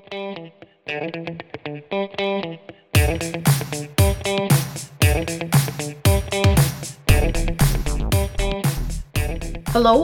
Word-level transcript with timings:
Hello 0.00 0.50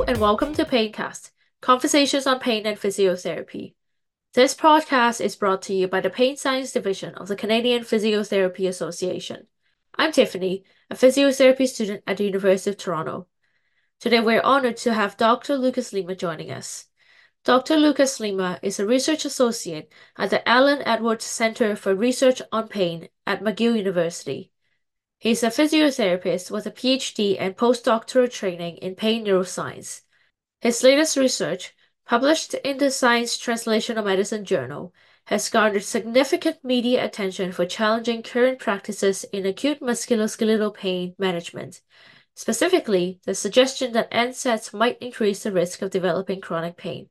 and 0.02 0.18
welcome 0.18 0.52
to 0.54 0.64
Paincast, 0.66 1.30
conversations 1.62 2.26
on 2.26 2.40
pain 2.40 2.66
and 2.66 2.78
physiotherapy. 2.78 3.72
This 4.34 4.54
podcast 4.54 5.22
is 5.22 5.34
brought 5.34 5.62
to 5.62 5.74
you 5.74 5.88
by 5.88 6.02
the 6.02 6.10
Pain 6.10 6.36
Science 6.36 6.72
Division 6.72 7.14
of 7.14 7.28
the 7.28 7.36
Canadian 7.36 7.82
Physiotherapy 7.82 8.68
Association. 8.68 9.46
I'm 9.94 10.12
Tiffany, 10.12 10.64
a 10.90 10.94
physiotherapy 10.94 11.66
student 11.66 12.02
at 12.06 12.18
the 12.18 12.24
University 12.24 12.68
of 12.68 12.76
Toronto. 12.76 13.28
Today 14.00 14.20
we're 14.20 14.42
honored 14.42 14.76
to 14.78 14.92
have 14.92 15.16
Dr. 15.16 15.56
Lucas 15.56 15.94
Lima 15.94 16.14
joining 16.14 16.50
us. 16.50 16.84
Dr. 17.46 17.76
Lucas 17.76 18.18
Lima 18.18 18.58
is 18.60 18.80
a 18.80 18.86
research 18.86 19.24
associate 19.24 19.92
at 20.16 20.30
the 20.30 20.48
Alan 20.48 20.82
Edwards 20.82 21.24
Center 21.24 21.76
for 21.76 21.94
Research 21.94 22.42
on 22.50 22.66
Pain 22.66 23.08
at 23.24 23.40
McGill 23.40 23.76
University. 23.76 24.50
He 25.20 25.30
is 25.30 25.44
a 25.44 25.50
physiotherapist 25.50 26.50
with 26.50 26.66
a 26.66 26.72
PhD 26.72 27.36
and 27.38 27.56
postdoctoral 27.56 28.32
training 28.32 28.78
in 28.78 28.96
pain 28.96 29.24
neuroscience. 29.24 30.00
His 30.60 30.82
latest 30.82 31.16
research, 31.16 31.72
published 32.04 32.54
in 32.54 32.78
the 32.78 32.90
Science 32.90 33.38
Translational 33.38 34.04
Medicine 34.04 34.44
Journal, 34.44 34.92
has 35.26 35.48
garnered 35.48 35.84
significant 35.84 36.64
media 36.64 37.04
attention 37.04 37.52
for 37.52 37.64
challenging 37.64 38.24
current 38.24 38.58
practices 38.58 39.22
in 39.32 39.46
acute 39.46 39.78
musculoskeletal 39.78 40.74
pain 40.74 41.14
management, 41.16 41.80
specifically 42.34 43.20
the 43.24 43.36
suggestion 43.36 43.92
that 43.92 44.10
NSAIDs 44.10 44.74
might 44.74 44.98
increase 44.98 45.44
the 45.44 45.52
risk 45.52 45.80
of 45.80 45.90
developing 45.90 46.40
chronic 46.40 46.76
pain. 46.76 47.08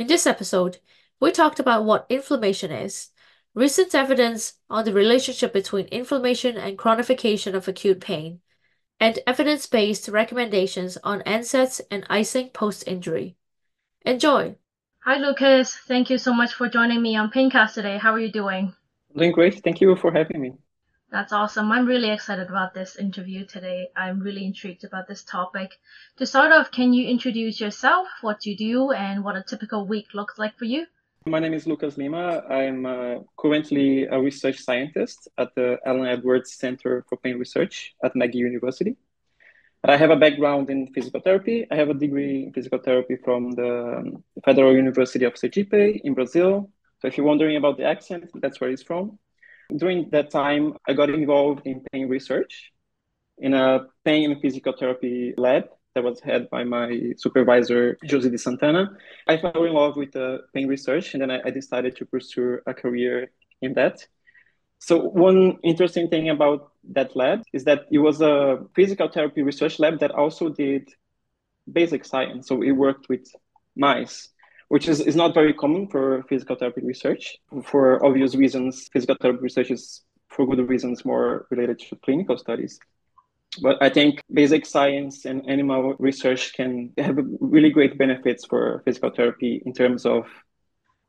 In 0.00 0.06
this 0.06 0.26
episode, 0.26 0.78
we 1.20 1.30
talked 1.30 1.60
about 1.60 1.84
what 1.84 2.06
inflammation 2.08 2.70
is, 2.70 3.10
recent 3.52 3.94
evidence 3.94 4.54
on 4.70 4.86
the 4.86 4.94
relationship 4.94 5.52
between 5.52 5.84
inflammation 5.88 6.56
and 6.56 6.78
chronification 6.78 7.52
of 7.52 7.68
acute 7.68 8.00
pain, 8.00 8.40
and 8.98 9.18
evidence 9.26 9.66
based 9.66 10.08
recommendations 10.08 10.96
on 11.04 11.20
NSAIDs 11.24 11.82
and 11.90 12.06
icing 12.08 12.48
post 12.48 12.88
injury. 12.88 13.36
Enjoy! 14.06 14.56
Hi, 15.04 15.18
Lucas. 15.18 15.76
Thank 15.86 16.08
you 16.08 16.16
so 16.16 16.32
much 16.32 16.54
for 16.54 16.66
joining 16.70 17.02
me 17.02 17.16
on 17.16 17.30
Paincast 17.30 17.74
today. 17.74 17.98
How 17.98 18.14
are 18.14 18.20
you 18.20 18.32
doing? 18.32 18.74
Doing 19.14 19.32
great. 19.32 19.62
Thank 19.62 19.82
you 19.82 19.96
for 19.96 20.10
having 20.10 20.40
me. 20.40 20.52
That's 21.10 21.32
awesome. 21.32 21.72
I'm 21.72 21.86
really 21.86 22.10
excited 22.10 22.48
about 22.48 22.72
this 22.72 22.94
interview 22.94 23.44
today. 23.44 23.88
I'm 23.96 24.20
really 24.20 24.44
intrigued 24.44 24.84
about 24.84 25.08
this 25.08 25.24
topic. 25.24 25.80
To 26.18 26.24
start 26.24 26.52
off, 26.52 26.70
can 26.70 26.92
you 26.92 27.08
introduce 27.08 27.60
yourself, 27.60 28.06
what 28.20 28.46
you 28.46 28.56
do, 28.56 28.92
and 28.92 29.24
what 29.24 29.34
a 29.34 29.42
typical 29.42 29.88
week 29.88 30.14
looks 30.14 30.38
like 30.38 30.56
for 30.56 30.66
you? 30.66 30.86
My 31.26 31.40
name 31.40 31.52
is 31.52 31.66
Lucas 31.66 31.98
Lima. 31.98 32.44
I'm 32.48 32.86
uh, 32.86 33.14
currently 33.36 34.04
a 34.04 34.20
research 34.20 34.58
scientist 34.60 35.26
at 35.36 35.52
the 35.56 35.78
Alan 35.84 36.06
Edwards 36.06 36.54
Center 36.54 37.04
for 37.08 37.16
Pain 37.18 37.38
Research 37.40 37.92
at 38.04 38.14
McGill 38.14 38.46
University. 38.52 38.96
I 39.82 39.96
have 39.96 40.10
a 40.10 40.16
background 40.16 40.70
in 40.70 40.92
physical 40.94 41.20
therapy. 41.20 41.66
I 41.72 41.74
have 41.74 41.88
a 41.88 41.94
degree 41.94 42.44
in 42.44 42.52
physical 42.52 42.78
therapy 42.78 43.16
from 43.16 43.50
the 43.50 44.12
Federal 44.44 44.76
University 44.76 45.24
of 45.24 45.34
Sergipe 45.34 46.02
in 46.04 46.14
Brazil. 46.14 46.70
So 47.00 47.08
if 47.08 47.16
you're 47.16 47.26
wondering 47.26 47.56
about 47.56 47.78
the 47.78 47.84
accent, 47.84 48.30
that's 48.36 48.60
where 48.60 48.70
it's 48.70 48.84
from. 48.84 49.18
During 49.76 50.10
that 50.10 50.30
time, 50.30 50.76
I 50.88 50.92
got 50.92 51.10
involved 51.10 51.66
in 51.66 51.82
pain 51.92 52.08
research 52.08 52.72
in 53.38 53.54
a 53.54 53.86
pain 54.04 54.30
and 54.30 54.40
physical 54.40 54.74
therapy 54.78 55.34
lab 55.36 55.64
that 55.94 56.04
was 56.04 56.20
head 56.20 56.48
by 56.50 56.62
my 56.62 57.12
supervisor, 57.16 57.96
Josie 58.04 58.30
de 58.30 58.38
Santana. 58.38 58.90
I 59.26 59.38
fell 59.38 59.64
in 59.64 59.72
love 59.72 59.96
with 59.96 60.12
pain 60.54 60.68
research, 60.68 61.14
and 61.14 61.22
then 61.22 61.30
I, 61.30 61.40
I 61.46 61.50
decided 61.50 61.96
to 61.96 62.04
pursue 62.06 62.58
a 62.66 62.74
career 62.74 63.30
in 63.60 63.74
that. 63.74 64.06
So 64.78 64.98
one 64.98 65.58
interesting 65.62 66.08
thing 66.08 66.30
about 66.30 66.72
that 66.92 67.16
lab 67.16 67.42
is 67.52 67.64
that 67.64 67.86
it 67.90 67.98
was 67.98 68.20
a 68.20 68.64
physical 68.74 69.08
therapy 69.08 69.42
research 69.42 69.78
lab 69.78 70.00
that 70.00 70.12
also 70.12 70.48
did 70.48 70.88
basic 71.70 72.04
science. 72.04 72.48
So 72.48 72.62
it 72.62 72.72
worked 72.72 73.08
with 73.08 73.26
mice, 73.76 74.28
which 74.70 74.86
is, 74.86 75.00
is 75.00 75.16
not 75.16 75.34
very 75.34 75.52
common 75.52 75.88
for 75.88 76.22
physical 76.28 76.54
therapy 76.54 76.80
research. 76.80 77.36
For 77.64 78.04
obvious 78.06 78.36
reasons, 78.36 78.88
physical 78.92 79.16
therapy 79.20 79.40
research 79.42 79.72
is, 79.72 80.02
for 80.28 80.46
good 80.46 80.68
reasons, 80.68 81.04
more 81.04 81.48
related 81.50 81.80
to 81.80 81.96
clinical 82.04 82.38
studies. 82.38 82.78
But 83.60 83.82
I 83.82 83.88
think 83.88 84.20
basic 84.32 84.64
science 84.64 85.24
and 85.24 85.42
animal 85.50 85.96
research 85.98 86.54
can 86.54 86.92
have 86.98 87.18
really 87.40 87.70
great 87.70 87.98
benefits 87.98 88.46
for 88.46 88.82
physical 88.84 89.10
therapy 89.10 89.60
in 89.66 89.72
terms 89.72 90.06
of 90.06 90.28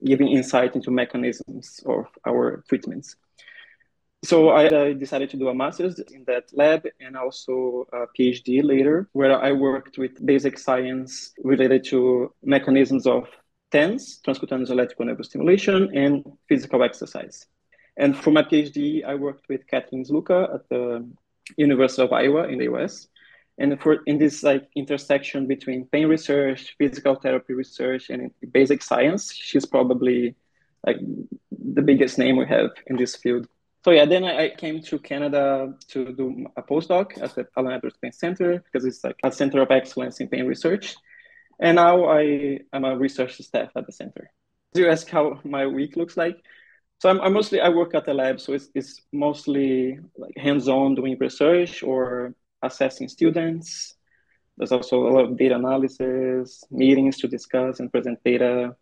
giving 0.03 0.29
insight 0.29 0.75
into 0.75 0.89
mechanisms 0.89 1.81
of 1.85 2.07
our 2.25 2.63
treatments. 2.67 3.16
So 4.23 4.49
I 4.49 4.93
decided 4.93 5.29
to 5.31 5.38
do 5.38 5.49
a 5.49 5.53
master's 5.53 5.99
in 5.99 6.23
that 6.25 6.45
lab 6.53 6.88
and 6.99 7.16
also 7.16 7.85
a 7.93 8.05
PhD 8.19 8.63
later, 8.63 9.07
where 9.13 9.39
I 9.39 9.51
worked 9.51 9.99
with 9.99 10.23
basic 10.25 10.57
science 10.57 11.31
related 11.43 11.83
to 11.85 12.33
mechanisms 12.43 13.05
of 13.05 13.28
TENS, 13.71 14.21
transcutaneous 14.25 14.69
electrical 14.69 15.05
nerve 15.05 15.25
stimulation, 15.25 15.89
and 15.95 16.25
physical 16.47 16.83
exercise. 16.83 17.45
And 17.97 18.15
for 18.15 18.31
my 18.31 18.43
PhD, 18.43 19.03
I 19.05 19.15
worked 19.15 19.47
with 19.49 19.67
Kathleen 19.67 20.05
Sluka 20.05 20.55
at 20.55 20.69
the 20.69 21.07
University 21.57 22.01
of 22.03 22.13
Iowa 22.13 22.47
in 22.47 22.57
the 22.59 22.65
US. 22.73 23.07
And 23.57 23.79
for 23.79 23.99
in 24.05 24.17
this 24.17 24.43
like 24.43 24.67
intersection 24.75 25.47
between 25.47 25.85
pain 25.85 26.07
research, 26.07 26.75
physical 26.77 27.15
therapy 27.15 27.53
research, 27.53 28.09
and 28.09 28.31
basic 28.51 28.81
science, 28.81 29.33
she's 29.33 29.65
probably 29.65 30.35
like 30.85 30.97
the 31.51 31.81
biggest 31.81 32.17
name 32.17 32.37
we 32.37 32.45
have 32.47 32.71
in 32.87 32.95
this 32.97 33.15
field. 33.15 33.47
So 33.83 33.91
yeah, 33.91 34.05
then 34.05 34.23
I 34.23 34.49
came 34.49 34.81
to 34.83 34.99
Canada 34.99 35.73
to 35.89 36.13
do 36.13 36.45
a 36.55 36.61
postdoc 36.61 37.21
at 37.21 37.35
the 37.35 37.47
Alan 37.57 37.73
Edwards 37.73 37.97
Pain 38.01 38.11
Center 38.11 38.63
because 38.63 38.85
it's 38.85 39.03
like 39.03 39.17
a 39.23 39.31
center 39.31 39.61
of 39.61 39.71
excellence 39.71 40.19
in 40.19 40.27
pain 40.27 40.45
research. 40.45 40.95
And 41.61 41.75
now 41.75 42.05
I 42.05 42.59
am 42.73 42.83
a 42.83 42.97
research 42.97 43.38
staff 43.38 43.69
at 43.75 43.85
the 43.85 43.91
center. 43.94 44.31
You 44.73 44.89
ask 44.89 45.07
how 45.07 45.39
my 45.44 45.67
week 45.67 45.95
looks 45.95 46.17
like. 46.17 46.38
So 46.99 47.09
I'm, 47.09 47.22
I'm, 47.22 47.33
mostly 47.33 47.61
I 47.61 47.69
work 47.69 47.95
at 47.95 48.05
the 48.05 48.13
lab, 48.13 48.39
so 48.39 48.53
it's, 48.53 48.69
it's 48.75 49.01
mostly 49.11 49.99
like 50.17 50.35
hands-on 50.38 50.95
doing 50.95 51.17
research 51.19 51.83
or 51.83 52.35
assessing 52.61 53.07
students. 53.07 53.95
There's 54.57 54.72
also 54.72 55.07
a 55.07 55.11
lot 55.11 55.25
of 55.25 55.38
data 55.38 55.55
analysis, 55.55 56.63
meetings 56.69 57.17
to 57.19 57.27
discuss 57.27 57.79
and 57.79 57.91
present 57.91 58.19
data. 58.25 58.75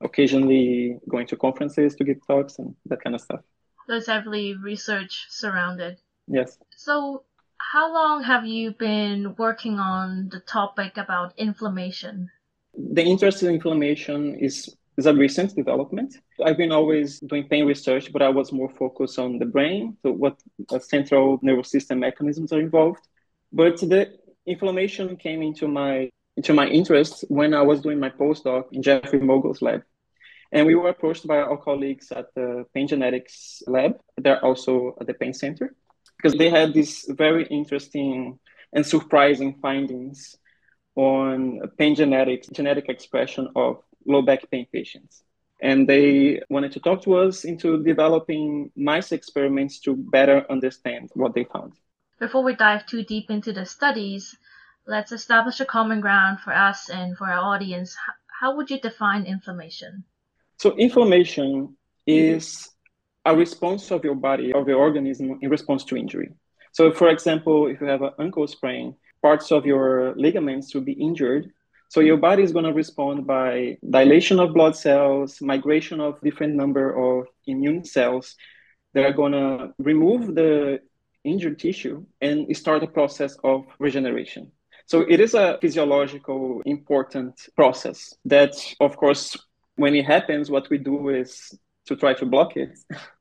Occasionally 0.00 0.98
going 1.08 1.26
to 1.28 1.36
conferences 1.36 1.94
to 1.94 2.04
give 2.04 2.18
talks 2.26 2.58
and 2.58 2.74
that 2.86 3.02
kind 3.02 3.14
of 3.14 3.22
stuff. 3.22 3.40
There's 3.86 4.06
heavily 4.06 4.54
research 4.54 5.26
surrounded. 5.30 6.00
Yes. 6.26 6.58
So 6.76 7.24
how 7.72 7.92
long 7.92 8.22
have 8.22 8.46
you 8.46 8.72
been 8.72 9.34
working 9.36 9.78
on 9.78 10.28
the 10.30 10.40
topic 10.40 10.96
about 10.96 11.32
inflammation? 11.36 12.30
The 12.74 13.02
interest 13.02 13.42
in 13.42 13.54
inflammation 13.54 14.34
is 14.36 14.76
is 14.96 15.06
a 15.06 15.14
recent 15.14 15.56
development. 15.56 16.18
I've 16.44 16.56
been 16.56 16.70
always 16.70 17.18
doing 17.18 17.48
pain 17.48 17.66
research, 17.66 18.12
but 18.12 18.22
I 18.22 18.28
was 18.28 18.52
more 18.52 18.68
focused 18.68 19.18
on 19.18 19.40
the 19.40 19.46
brain, 19.46 19.96
so 20.02 20.12
what, 20.12 20.40
central 20.80 21.40
nervous 21.42 21.70
system 21.70 21.98
mechanisms 21.98 22.52
are 22.52 22.60
involved. 22.60 23.00
But 23.52 23.78
the 23.80 24.02
inflammation 24.46 25.16
came 25.16 25.42
into 25.42 25.66
my 25.66 26.10
into 26.36 26.52
my 26.52 26.66
interest 26.66 27.24
when 27.28 27.54
I 27.54 27.62
was 27.62 27.80
doing 27.80 27.98
my 27.98 28.10
postdoc 28.10 28.64
in 28.72 28.82
Jeffrey 28.82 29.20
Mogil's 29.20 29.62
lab. 29.62 29.82
And 30.52 30.66
we 30.66 30.74
were 30.74 30.90
approached 30.90 31.26
by 31.26 31.38
our 31.38 31.56
colleagues 31.56 32.12
at 32.12 32.26
the 32.34 32.64
pain 32.74 32.86
genetics 32.86 33.62
lab. 33.66 33.98
They're 34.16 34.44
also 34.44 34.96
at 35.00 35.06
the 35.06 35.14
pain 35.14 35.34
center 35.34 35.74
because 36.24 36.38
they 36.38 36.48
had 36.48 36.72
these 36.72 37.04
very 37.10 37.44
interesting 37.48 38.38
and 38.72 38.86
surprising 38.86 39.58
findings 39.60 40.38
on 40.96 41.60
pain 41.76 41.94
genetics, 41.94 42.46
genetic 42.46 42.88
expression 42.88 43.46
of 43.54 43.82
low 44.06 44.22
back 44.22 44.50
pain 44.50 44.66
patients. 44.72 45.22
And 45.60 45.86
they 45.86 46.40
wanted 46.48 46.72
to 46.72 46.80
talk 46.80 47.02
to 47.02 47.16
us 47.16 47.44
into 47.44 47.82
developing 47.82 48.70
mice 48.74 49.12
experiments 49.12 49.80
to 49.80 49.94
better 49.94 50.46
understand 50.50 51.10
what 51.12 51.34
they 51.34 51.44
found. 51.44 51.74
Before 52.18 52.42
we 52.42 52.54
dive 52.56 52.86
too 52.86 53.04
deep 53.04 53.30
into 53.30 53.52
the 53.52 53.66
studies, 53.66 54.34
let's 54.86 55.12
establish 55.12 55.60
a 55.60 55.66
common 55.66 56.00
ground 56.00 56.40
for 56.40 56.54
us 56.54 56.88
and 56.88 57.18
for 57.18 57.26
our 57.26 57.54
audience. 57.54 57.96
How 58.40 58.56
would 58.56 58.70
you 58.70 58.80
define 58.80 59.26
inflammation? 59.26 60.04
So, 60.58 60.74
inflammation 60.76 61.76
is 62.06 62.70
a 63.24 63.34
response 63.34 63.90
of 63.90 64.04
your 64.04 64.14
body, 64.14 64.52
of 64.52 64.68
your 64.68 64.78
organism 64.78 65.38
in 65.40 65.50
response 65.50 65.84
to 65.84 65.96
injury. 65.96 66.30
So, 66.72 66.92
for 66.92 67.08
example, 67.08 67.68
if 67.68 67.80
you 67.80 67.86
have 67.86 68.02
an 68.02 68.10
ankle 68.18 68.46
sprain, 68.46 68.96
parts 69.22 69.52
of 69.52 69.64
your 69.64 70.14
ligaments 70.16 70.74
will 70.74 70.82
be 70.82 70.92
injured 70.92 71.50
so 71.94 72.00
your 72.00 72.16
body 72.16 72.42
is 72.42 72.50
going 72.50 72.64
to 72.64 72.72
respond 72.72 73.24
by 73.24 73.78
dilation 73.88 74.40
of 74.40 74.52
blood 74.52 74.74
cells, 74.74 75.40
migration 75.40 76.00
of 76.00 76.20
different 76.22 76.54
number 76.56 76.90
of 76.90 77.28
immune 77.46 77.84
cells 77.84 78.34
that 78.94 79.04
are 79.04 79.12
going 79.12 79.30
to 79.30 79.72
remove 79.78 80.34
the 80.34 80.80
injured 81.22 81.60
tissue 81.60 82.04
and 82.20 82.54
start 82.56 82.82
a 82.82 82.88
process 82.88 83.36
of 83.44 83.64
regeneration. 83.78 84.50
So 84.86 85.02
it 85.08 85.20
is 85.20 85.34
a 85.34 85.56
physiological 85.60 86.62
important 86.66 87.48
process 87.54 88.12
that, 88.24 88.54
of 88.80 88.96
course, 88.96 89.36
When 89.76 89.94
it 89.96 90.04
happens, 90.04 90.50
what 90.50 90.70
we 90.70 90.78
do 90.78 91.08
is 91.08 91.58
to 91.86 91.96
try 91.96 92.14
to 92.14 92.26
block 92.26 92.56
it. 92.56 92.78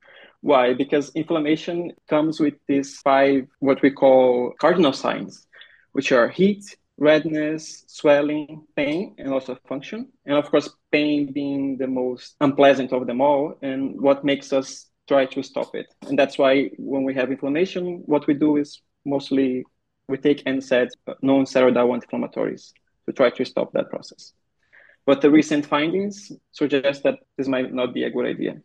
Why? 0.44 0.74
Because 0.74 1.10
inflammation 1.16 1.94
comes 2.10 2.38
with 2.38 2.56
these 2.68 2.98
five, 2.98 3.48
what 3.60 3.81
we 3.81 3.92
call 3.92 4.54
cardinal 4.60 4.92
signs, 4.92 5.48
which 5.94 6.12
are 6.12 6.28
heat, 6.28 6.66
redness, 6.98 7.86
swelling, 7.88 8.68
pain, 8.75 9.16
and 9.18 9.31
loss 9.31 9.48
of 9.48 9.62
function. 9.69 10.10
And 10.25 10.36
of 10.36 10.51
course, 10.51 10.69
pain 10.92 11.31
being 11.31 11.78
the 11.78 11.88
most 11.88 12.36
unpleasant 12.42 12.92
of 12.92 13.07
them 13.07 13.22
all, 13.22 13.57
and 13.62 14.01
what 14.01 14.25
makes 14.25 14.51
us 14.51 14.92
try 15.07 15.25
to 15.28 15.42
stop 15.44 15.75
it. 15.75 15.88
And 16.10 16.19
that's 16.19 16.38
why 16.38 16.72
when 16.78 17.06
we 17.06 17.13
have 17.13 17.31
inflammation, 17.31 18.04
what 18.06 18.28
we 18.28 18.34
do 18.34 18.57
is 18.57 18.81
mostly 19.06 19.63
we 20.10 20.18
take 20.18 20.44
NSAIDs, 20.44 20.92
non-steroidal 21.22 21.94
anti-inflammatories, 21.94 22.74
to 23.06 23.13
try 23.13 23.30
to 23.30 23.45
stop 23.45 23.72
that 23.72 23.90
process. 23.90 24.34
But 25.06 25.22
the 25.22 25.31
recent 25.31 25.66
findings 25.66 26.34
suggest 26.51 27.04
that 27.04 27.19
this 27.38 27.48
might 27.48 27.74
not 27.74 27.94
be 27.94 28.04
a 28.04 28.12
good 28.12 28.25
idea. 28.25 28.62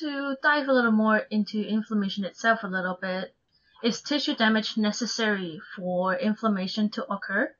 To 0.00 0.36
dive 0.42 0.68
a 0.68 0.72
little 0.72 0.92
more 0.92 1.18
into 1.30 1.60
inflammation 1.62 2.24
itself 2.24 2.64
a 2.64 2.66
little 2.66 2.98
bit, 3.00 3.34
is 3.82 4.02
tissue 4.02 4.34
damage 4.34 4.76
necessary 4.76 5.60
for 5.74 6.14
inflammation 6.14 6.90
to 6.90 7.10
occur? 7.10 7.54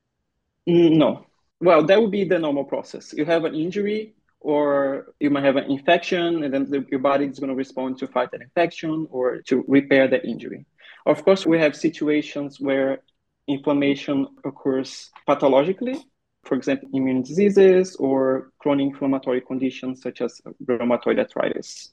Mm, 0.68 0.96
no. 0.96 1.26
Well, 1.60 1.84
that 1.84 2.00
would 2.00 2.10
be 2.10 2.24
the 2.24 2.38
normal 2.38 2.64
process. 2.64 3.14
You 3.14 3.24
have 3.24 3.44
an 3.44 3.54
injury, 3.54 4.14
or 4.40 5.14
you 5.18 5.30
might 5.30 5.44
have 5.44 5.56
an 5.56 5.70
infection, 5.70 6.44
and 6.44 6.52
then 6.52 6.70
the, 6.70 6.84
your 6.90 7.00
body 7.00 7.24
is 7.24 7.38
going 7.38 7.48
to 7.48 7.56
respond 7.56 7.98
to 7.98 8.06
fight 8.06 8.30
that 8.32 8.42
infection 8.42 9.06
or 9.10 9.40
to 9.42 9.64
repair 9.66 10.06
that 10.08 10.24
injury. 10.24 10.66
Of 11.06 11.24
course, 11.24 11.46
we 11.46 11.58
have 11.58 11.74
situations 11.74 12.60
where 12.60 13.00
inflammation 13.48 14.26
occurs 14.44 15.10
pathologically, 15.26 16.04
for 16.44 16.56
example, 16.56 16.88
immune 16.92 17.22
diseases 17.22 17.96
or 17.96 18.52
chronic 18.58 18.88
inflammatory 18.88 19.40
conditions 19.40 20.02
such 20.02 20.20
as 20.20 20.40
rheumatoid 20.64 21.18
arthritis. 21.18 21.92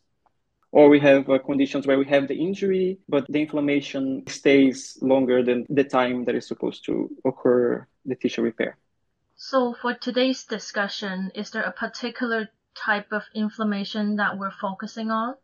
Or 0.74 0.90
we 0.90 1.00
have 1.02 1.30
uh, 1.30 1.38
conditions 1.38 1.86
where 1.86 2.00
we 2.00 2.06
have 2.08 2.28
the 2.28 2.36
injury, 2.36 2.98
but 3.08 3.28
the 3.30 3.42
inflammation 3.42 4.24
stays 4.28 4.98
longer 5.02 5.44
than 5.44 5.66
the 5.70 5.84
time 5.84 6.26
that 6.26 6.34
is 6.34 6.48
supposed 6.48 6.84
to 6.86 7.10
occur 7.24 7.88
the 8.06 8.16
tissue 8.16 8.42
repair. 8.42 8.78
So, 9.36 9.76
for 9.80 9.94
today's 9.94 10.46
discussion, 10.46 11.32
is 11.36 11.52
there 11.52 11.62
a 11.62 11.72
particular 11.72 12.50
type 12.76 13.12
of 13.12 13.24
inflammation 13.36 14.16
that 14.16 14.40
we're 14.40 14.52
focusing 14.52 15.12
on? 15.12 15.36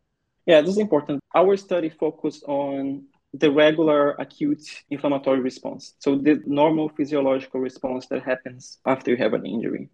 Yeah, 0.48 0.62
this 0.62 0.72
is 0.72 0.78
important. 0.80 1.22
Our 1.36 1.58
study 1.58 1.90
focused 1.90 2.44
on 2.46 3.04
the 3.34 3.52
regular 3.52 4.14
acute 4.14 4.64
inflammatory 4.90 5.42
response. 5.42 5.94
So 6.00 6.16
the 6.18 6.42
normal 6.48 6.90
physiological 6.90 7.60
response 7.60 8.08
that 8.08 8.24
happens 8.24 8.80
after 8.84 9.12
you 9.12 9.18
have 9.18 9.34
an 9.34 9.46
injury. 9.46 9.90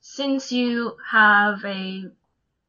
Since 0.00 0.50
you 0.50 0.96
have 1.10 1.64
a 1.64 2.10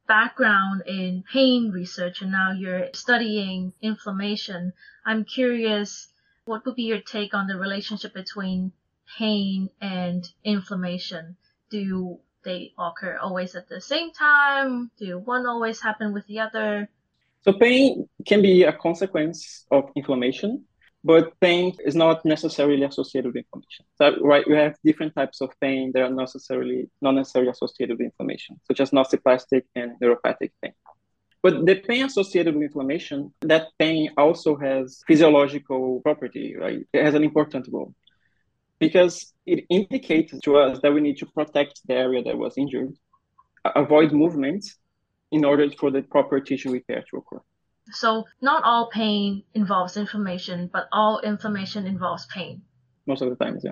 background 0.09 0.81
in 0.87 1.23
pain 1.31 1.71
research 1.71 2.21
and 2.23 2.31
now 2.31 2.51
you're 2.51 2.87
studying 2.93 3.71
inflammation, 3.81 4.73
I'm 5.05 5.23
curious 5.23 6.09
what 6.45 6.65
would 6.65 6.75
be 6.75 6.83
your 6.83 6.99
take 6.99 7.35
on 7.35 7.45
the 7.45 7.57
relationship 7.57 8.13
between 8.13 8.73
pain 9.17 9.69
and 9.79 10.27
inflammation? 10.43 11.37
Do 11.69 12.19
they 12.43 12.73
occur 12.77 13.19
always 13.21 13.55
at 13.55 13.69
the 13.69 13.79
same 13.79 14.11
time? 14.11 14.89
Do 14.97 15.19
one 15.19 15.45
always 15.45 15.79
happen 15.79 16.11
with 16.11 16.25
the 16.25 16.39
other? 16.39 16.89
So 17.41 17.53
pain 17.53 18.09
can 18.25 18.41
be 18.41 18.63
a 18.63 18.73
consequence 18.73 19.67
of 19.69 19.91
inflammation, 19.95 20.65
but 21.03 21.39
pain 21.39 21.75
is 21.85 21.95
not 21.95 22.25
necessarily 22.25 22.83
associated 22.83 23.33
with 23.33 23.43
inflammation. 23.45 23.85
So, 23.95 24.21
right, 24.21 24.47
we 24.47 24.55
have 24.55 24.75
different 24.83 25.15
types 25.15 25.41
of 25.41 25.49
pain 25.61 25.91
that 25.93 26.03
are 26.03 26.09
necessarily 26.09 26.89
not 27.01 27.15
necessarily 27.15 27.51
associated 27.51 27.97
with 27.97 28.05
inflammation, 28.05 28.59
such 28.67 28.81
as 28.81 28.91
nociplastic 28.91 29.63
and 29.75 29.93
neuropathic 30.01 30.51
pain. 30.61 30.73
But 31.41 31.65
the 31.65 31.75
pain 31.75 32.05
associated 32.05 32.53
with 32.53 32.63
inflammation, 32.63 33.33
that 33.41 33.67
pain 33.77 34.11
also 34.17 34.57
has 34.57 35.01
physiological 35.07 36.01
property, 36.01 36.55
right? 36.57 36.85
It 36.91 37.03
has 37.03 37.13
an 37.13 37.23
important 37.23 37.67
role 37.71 37.93
because 38.77 39.33
it 39.45 39.65
indicates 39.69 40.37
to 40.37 40.57
us 40.57 40.79
that 40.81 40.93
we 40.93 40.99
need 40.99 41.17
to 41.19 41.25
protect 41.27 41.81
the 41.87 41.93
area 41.93 42.23
that 42.23 42.37
was 42.37 42.57
injured, 42.57 42.93
avoid 43.63 44.11
movement, 44.11 44.65
in 45.31 45.45
order 45.45 45.69
for 45.79 45.91
the 45.91 46.01
proper 46.01 46.39
tissue 46.39 46.71
repair 46.71 47.03
to 47.09 47.17
occur. 47.17 47.39
So 47.91 48.25
not 48.41 48.63
all 48.63 48.89
pain 48.89 49.43
involves 49.53 49.97
inflammation, 49.97 50.69
but 50.71 50.87
all 50.91 51.19
inflammation 51.19 51.85
involves 51.85 52.25
pain. 52.27 52.61
Most 53.05 53.21
of 53.21 53.29
the 53.29 53.35
times, 53.35 53.63
yeah. 53.63 53.71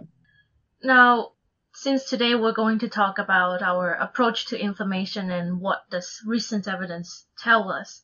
Now, 0.84 1.34
since 1.74 2.10
today 2.10 2.34
we're 2.36 2.54
going 2.54 2.80
to 2.80 2.90
talk 2.90 3.20
about 3.20 3.62
our 3.62 3.94
approach 3.94 4.48
to 4.48 4.60
inflammation 4.60 5.30
and 5.30 5.62
what 5.62 5.90
does 5.92 6.22
recent 6.26 6.68
evidence 6.68 7.26
tell 7.38 7.72
us, 7.72 8.04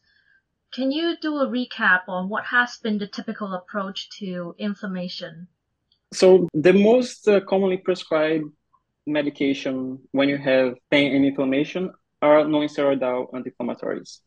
can 0.74 0.92
you 0.92 1.16
do 1.22 1.38
a 1.38 1.48
recap 1.48 2.02
on 2.08 2.30
what 2.30 2.46
has 2.46 2.78
been 2.78 2.98
the 2.98 3.08
typical 3.08 3.54
approach 3.54 4.10
to 4.20 4.56
inflammation? 4.58 5.48
So 6.14 6.48
the 6.54 6.74
most 6.74 7.28
uh, 7.28 7.42
commonly 7.42 7.78
prescribed 7.78 8.46
medication 9.06 10.00
when 10.12 10.30
you 10.30 10.38
have 10.38 10.76
pain 10.90 11.16
and 11.16 11.26
inflammation 11.26 11.92
are 12.22 12.48
non-steroidal 12.48 13.34
anti-inflammatories. 13.36 14.20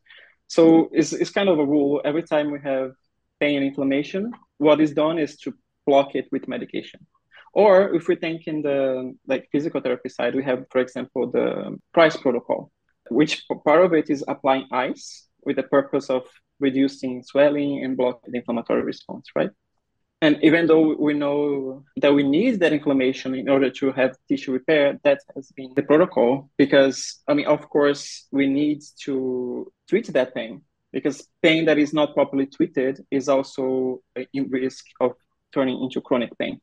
So 0.48 0.88
it's, 0.92 1.12
it's 1.12 1.30
kind 1.30 1.48
of 1.48 1.58
a 1.58 1.64
rule. 1.64 2.00
Every 2.04 2.22
time 2.22 2.50
we 2.50 2.60
have 2.60 2.92
pain 3.40 3.56
and 3.56 3.66
inflammation, 3.66 4.32
what 4.58 4.80
is 4.80 4.92
done 4.92 5.18
is 5.18 5.36
to 5.38 5.52
block 5.86 6.14
it 6.14 6.26
with 6.32 6.48
medication. 6.48 7.06
Or 7.52 7.94
if 7.94 8.06
we 8.08 8.16
think 8.16 8.46
in 8.46 8.62
the 8.62 9.14
like 9.26 9.48
physical 9.50 9.80
therapy 9.80 10.08
side, 10.08 10.34
we 10.34 10.44
have, 10.44 10.64
for 10.70 10.80
example, 10.80 11.30
the 11.30 11.78
PRICE 11.94 12.16
protocol, 12.18 12.70
which 13.10 13.44
part 13.64 13.84
of 13.84 13.92
it 13.94 14.10
is 14.10 14.24
applying 14.28 14.66
ice 14.72 15.26
with 15.42 15.56
the 15.56 15.62
purpose 15.62 16.10
of 16.10 16.22
reducing 16.60 17.22
swelling 17.22 17.84
and 17.84 17.96
blocking 17.96 18.32
the 18.32 18.38
inflammatory 18.38 18.82
response, 18.82 19.26
right? 19.34 19.50
And 20.26 20.42
even 20.42 20.66
though 20.66 20.96
we 20.98 21.14
know 21.14 21.84
that 21.98 22.12
we 22.12 22.24
need 22.24 22.58
that 22.58 22.72
inflammation 22.72 23.36
in 23.36 23.48
order 23.48 23.70
to 23.70 23.92
have 23.92 24.16
tissue 24.28 24.50
repair, 24.50 24.98
that 25.04 25.20
has 25.36 25.52
been 25.52 25.72
the 25.76 25.84
protocol. 25.84 26.50
Because, 26.58 27.22
I 27.28 27.34
mean, 27.34 27.46
of 27.46 27.70
course, 27.70 28.26
we 28.32 28.48
need 28.48 28.82
to 29.04 29.70
treat 29.88 30.08
that 30.08 30.34
pain 30.34 30.62
because 30.92 31.28
pain 31.42 31.66
that 31.66 31.78
is 31.78 31.92
not 31.94 32.12
properly 32.14 32.46
treated 32.46 33.06
is 33.08 33.28
also 33.28 34.02
in 34.32 34.50
risk 34.50 34.84
of 34.98 35.12
turning 35.54 35.80
into 35.80 36.00
chronic 36.00 36.36
pain. 36.36 36.60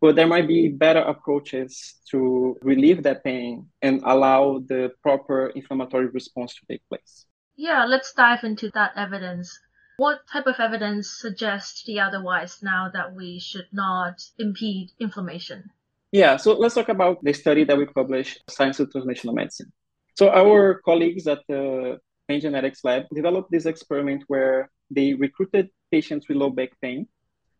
But 0.00 0.14
there 0.14 0.28
might 0.28 0.46
be 0.46 0.68
better 0.68 1.00
approaches 1.00 1.96
to 2.12 2.56
relieve 2.62 3.02
that 3.02 3.24
pain 3.24 3.70
and 3.82 4.02
allow 4.04 4.60
the 4.60 4.92
proper 5.02 5.48
inflammatory 5.48 6.06
response 6.06 6.54
to 6.54 6.60
take 6.70 6.88
place. 6.88 7.26
Yeah, 7.56 7.86
let's 7.86 8.12
dive 8.12 8.44
into 8.44 8.70
that 8.74 8.92
evidence. 8.94 9.58
What 10.00 10.26
type 10.32 10.46
of 10.46 10.58
evidence 10.58 11.10
suggests 11.10 11.84
the 11.84 12.00
otherwise 12.00 12.62
now 12.62 12.88
that 12.88 13.14
we 13.14 13.38
should 13.38 13.68
not 13.70 14.24
impede 14.38 14.92
inflammation? 14.98 15.70
Yeah, 16.10 16.38
so 16.38 16.54
let's 16.54 16.74
talk 16.74 16.88
about 16.88 17.22
the 17.22 17.34
study 17.34 17.64
that 17.64 17.76
we 17.76 17.84
published, 17.84 18.40
Science 18.48 18.80
of 18.80 18.88
Translational 18.88 19.34
Medicine. 19.34 19.70
So 20.16 20.30
our 20.30 20.80
colleagues 20.86 21.26
at 21.26 21.40
the 21.48 21.98
Pain 22.26 22.40
Genetics 22.40 22.82
Lab 22.82 23.02
developed 23.14 23.50
this 23.50 23.66
experiment 23.66 24.24
where 24.28 24.70
they 24.90 25.12
recruited 25.12 25.68
patients 25.90 26.26
with 26.30 26.38
low 26.38 26.48
back 26.48 26.70
pain 26.80 27.06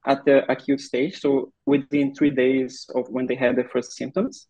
at 0.06 0.24
the 0.24 0.50
acute 0.50 0.80
stage. 0.80 1.20
So 1.20 1.52
within 1.66 2.14
three 2.14 2.30
days 2.30 2.86
of 2.94 3.06
when 3.10 3.26
they 3.26 3.36
had 3.36 3.56
the 3.56 3.64
first 3.64 3.92
symptoms, 3.98 4.46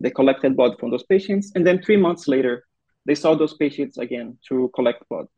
they 0.00 0.10
collected 0.10 0.56
blood 0.56 0.72
from 0.80 0.90
those 0.90 1.04
patients. 1.04 1.52
And 1.54 1.64
then 1.64 1.82
three 1.82 1.98
months 1.98 2.26
later, 2.26 2.64
they 3.06 3.14
saw 3.14 3.36
those 3.36 3.54
patients 3.54 3.96
again 3.96 4.38
to 4.48 4.72
collect 4.74 5.08
blood. 5.08 5.28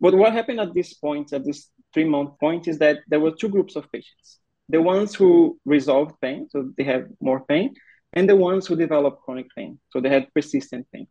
But 0.00 0.14
what 0.14 0.32
happened 0.32 0.60
at 0.60 0.74
this 0.74 0.94
point, 0.94 1.32
at 1.32 1.44
this 1.44 1.70
three 1.92 2.04
month 2.04 2.38
point, 2.38 2.68
is 2.68 2.78
that 2.78 2.98
there 3.08 3.20
were 3.20 3.30
two 3.30 3.48
groups 3.48 3.76
of 3.76 3.90
patients 3.90 4.38
the 4.68 4.82
ones 4.82 5.14
who 5.14 5.58
resolved 5.64 6.20
pain, 6.20 6.48
so 6.50 6.70
they 6.76 6.84
have 6.84 7.06
more 7.20 7.44
pain, 7.44 7.74
and 8.12 8.28
the 8.28 8.36
ones 8.36 8.66
who 8.66 8.76
developed 8.76 9.22
chronic 9.22 9.46
pain, 9.56 9.78
so 9.90 10.00
they 10.00 10.08
had 10.08 10.32
persistent 10.34 10.86
pain. 10.92 11.06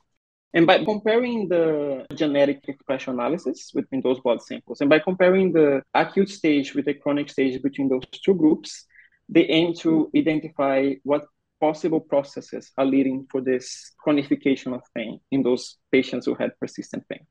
And 0.53 0.65
by 0.65 0.83
comparing 0.83 1.47
the 1.47 2.05
genetic 2.15 2.63
expression 2.67 3.13
analysis 3.13 3.71
between 3.71 4.01
those 4.01 4.19
blood 4.19 4.41
samples, 4.41 4.81
and 4.81 4.89
by 4.89 4.99
comparing 4.99 5.51
the 5.51 5.83
acute 5.93 6.29
stage 6.29 6.73
with 6.73 6.85
the 6.85 6.93
chronic 6.93 7.29
stage 7.29 7.61
between 7.61 7.89
those 7.89 8.03
two 8.11 8.33
groups, 8.33 8.85
they 9.27 9.45
aim 9.45 9.73
to 9.75 10.09
identify 10.15 10.93
what 11.03 11.25
possible 11.59 11.99
processes 11.99 12.71
are 12.77 12.85
leading 12.85 13.25
for 13.31 13.41
this 13.41 13.93
chronification 14.05 14.73
of 14.73 14.81
pain 14.93 15.19
in 15.31 15.43
those 15.43 15.77
patients 15.91 16.25
who 16.25 16.35
had 16.35 16.51
persistent 16.59 17.07
pain 17.07 17.25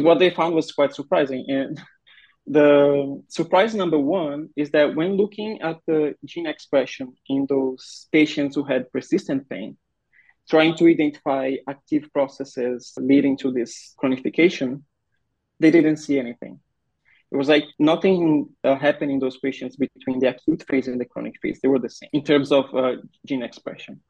what 0.00 0.18
they 0.18 0.30
found 0.30 0.54
was 0.54 0.72
quite 0.72 0.94
surprising. 0.94 1.44
And 1.48 1.80
the 2.46 3.22
surprise 3.28 3.74
number 3.74 3.98
one 3.98 4.50
is 4.56 4.70
that 4.70 4.94
when 4.94 5.16
looking 5.16 5.60
at 5.62 5.78
the 5.86 6.14
gene 6.24 6.46
expression 6.46 7.14
in 7.28 7.46
those 7.48 8.06
patients 8.12 8.56
who 8.56 8.64
had 8.64 8.90
persistent 8.92 9.48
pain, 9.48 9.76
trying 10.50 10.76
to 10.76 10.86
identify 10.86 11.54
active 11.68 12.12
processes 12.12 12.92
leading 12.98 13.36
to 13.38 13.50
this 13.50 13.94
chronification, 14.02 14.82
they 15.58 15.70
didn't 15.70 15.96
see 15.96 16.18
anything. 16.18 16.60
It 17.32 17.36
was 17.36 17.48
like 17.48 17.64
nothing 17.78 18.50
uh, 18.62 18.76
happened 18.76 19.10
in 19.10 19.18
those 19.18 19.38
patients 19.38 19.76
between 19.76 20.20
the 20.20 20.28
acute 20.28 20.64
phase 20.68 20.86
and 20.86 21.00
the 21.00 21.04
chronic 21.04 21.34
phase. 21.40 21.60
They 21.60 21.68
were 21.68 21.78
the 21.78 21.88
same 21.88 22.10
in 22.12 22.22
terms 22.22 22.52
of 22.52 22.72
uh, 22.74 22.96
gene 23.26 23.42
expression. 23.42 24.00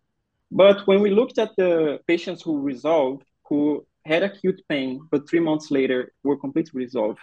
But 0.50 0.87
when 0.87 1.00
we 1.00 1.11
looked 1.11 1.38
at 1.38 1.53
the 1.57 2.00
patients 2.07 2.43
who 2.43 2.61
resolved, 2.61 3.25
who 3.49 3.87
had 4.04 4.23
acute 4.23 4.61
pain, 4.68 5.00
but 5.11 5.28
three 5.28 5.40
months 5.40 5.70
later 5.70 6.12
were 6.23 6.37
completely 6.37 6.78
resolved, 6.78 7.20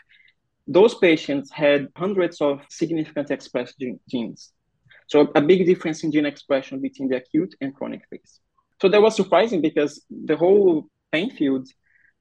those 0.68 0.96
patients 0.96 1.52
had 1.52 1.88
hundreds 1.96 2.42
of 2.42 2.62
significantly 2.70 3.34
expressed 3.34 3.84
genes. 4.10 4.54
So 5.08 5.32
a 5.36 5.42
big 5.42 5.66
difference 5.66 6.04
in 6.04 6.12
gene 6.12 6.26
expression 6.26 6.80
between 6.80 7.10
the 7.10 7.18
acute 7.18 7.54
and 7.62 7.76
chronic 7.76 8.04
phase. 8.10 8.40
So 8.82 8.88
that 8.90 9.02
was 9.02 9.16
surprising 9.16 9.62
because 9.62 10.06
the 10.10 10.38
whole 10.38 10.88
pain 11.12 11.30
field 11.30 11.68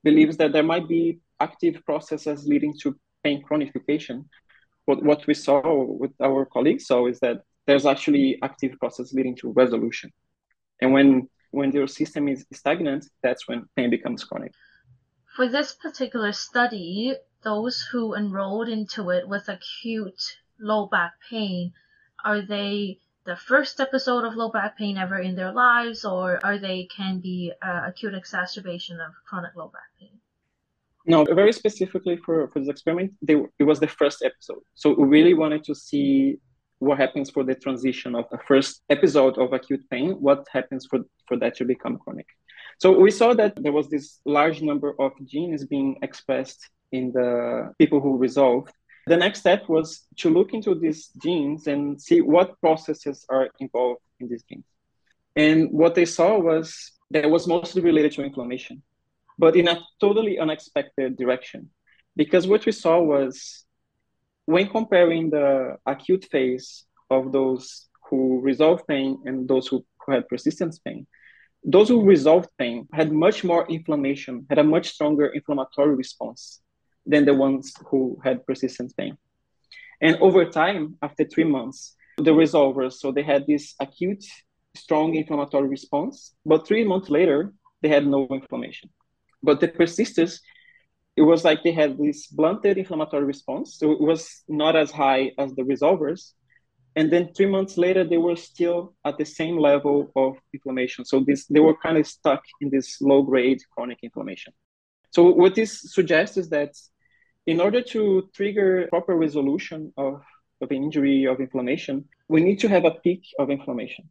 believes 0.02 0.36
that 0.38 0.52
there 0.52 0.62
might 0.62 0.88
be 0.88 1.20
active 1.38 1.82
processes 1.84 2.46
leading 2.46 2.74
to 2.82 2.98
pain 3.22 3.42
chronification. 3.42 4.24
But 4.86 5.02
what 5.02 5.26
we 5.26 5.34
saw 5.34 5.84
with 5.84 6.12
our 6.20 6.44
colleagues 6.44 6.86
saw 6.86 7.06
is 7.06 7.20
that 7.20 7.42
there's 7.66 7.86
actually 7.86 8.38
active 8.42 8.78
process 8.78 9.12
leading 9.12 9.36
to 9.36 9.52
resolution. 9.52 10.10
And 10.82 10.92
when 10.92 11.28
when 11.50 11.72
your 11.72 11.86
system 11.86 12.28
is 12.28 12.46
stagnant, 12.52 13.06
that's 13.22 13.48
when 13.48 13.66
pain 13.76 13.90
becomes 13.90 14.24
chronic. 14.24 14.52
For 15.36 15.48
this 15.48 15.72
particular 15.72 16.32
study, 16.32 17.14
those 17.42 17.80
who 17.80 18.14
enrolled 18.14 18.68
into 18.68 19.10
it 19.10 19.28
with 19.28 19.48
acute 19.48 20.22
low 20.58 20.86
back 20.86 21.12
pain, 21.28 21.72
are 22.24 22.42
they 22.42 22.98
the 23.24 23.36
first 23.36 23.80
episode 23.80 24.24
of 24.24 24.34
low 24.34 24.50
back 24.50 24.76
pain 24.76 24.96
ever 24.96 25.18
in 25.18 25.36
their 25.36 25.52
lives, 25.52 26.04
or 26.04 26.40
are 26.44 26.58
they 26.58 26.88
can 26.96 27.20
be 27.20 27.52
uh, 27.62 27.82
acute 27.86 28.14
exacerbation 28.14 29.00
of 29.00 29.12
chronic 29.26 29.54
low 29.54 29.68
back 29.68 29.90
pain? 29.98 30.18
No, 31.06 31.24
very 31.24 31.52
specifically 31.52 32.16
for, 32.16 32.48
for 32.48 32.60
this 32.60 32.68
experiment, 32.68 33.12
they, 33.22 33.34
it 33.58 33.64
was 33.64 33.80
the 33.80 33.88
first 33.88 34.22
episode. 34.22 34.62
So 34.74 34.94
we 34.94 35.06
really 35.08 35.34
wanted 35.34 35.64
to 35.64 35.74
see 35.74 36.38
what 36.80 36.98
happens 36.98 37.30
for 37.30 37.44
the 37.44 37.54
transition 37.54 38.14
of 38.14 38.24
the 38.30 38.38
first 38.48 38.82
episode 38.90 39.38
of 39.38 39.52
acute 39.52 39.84
pain, 39.90 40.12
what 40.12 40.46
happens 40.50 40.86
for, 40.86 41.00
for 41.28 41.36
that 41.36 41.54
to 41.56 41.64
become 41.64 41.98
chronic. 41.98 42.26
So 42.78 42.98
we 42.98 43.10
saw 43.10 43.34
that 43.34 43.62
there 43.62 43.72
was 43.72 43.88
this 43.88 44.20
large 44.24 44.62
number 44.62 44.94
of 44.98 45.12
genes 45.26 45.64
being 45.66 45.98
expressed 46.02 46.68
in 46.90 47.12
the 47.12 47.72
people 47.78 48.00
who 48.00 48.16
resolved. 48.16 48.72
The 49.06 49.18
next 49.18 49.40
step 49.40 49.68
was 49.68 50.06
to 50.16 50.30
look 50.30 50.54
into 50.54 50.74
these 50.74 51.08
genes 51.22 51.66
and 51.66 52.00
see 52.00 52.22
what 52.22 52.58
processes 52.60 53.26
are 53.28 53.50
involved 53.60 54.00
in 54.18 54.28
these 54.28 54.42
genes. 54.44 54.64
And 55.36 55.70
what 55.70 55.94
they 55.94 56.06
saw 56.06 56.38
was 56.38 56.92
that 57.10 57.30
was 57.30 57.46
mostly 57.46 57.82
related 57.82 58.12
to 58.12 58.24
inflammation, 58.24 58.82
but 59.38 59.54
in 59.54 59.68
a 59.68 59.80
totally 60.00 60.38
unexpected 60.38 61.18
direction. 61.18 61.68
Because 62.16 62.46
what 62.46 62.64
we 62.64 62.72
saw 62.72 63.00
was 63.00 63.64
when 64.50 64.68
comparing 64.68 65.30
the 65.30 65.76
acute 65.86 66.24
phase 66.32 66.84
of 67.08 67.30
those 67.30 67.88
who 68.08 68.40
resolved 68.40 68.84
pain 68.88 69.16
and 69.24 69.48
those 69.48 69.68
who, 69.68 69.84
who 70.00 70.12
had 70.12 70.28
persistent 70.28 70.76
pain, 70.84 71.06
those 71.62 71.88
who 71.88 72.02
resolved 72.02 72.48
pain 72.58 72.88
had 72.92 73.12
much 73.12 73.44
more 73.44 73.64
inflammation, 73.68 74.46
had 74.50 74.58
a 74.58 74.64
much 74.64 74.88
stronger 74.88 75.26
inflammatory 75.26 75.94
response 75.94 76.60
than 77.06 77.24
the 77.24 77.34
ones 77.34 77.72
who 77.86 78.20
had 78.24 78.44
persistent 78.44 78.92
pain. 78.96 79.16
And 80.00 80.16
over 80.16 80.44
time, 80.44 80.96
after 81.00 81.24
three 81.24 81.44
months, 81.44 81.94
the 82.16 82.32
resolvers, 82.32 82.94
so 82.94 83.12
they 83.12 83.22
had 83.22 83.46
this 83.46 83.74
acute, 83.78 84.24
strong 84.74 85.14
inflammatory 85.14 85.68
response, 85.68 86.34
but 86.44 86.66
three 86.66 86.82
months 86.82 87.08
later, 87.08 87.52
they 87.82 87.88
had 87.88 88.04
no 88.06 88.26
inflammation. 88.32 88.90
But 89.42 89.60
the 89.60 89.68
persisters, 89.68 90.40
it 91.20 91.24
was 91.32 91.44
like 91.44 91.62
they 91.62 91.72
had 91.72 91.98
this 91.98 92.28
blunted 92.28 92.78
inflammatory 92.78 93.24
response. 93.24 93.76
So 93.78 93.92
it 93.92 94.00
was 94.00 94.42
not 94.48 94.74
as 94.74 94.90
high 94.90 95.32
as 95.36 95.54
the 95.54 95.64
resolvers. 95.72 96.32
And 96.96 97.12
then 97.12 97.34
three 97.36 97.50
months 97.56 97.76
later, 97.76 98.04
they 98.04 98.16
were 98.16 98.36
still 98.36 98.94
at 99.04 99.18
the 99.18 99.26
same 99.26 99.58
level 99.58 100.10
of 100.16 100.38
inflammation. 100.54 101.04
So 101.04 101.20
this, 101.20 101.44
they 101.46 101.60
were 101.60 101.76
kind 101.76 101.98
of 101.98 102.06
stuck 102.06 102.42
in 102.62 102.70
this 102.70 103.02
low 103.02 103.20
grade 103.22 103.60
chronic 103.74 103.98
inflammation. 104.02 104.54
So 105.10 105.30
what 105.30 105.54
this 105.54 105.92
suggests 105.92 106.38
is 106.38 106.48
that 106.56 106.72
in 107.46 107.60
order 107.60 107.82
to 107.94 108.30
trigger 108.34 108.86
proper 108.88 109.14
resolution 109.14 109.92
of, 109.98 110.22
of 110.62 110.72
injury, 110.72 111.26
of 111.26 111.38
inflammation, 111.38 112.06
we 112.28 112.40
need 112.40 112.60
to 112.60 112.68
have 112.68 112.86
a 112.86 112.92
peak 112.92 113.24
of 113.38 113.50
inflammation, 113.50 114.08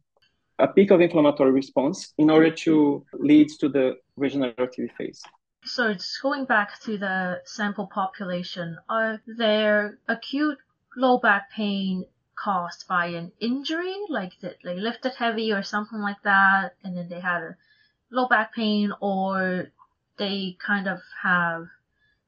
a 0.60 0.68
peak 0.68 0.92
of 0.92 1.00
inflammatory 1.00 1.50
response 1.50 2.12
in 2.18 2.30
order 2.30 2.52
to 2.66 3.04
lead 3.14 3.48
to 3.58 3.68
the 3.68 3.96
regenerative 4.16 4.90
phase. 4.96 5.20
So 5.64 5.88
it's 5.88 6.18
going 6.18 6.46
back 6.46 6.80
to 6.80 6.96
the 6.96 7.42
sample 7.44 7.86
population. 7.86 8.78
Are 8.88 9.20
there 9.26 9.98
acute 10.08 10.58
low 10.96 11.18
back 11.18 11.50
pain 11.52 12.06
caused 12.34 12.88
by 12.88 13.06
an 13.06 13.32
injury, 13.40 13.94
like 14.08 14.38
that 14.40 14.56
they 14.64 14.76
lifted 14.76 15.14
heavy 15.14 15.52
or 15.52 15.62
something 15.62 16.00
like 16.00 16.22
that, 16.22 16.76
and 16.82 16.96
then 16.96 17.08
they 17.08 17.20
had 17.20 17.42
a 17.42 17.56
low 18.10 18.26
back 18.26 18.54
pain, 18.54 18.92
or 19.00 19.70
they 20.16 20.56
kind 20.58 20.88
of 20.88 21.00
have 21.22 21.68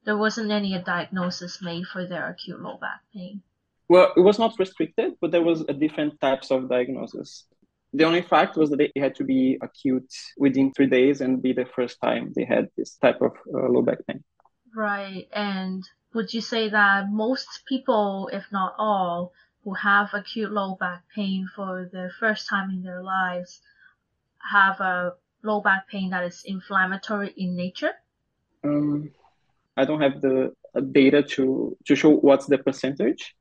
there 0.05 0.17
wasn't 0.17 0.51
any 0.51 0.77
diagnosis 0.79 1.61
made 1.61 1.85
for 1.87 2.05
their 2.05 2.29
acute 2.29 2.61
low 2.61 2.77
back 2.77 3.01
pain. 3.13 3.41
Well, 3.87 4.13
it 4.15 4.21
was 4.21 4.39
not 4.39 4.57
restricted, 4.59 5.13
but 5.19 5.31
there 5.31 5.43
was 5.43 5.61
a 5.61 5.73
different 5.73 6.19
types 6.19 6.51
of 6.51 6.69
diagnosis. 6.69 7.45
The 7.93 8.05
only 8.05 8.23
fact 8.23 8.57
was 8.57 8.69
that 8.71 8.77
they 8.77 8.91
had 8.99 9.15
to 9.15 9.23
be 9.23 9.59
acute 9.61 10.11
within 10.37 10.73
three 10.73 10.87
days 10.87 11.21
and 11.21 11.41
be 11.41 11.53
the 11.53 11.65
first 11.65 11.99
time 12.01 12.33
they 12.35 12.43
had 12.43 12.69
this 12.75 12.95
type 12.95 13.21
of 13.21 13.33
uh, 13.53 13.69
low 13.69 13.83
back 13.83 13.99
pain. 14.07 14.23
Right. 14.75 15.27
And 15.31 15.83
would 16.13 16.33
you 16.33 16.41
say 16.41 16.69
that 16.69 17.11
most 17.11 17.47
people, 17.67 18.29
if 18.33 18.45
not 18.51 18.73
all, 18.79 19.31
who 19.63 19.73
have 19.73 20.09
acute 20.13 20.51
low 20.51 20.75
back 20.75 21.03
pain 21.15 21.47
for 21.55 21.89
the 21.91 22.09
first 22.19 22.49
time 22.49 22.69
in 22.71 22.83
their 22.83 23.03
lives 23.03 23.61
have 24.51 24.79
a 24.81 25.13
low 25.43 25.61
back 25.61 25.87
pain 25.87 26.09
that 26.09 26.23
is 26.23 26.43
inflammatory 26.45 27.33
in 27.37 27.55
nature? 27.55 27.91
Um, 28.63 29.11
I 29.77 29.85
don't 29.85 30.01
have 30.01 30.21
the 30.21 30.53
uh, 30.75 30.79
data 30.79 31.23
to 31.23 31.77
to 31.85 31.95
show 31.95 32.09
what's 32.09 32.47
the 32.47 32.57
percentage, 32.57 33.35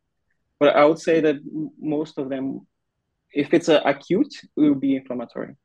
but 0.60 0.76
I 0.76 0.84
would 0.84 0.98
say 0.98 1.20
that 1.20 1.36
most 1.80 2.18
of 2.18 2.28
them 2.28 2.66
if 3.32 3.54
it's 3.54 3.68
a 3.68 3.80
acute, 3.84 4.34
it 4.44 4.60
will 4.60 4.74
be 4.74 4.96
inflammatory. 4.96 5.56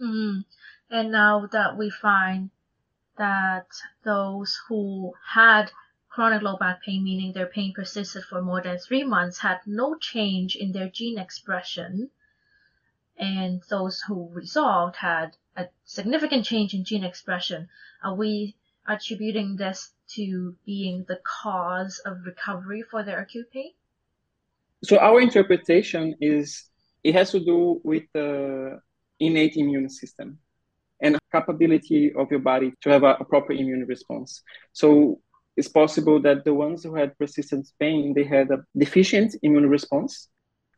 Mm-hmm. 0.00 0.40
And 0.90 1.12
now 1.12 1.46
that 1.52 1.76
we 1.76 1.90
find 1.90 2.50
that 3.16 3.66
those 4.04 4.58
who 4.68 5.12
had 5.32 5.70
chronic 6.08 6.42
low 6.42 6.56
back 6.56 6.82
pain, 6.82 7.02
meaning 7.02 7.32
their 7.32 7.46
pain 7.46 7.72
persisted 7.74 8.24
for 8.24 8.42
more 8.42 8.62
than 8.62 8.78
three 8.78 9.04
months, 9.04 9.38
had 9.38 9.60
no 9.66 9.96
change 9.96 10.56
in 10.56 10.72
their 10.72 10.88
gene 10.88 11.18
expression, 11.18 12.10
and 13.16 13.62
those 13.68 14.00
who 14.02 14.28
resolved 14.32 14.96
had 14.96 15.36
a 15.56 15.66
significant 15.84 16.44
change 16.44 16.74
in 16.74 16.84
gene 16.84 17.04
expression, 17.04 17.68
are 18.02 18.14
we 18.14 18.56
attributing 18.86 19.56
this 19.56 19.92
to 20.08 20.54
being 20.66 21.04
the 21.08 21.20
cause 21.24 22.00
of 22.04 22.26
recovery 22.26 22.82
for 22.82 23.02
their 23.02 23.20
acute 23.20 23.50
pain? 23.50 23.72
So 24.82 24.98
our 24.98 25.20
interpretation 25.20 26.14
is 26.20 26.68
it 27.04 27.14
has 27.14 27.30
to 27.32 27.40
do 27.40 27.80
with 27.84 28.04
the 28.14 28.80
innate 29.20 29.56
immune 29.56 29.88
system 29.88 30.38
and 31.00 31.18
capability 31.32 32.12
of 32.14 32.30
your 32.30 32.40
body 32.40 32.72
to 32.80 32.90
have 32.90 33.02
a, 33.02 33.16
a, 33.20 33.24
proper 33.24 33.52
immune 33.52 33.84
response. 33.86 34.42
So 34.72 35.20
it's 35.56 35.68
possible 35.68 36.20
that 36.22 36.44
the 36.44 36.54
ones 36.54 36.82
who 36.82 36.94
had 36.94 37.16
persistent 37.18 37.68
pain, 37.78 38.14
they 38.14 38.24
had 38.24 38.50
a 38.50 38.64
deficient 38.76 39.36
immune 39.42 39.68
response. 39.68 40.28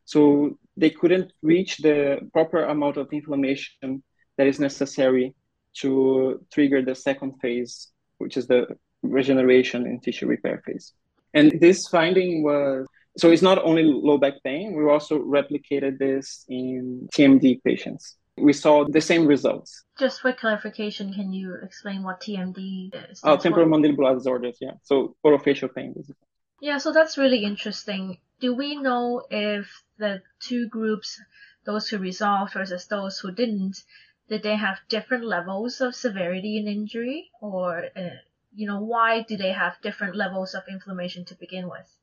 So 0.05 0.57
they 0.75 0.89
couldn't 0.89 1.31
reach 1.41 1.77
the 1.77 2.29
proper 2.33 2.65
amount 2.65 2.97
of 2.97 3.11
inflammation 3.11 4.03
that 4.37 4.47
is 4.47 4.59
necessary 4.59 5.33
to 5.79 6.45
trigger 6.51 6.81
the 6.81 6.95
second 6.95 7.39
phase, 7.41 7.89
which 8.17 8.37
is 8.37 8.47
the 8.47 8.67
regeneration 9.01 9.85
and 9.85 10.01
tissue 10.01 10.27
repair 10.27 10.61
phase. 10.65 10.93
And 11.33 11.59
this 11.59 11.87
finding 11.87 12.43
was 12.43 12.87
so 13.17 13.31
it's 13.31 13.41
not 13.41 13.57
only 13.63 13.83
low 13.83 14.17
back 14.17 14.35
pain, 14.43 14.75
we 14.75 14.83
also 14.89 15.19
replicated 15.19 15.97
this 15.97 16.45
in 16.47 17.07
TMD 17.13 17.63
patients. 17.63 18.15
We 18.37 18.53
saw 18.53 18.85
the 18.85 19.01
same 19.01 19.25
results. 19.25 19.83
Just 19.99 20.21
for 20.21 20.31
clarification, 20.31 21.11
can 21.13 21.33
you 21.33 21.55
explain 21.63 22.03
what 22.03 22.21
TMD 22.21 22.93
is? 23.09 23.19
Oh, 23.23 23.35
temporal 23.35 23.67
mandibular 23.67 24.15
disorders, 24.15 24.57
yeah. 24.61 24.73
So 24.83 25.15
orofacial 25.25 25.73
pain. 25.73 25.93
Basically. 25.95 26.15
Yeah, 26.61 26.77
so 26.77 26.93
that's 26.93 27.17
really 27.17 27.43
interesting. 27.43 28.19
Do 28.39 28.53
we 28.53 28.75
know 28.75 29.23
if 29.31 29.83
the 29.97 30.21
two 30.39 30.67
groups, 30.69 31.19
those 31.65 31.87
who 31.87 31.97
resolved 31.97 32.53
versus 32.53 32.85
those 32.85 33.17
who 33.17 33.31
didn't, 33.31 33.83
did 34.29 34.43
they 34.43 34.55
have 34.55 34.77
different 34.89 35.23
levels 35.23 35.81
of 35.81 35.95
severity 35.95 36.59
and 36.59 36.67
injury? 36.67 37.31
Or, 37.41 37.85
uh, 37.95 38.17
you 38.53 38.67
know, 38.67 38.81
why 38.81 39.23
do 39.23 39.37
they 39.37 39.51
have 39.53 39.81
different 39.81 40.15
levels 40.15 40.53
of 40.53 40.63
inflammation 40.69 41.25
to 41.25 41.35
begin 41.35 41.67
with? 41.67 41.96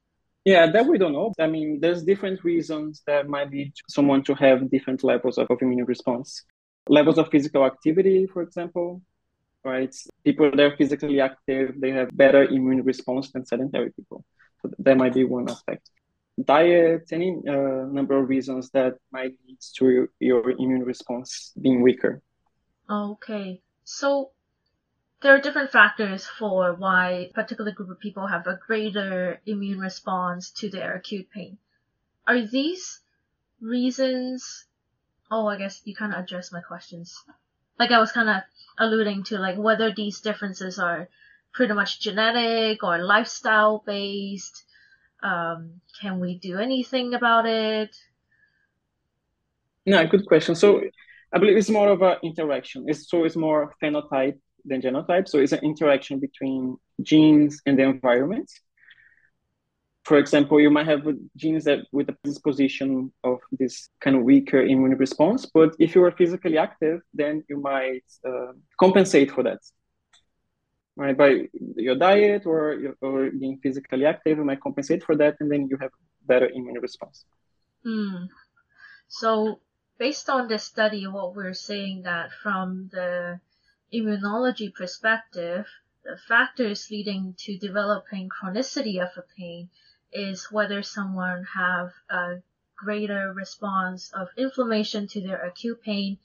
Yeah, 0.45 0.71
that 0.71 0.87
we 0.87 0.99
don't 0.99 1.13
know. 1.13 1.33
I 1.39 1.47
mean, 1.47 1.81
there's 1.81 2.03
different 2.03 2.45
reasons 2.45 3.03
that 3.07 3.29
might 3.29 3.51
lead 3.51 3.73
someone 3.89 4.23
to 4.25 4.35
have 4.35 4.71
different 4.71 5.03
levels 5.03 5.39
of 5.39 5.49
immune 5.61 5.87
response. 5.87 6.45
Levels 6.89 7.17
of 7.17 7.31
physical 7.31 7.65
activity, 7.65 8.27
for 8.27 8.43
example, 8.43 9.01
right? 9.65 9.95
People 10.23 10.51
that 10.51 10.61
are 10.61 10.77
physically 10.77 11.19
active, 11.21 11.81
they 11.81 11.91
have 11.93 12.15
better 12.15 12.45
immune 12.45 12.83
response 12.83 13.33
than 13.33 13.47
sedentary 13.47 13.91
people. 13.93 14.23
So 14.61 14.71
that 14.81 14.99
might 14.99 15.15
be 15.15 15.25
one 15.25 15.49
aspect. 15.49 15.89
Diet, 16.43 17.09
any 17.11 17.37
uh, 17.49 17.87
number 17.91 18.19
of 18.19 18.29
reasons 18.29 18.71
that 18.71 18.95
might 19.13 19.33
lead 19.47 19.59
to 19.77 19.89
your, 19.89 20.09
your 20.21 20.51
immune 20.51 20.83
response 20.83 21.53
being 21.59 21.81
weaker. 21.81 22.21
Okay. 22.91 23.63
So 23.85 24.33
there 25.25 25.35
are 25.35 25.41
different 25.41 25.73
factors 25.73 26.27
for 26.27 26.75
why 26.75 27.11
a 27.11 27.33
particular 27.33 27.73
group 27.73 27.89
of 27.89 27.99
people 27.99 28.27
have 28.27 28.47
a 28.47 28.61
greater 28.67 29.41
immune 29.47 29.79
response 29.79 30.51
to 30.51 30.69
their 30.69 30.97
acute 30.97 31.31
pain. 31.31 31.57
Are 32.27 32.43
these 32.43 33.01
reasons? 33.59 34.67
Oh, 35.31 35.47
I 35.47 35.57
guess 35.57 35.81
you 35.87 35.97
kind 35.97 36.13
of 36.13 36.23
addressed 36.23 36.53
my 36.53 36.61
questions. 36.61 37.25
Like 37.79 37.91
I 37.91 38.01
was 38.01 38.13
kind 38.13 38.29
of 38.29 38.43
alluding 38.77 39.25
to, 39.25 39.39
like 39.39 39.57
whether 39.57 39.91
these 39.91 40.21
differences 40.21 40.79
are 40.79 41.09
pretty 41.55 41.73
much 41.73 42.01
genetic 42.01 42.85
or 42.85 42.99
lifestyle 42.99 43.83
based. 43.87 44.65
Um, 45.23 45.81
can 46.03 46.21
we 46.21 46.39
do 46.39 46.59
anything 46.59 47.15
about 47.15 47.47
it? 47.47 47.97
No, 49.87 50.07
good 50.07 50.27
question. 50.27 50.55
So 50.55 50.83
I 51.33 51.39
believe 51.39 51.57
it's 51.57 51.71
more 51.71 51.89
of 51.89 52.03
an 52.03 52.17
interaction. 52.23 52.85
It's 52.89 53.09
so 53.09 53.25
it's 53.25 53.37
more 53.37 53.75
phenotype 53.83 54.39
than 54.65 54.81
genotype. 54.81 55.29
So 55.29 55.39
it's 55.39 55.53
an 55.53 55.61
interaction 55.61 56.19
between 56.19 56.77
genes 57.03 57.61
and 57.67 57.79
the 57.79 57.83
environment. 57.83 58.51
For 60.05 60.19
example, 60.19 60.61
you 60.61 60.71
might 60.71 60.87
have 60.87 61.07
genes 61.37 61.65
that 61.65 61.87
with 61.91 62.11
a 62.11 62.17
disposition 62.25 63.11
of 63.25 63.39
this 63.53 63.89
kind 64.01 64.17
of 64.17 64.23
weaker 64.23 64.61
immune 64.61 64.97
response, 64.99 65.47
but 65.47 65.75
if 65.79 65.95
you 65.95 66.05
are 66.05 66.11
physically 66.11 66.59
active, 66.59 67.01
then 67.15 67.43
you 67.49 67.59
might 67.59 68.05
uh, 68.27 68.53
compensate 68.79 69.31
for 69.31 69.43
that. 69.45 69.61
Right, 70.97 71.17
by 71.17 71.49
your 71.75 71.97
diet 71.97 72.47
or, 72.47 72.95
or 73.01 73.31
being 73.31 73.59
physically 73.61 74.07
active, 74.07 74.39
you 74.39 74.45
might 74.45 74.61
compensate 74.61 75.03
for 75.03 75.17
that, 75.17 75.37
and 75.41 75.51
then 75.51 75.67
you 75.69 75.77
have 75.81 75.91
better 76.25 76.49
immune 76.49 76.79
response. 76.81 77.25
Mm. 77.85 78.29
So, 79.09 79.59
based 79.99 80.29
on 80.29 80.47
this 80.47 80.65
study, 80.65 81.07
what 81.09 81.35
we're 81.35 81.55
saying 81.55 82.03
that 82.03 82.31
from 82.43 82.91
the 82.93 83.41
immunology 83.93 84.73
perspective, 84.75 85.67
the 86.05 86.17
factors 86.29 86.89
leading 86.91 87.35
to 87.39 87.59
developing 87.59 88.29
chronicity 88.29 89.03
of 89.03 89.09
a 89.17 89.25
pain 89.37 89.71
is 90.13 90.49
whether 90.51 90.83
someone 90.83 91.45
have 91.55 91.91
a 92.11 92.37
greater 92.77 93.33
response 93.33 94.11
of 94.15 94.29
inflammation 94.37 95.07
to 95.09 95.21
their 95.21 95.45
acute 95.45 95.81
pain 95.83 96.19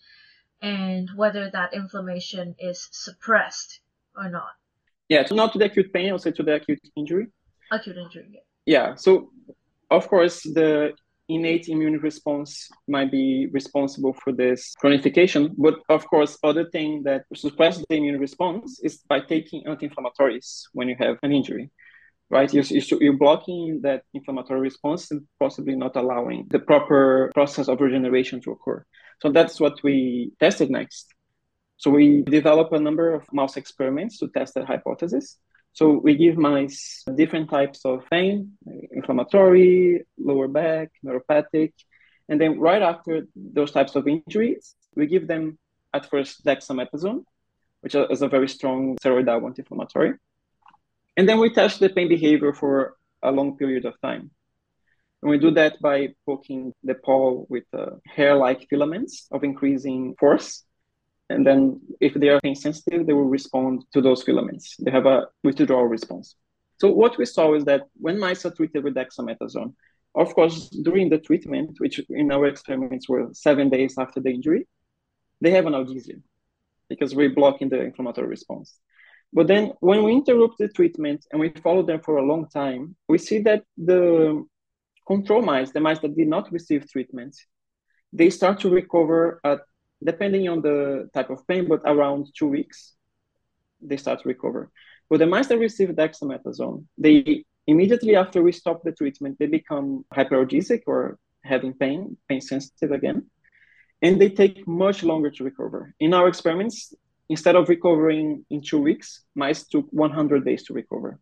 and 0.61 1.09
whether 1.15 1.49
that 1.49 1.73
inflammation 1.73 2.55
is 2.59 2.89
suppressed 2.91 3.79
or 4.15 4.29
not. 4.29 4.51
Yeah, 5.07 5.25
so 5.25 5.35
not 5.35 5.53
to 5.53 5.59
the 5.59 5.65
acute 5.65 5.91
pain, 5.93 6.11
also 6.11 6.31
to 6.31 6.43
the 6.43 6.55
acute 6.55 6.79
injury. 6.95 7.27
Acute 7.71 7.97
injury. 7.97 8.27
Yeah. 8.65 8.89
yeah. 8.89 8.95
So, 8.95 9.31
of 9.89 10.07
course, 10.07 10.43
the 10.43 10.93
innate 11.29 11.69
immune 11.69 11.99
response 11.99 12.67
might 12.87 13.11
be 13.11 13.47
responsible 13.51 14.13
for 14.13 14.33
this 14.33 14.73
chronification. 14.83 15.53
But 15.57 15.75
of 15.87 16.05
course, 16.07 16.37
other 16.43 16.65
thing 16.69 17.03
that 17.03 17.25
suppresses 17.35 17.85
the 17.89 17.95
immune 17.97 18.19
response 18.19 18.79
is 18.83 18.97
by 19.07 19.21
taking 19.21 19.65
anti-inflammatories 19.67 20.63
when 20.73 20.89
you 20.89 20.95
have 20.99 21.17
an 21.23 21.31
injury, 21.31 21.69
right? 22.29 22.51
You're, 22.53 22.65
you're 22.99 23.17
blocking 23.17 23.81
that 23.83 24.03
inflammatory 24.13 24.59
response 24.59 25.11
and 25.11 25.21
possibly 25.39 25.75
not 25.75 25.95
allowing 25.95 26.47
the 26.49 26.59
proper 26.59 27.31
process 27.33 27.67
of 27.67 27.79
regeneration 27.79 28.41
to 28.41 28.51
occur. 28.51 28.83
So 29.21 29.31
that's 29.31 29.59
what 29.59 29.83
we 29.83 30.31
tested 30.39 30.69
next. 30.69 31.13
So 31.77 31.91
we 31.91 32.23
developed 32.23 32.73
a 32.73 32.79
number 32.79 33.13
of 33.13 33.31
mouse 33.31 33.55
experiments 33.55 34.17
to 34.19 34.27
test 34.27 34.55
that 34.55 34.65
hypothesis. 34.65 35.37
So 35.73 35.91
we 35.91 36.15
give 36.15 36.37
mice 36.37 37.03
different 37.15 37.49
types 37.49 37.85
of 37.85 38.03
pain, 38.09 38.57
inflammatory, 38.91 40.05
lower 40.17 40.47
back, 40.47 40.91
neuropathic. 41.05 41.73
And 42.27 42.39
then 42.39 42.59
right 42.59 42.81
after 42.81 43.27
those 43.35 43.71
types 43.71 43.95
of 43.95 44.07
injuries, 44.07 44.75
we 44.95 45.07
give 45.07 45.27
them 45.27 45.57
at 45.93 46.09
first 46.09 46.45
dexamethasone, 46.45 47.23
which 47.81 47.95
is 47.95 48.21
a 48.21 48.27
very 48.27 48.49
strong 48.49 48.97
steroidal 48.97 49.45
anti-inflammatory. 49.45 50.13
And 51.17 51.27
then 51.27 51.39
we 51.39 51.53
test 51.53 51.79
the 51.79 51.89
pain 51.89 52.07
behavior 52.07 52.53
for 52.53 52.95
a 53.21 53.31
long 53.31 53.57
period 53.57 53.85
of 53.85 53.99
time. 54.01 54.31
And 55.21 55.29
we 55.29 55.37
do 55.37 55.51
that 55.51 55.81
by 55.81 56.09
poking 56.25 56.73
the 56.83 56.95
paw 56.95 57.45
with 57.49 57.65
uh, 57.73 57.97
hair-like 58.05 58.67
filaments 58.69 59.27
of 59.31 59.43
increasing 59.43 60.15
force 60.19 60.63
and 61.29 61.45
then 61.45 61.79
if 61.99 62.13
they 62.15 62.29
are 62.29 62.39
pain 62.41 62.55
sensitive, 62.55 63.05
they 63.05 63.13
will 63.13 63.29
respond 63.29 63.85
to 63.93 64.01
those 64.01 64.23
filaments. 64.23 64.75
They 64.79 64.91
have 64.91 65.05
a 65.05 65.27
withdrawal 65.43 65.85
response. 65.85 66.35
So 66.77 66.89
what 66.89 67.17
we 67.17 67.25
saw 67.25 67.53
is 67.55 67.65
that 67.65 67.83
when 67.95 68.19
mice 68.19 68.45
are 68.45 68.51
treated 68.51 68.83
with 68.83 68.95
dexamethasone, 68.95 69.73
of 70.15 70.33
course, 70.33 70.69
during 70.69 71.09
the 71.09 71.19
treatment, 71.19 71.79
which 71.79 71.99
in 72.09 72.31
our 72.31 72.47
experiments 72.47 73.07
were 73.07 73.29
seven 73.33 73.69
days 73.69 73.95
after 73.97 74.19
the 74.19 74.31
injury, 74.31 74.67
they 75.41 75.51
have 75.51 75.65
analgesia 75.65 76.21
because 76.89 77.13
we're 77.13 77.33
blocking 77.33 77.69
the 77.69 77.79
inflammatory 77.79 78.27
response. 78.27 78.79
But 79.31 79.47
then 79.47 79.73
when 79.79 80.03
we 80.03 80.13
interrupt 80.13 80.57
the 80.57 80.69
treatment 80.69 81.25
and 81.31 81.39
we 81.39 81.49
follow 81.61 81.83
them 81.83 82.01
for 82.01 82.17
a 82.17 82.25
long 82.25 82.47
time, 82.49 82.95
we 83.07 83.19
see 83.19 83.39
that 83.43 83.63
the 83.77 84.43
control 85.05 85.43
mice, 85.43 85.71
the 85.71 85.79
mice 85.79 85.99
that 85.99 86.15
did 86.15 86.27
not 86.27 86.51
receive 86.51 86.89
treatment, 86.89 87.35
they 88.11 88.31
start 88.31 88.59
to 88.61 88.69
recover 88.69 89.39
at 89.43 89.59
depending 90.03 90.47
on 90.47 90.61
the 90.61 91.09
type 91.13 91.29
of 91.29 91.45
pain, 91.47 91.67
but 91.67 91.81
around 91.85 92.27
two 92.37 92.47
weeks, 92.47 92.93
they 93.81 93.97
start 93.97 94.21
to 94.21 94.27
recover. 94.27 94.71
But 95.09 95.19
the 95.19 95.25
mice 95.25 95.47
that 95.47 95.57
receive 95.57 95.89
dexamethasone, 95.89 96.85
they 96.97 97.45
immediately 97.67 98.15
after 98.15 98.41
we 98.41 98.51
stop 98.51 98.83
the 98.83 98.91
treatment, 98.91 99.37
they 99.39 99.47
become 99.47 100.05
hyperalgesic 100.13 100.83
or 100.85 101.17
having 101.43 101.73
pain, 101.73 102.17
pain 102.27 102.41
sensitive 102.41 102.91
again, 102.91 103.25
and 104.01 104.19
they 104.19 104.29
take 104.29 104.67
much 104.67 105.03
longer 105.03 105.29
to 105.31 105.43
recover. 105.43 105.93
In 105.99 106.13
our 106.13 106.27
experiments, 106.27 106.93
instead 107.29 107.55
of 107.55 107.69
recovering 107.69 108.45
in 108.49 108.61
two 108.61 108.79
weeks, 108.79 109.23
mice 109.35 109.63
took 109.63 109.87
100 109.91 110.45
days 110.45 110.63
to 110.63 110.73
recover, 110.73 111.19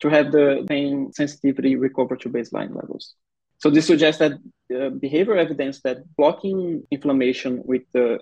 to 0.00 0.08
have 0.08 0.32
the 0.32 0.64
pain 0.68 1.12
sensitivity 1.12 1.76
recover 1.76 2.16
to 2.16 2.28
baseline 2.28 2.74
levels. 2.74 3.14
So 3.60 3.68
this 3.68 3.86
suggests 3.86 4.18
that 4.20 4.32
uh, 4.32 4.88
behavioral 5.04 5.38
evidence 5.38 5.82
that 5.82 5.98
blocking 6.16 6.82
inflammation 6.90 7.62
with 7.64 7.82
the 7.92 8.18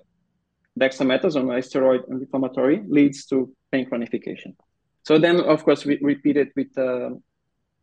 dexamethasone, 0.77 1.57
a 1.57 1.61
steroid 1.61 2.03
anti-inflammatory, 2.11 2.83
leads 2.87 3.25
to 3.27 3.49
pain 3.71 3.89
chronification. 3.89 4.55
So 5.03 5.17
then, 5.17 5.39
of 5.39 5.63
course, 5.63 5.85
we 5.85 5.97
repeat 6.01 6.35
it 6.35 6.49
with 6.57 6.77
uh, 6.77 7.11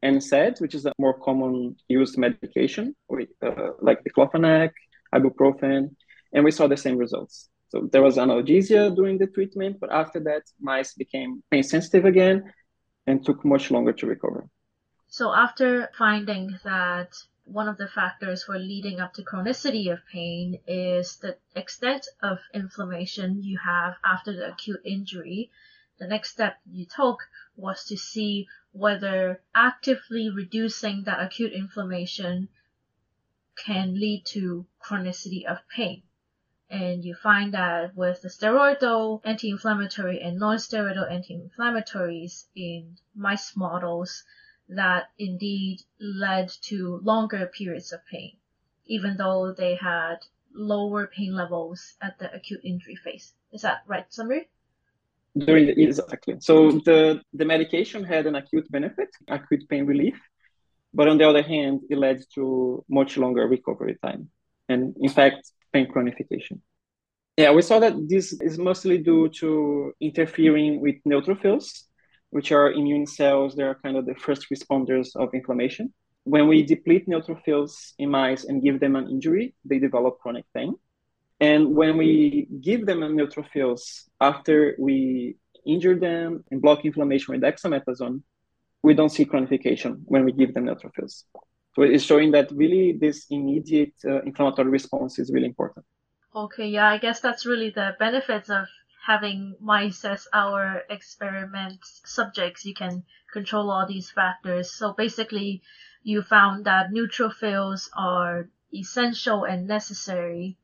NSAID, 0.03 0.61
which 0.61 0.75
is 0.75 0.85
a 0.85 0.93
more 0.99 1.19
common 1.19 1.77
used 1.89 2.19
medication, 2.19 2.95
with, 3.09 3.31
uh, 3.43 3.71
like 3.81 4.05
diclofenac, 4.05 4.73
ibuprofen, 5.15 5.97
and 6.35 6.45
we 6.45 6.51
saw 6.51 6.67
the 6.67 6.77
same 6.77 6.99
results. 6.99 7.49
So 7.69 7.89
there 7.91 8.03
was 8.03 8.17
analgesia 8.17 8.95
during 8.95 9.17
the 9.17 9.27
treatment, 9.29 9.79
but 9.81 9.91
after 9.91 10.21
that, 10.21 10.43
mice 10.61 10.93
became 10.93 11.43
pain 11.51 11.63
sensitive 11.63 12.05
again 12.05 12.53
and 13.07 13.25
took 13.25 13.45
much 13.45 13.71
longer 13.71 13.93
to 13.95 14.07
recover. 14.07 14.47
So 15.09 15.33
after 15.33 15.89
finding 15.97 16.59
that 16.65 17.17
one 17.47 17.69
of 17.69 17.79
the 17.79 17.87
factors 17.87 18.43
for 18.43 18.59
leading 18.59 18.99
up 18.99 19.15
to 19.15 19.23
chronicity 19.23 19.93
of 19.93 20.05
pain 20.13 20.61
is 20.67 21.17
the 21.19 21.39
extent 21.55 22.07
of 22.21 22.39
inflammation 22.53 23.41
you 23.43 23.57
have 23.59 23.95
after 24.05 24.33
the 24.33 24.51
acute 24.51 24.81
injury. 24.85 25.51
The 25.99 26.09
next 26.09 26.33
step 26.33 26.59
you 26.69 26.87
took 26.87 27.21
was 27.55 27.85
to 27.85 27.97
see 27.97 28.49
whether 28.73 29.41
actively 29.55 30.29
reducing 30.29 31.05
that 31.05 31.23
acute 31.23 31.53
inflammation 31.53 32.49
can 33.55 33.95
lead 33.95 34.27
to 34.27 34.67
chronicity 34.85 35.47
of 35.47 35.59
pain. 35.69 36.03
And 36.69 37.05
you 37.05 37.15
find 37.15 37.55
that 37.55 37.95
with 37.95 38.23
the 38.23 38.29
steroidal 38.29 39.21
anti-inflammatory 39.25 40.21
and 40.21 40.37
non-steroidal 40.39 41.11
anti-inflammatories 41.11 42.47
in 42.57 42.99
mice 43.15 43.57
models, 43.57 44.25
that 44.69 45.11
indeed 45.19 45.83
led 46.01 46.49
to 46.63 47.01
longer 47.03 47.47
periods 47.47 47.93
of 47.93 48.01
pain, 48.11 48.33
even 48.87 49.17
though 49.17 49.53
they 49.53 49.77
had 49.77 50.19
lower 50.55 51.07
pain 51.07 51.35
levels 51.35 51.95
at 52.01 52.19
the 52.19 52.33
acute 52.35 52.61
injury 52.65 52.97
phase. 52.97 53.35
Is 53.53 53.63
that 53.63 53.83
right 53.87 54.07
summary? 54.13 54.49
During 55.37 55.69
exactly. 55.69 56.37
So 56.41 56.73
the, 56.73 57.21
the 57.35 57.45
medication 57.45 58.03
had 58.03 58.27
an 58.27 58.37
acute 58.37 58.71
benefit, 58.71 59.09
acute 59.29 59.69
pain 59.69 59.85
relief, 59.85 60.19
but 60.95 61.09
on 61.09 61.19
the 61.19 61.29
other 61.29 61.43
hand, 61.43 61.81
it 61.91 61.99
led 61.99 62.23
to 62.35 62.85
much 62.89 63.19
longer 63.19 63.47
recovery 63.47 63.99
time 64.03 64.31
and 64.69 64.97
in 65.01 65.09
fact, 65.09 65.51
pain 65.73 65.91
chronification. 65.93 66.61
Yeah, 67.37 67.53
we 67.53 67.63
saw 67.63 67.79
that 67.81 67.95
this 68.09 68.33
is 68.41 68.59
mostly 68.59 68.99
due 68.99 69.29
to 69.41 69.93
interfering 70.01 70.81
with 70.81 70.97
neutrophils 71.07 71.83
which 72.37 72.53
are 72.53 72.71
immune 72.71 73.07
cells. 73.07 73.55
They 73.57 73.63
are 73.63 73.77
kind 73.83 73.97
of 73.97 74.05
the 74.05 74.15
first 74.15 74.43
responders 74.55 75.09
of 75.17 75.33
inflammation. 75.33 75.95
When 76.25 76.45
we 76.49 76.63
deplete 76.75 77.09
neutrophils 77.09 77.73
in 77.99 78.11
mice 78.11 78.45
and 78.45 78.63
give 78.63 78.79
them 78.79 78.95
an 78.95 79.09
injury, 79.09 79.55
they 79.65 79.79
develop 79.79 80.19
chronic 80.19 80.45
pain. 80.55 80.75
And 81.41 81.75
when 81.75 81.97
we 81.97 82.47
give 82.69 82.85
them 82.85 83.01
neutrophils 83.01 83.83
after 84.21 84.77
we 84.79 85.37
injure 85.65 85.99
them 86.09 86.45
and 86.51 86.61
block 86.61 86.85
inflammation 86.85 87.29
with 87.33 87.41
dexamethasone, 87.41 88.21
we 88.83 88.93
don't 88.93 89.13
see 89.17 89.25
chronification 89.25 89.93
when 90.05 90.23
we 90.27 90.33
give 90.33 90.53
them 90.53 90.67
neutrophils. 90.67 91.15
So 91.75 91.79
it's 91.95 92.05
showing 92.05 92.33
that 92.33 92.53
really 92.53 92.87
this 93.05 93.19
immediate 93.31 93.95
uh, 94.05 94.21
inflammatory 94.29 94.69
response 94.69 95.19
is 95.19 95.33
really 95.33 95.51
important. 95.55 95.87
Okay, 96.35 96.69
yeah, 96.69 96.89
I 96.95 96.99
guess 96.99 97.21
that's 97.21 97.47
really 97.47 97.71
the 97.71 97.97
benefits 97.99 98.51
of 98.51 98.67
having 99.07 99.55
mice 99.61 100.05
as 100.05 100.27
our 100.33 100.83
experiment 100.91 101.79
subjects, 102.05 102.65
you 102.65 102.75
can 102.75 103.05
control 103.33 103.71
all 103.71 103.87
these 103.87 104.11
factors. 104.11 104.73
So 104.73 104.95
basically, 104.95 105.63
you 106.03 106.23
found 106.23 106.65
that 106.65 106.91
neutrophils 106.91 107.89
are 107.97 108.49
essential 108.75 109.45
and 109.45 109.69
necessary 109.69 110.57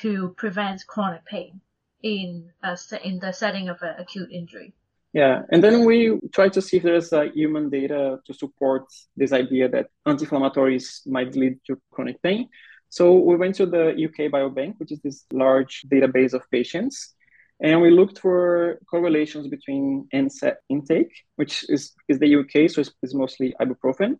to 0.00 0.34
prevent 0.36 0.86
chronic 0.86 1.24
pain 1.24 1.60
in 2.02 2.50
a, 2.62 2.76
in 3.04 3.18
the 3.20 3.32
setting 3.32 3.68
of 3.68 3.80
an 3.82 3.94
acute 3.98 4.30
injury. 4.30 4.74
Yeah, 5.14 5.42
and 5.50 5.62
then 5.62 5.84
we 5.84 6.20
try 6.32 6.48
to 6.48 6.62
see 6.62 6.78
if 6.78 6.82
there's 6.82 7.12
uh, 7.12 7.26
human 7.34 7.68
data 7.68 8.18
to 8.26 8.34
support 8.34 8.84
this 9.16 9.32
idea 9.32 9.68
that 9.68 9.86
anti-inflammatories 10.06 11.06
might 11.06 11.34
lead 11.34 11.58
to 11.66 11.78
chronic 11.90 12.22
pain. 12.22 12.48
So 12.88 13.14
we 13.14 13.36
went 13.36 13.54
to 13.56 13.66
the 13.66 13.88
UK 13.90 14.30
Biobank, 14.30 14.78
which 14.78 14.92
is 14.92 15.00
this 15.00 15.24
large 15.32 15.84
database 15.90 16.32
of 16.32 16.42
patients, 16.50 17.14
and 17.62 17.80
we 17.80 17.90
looked 17.90 18.18
for 18.18 18.78
correlations 18.90 19.48
between 19.48 20.08
NSAID 20.12 20.56
intake, 20.68 21.12
which 21.36 21.64
is, 21.68 21.92
is 22.08 22.18
the 22.18 22.36
UK, 22.36 22.70
so 22.70 22.80
it's, 22.80 22.92
it's 23.02 23.14
mostly 23.14 23.54
ibuprofen, 23.60 24.18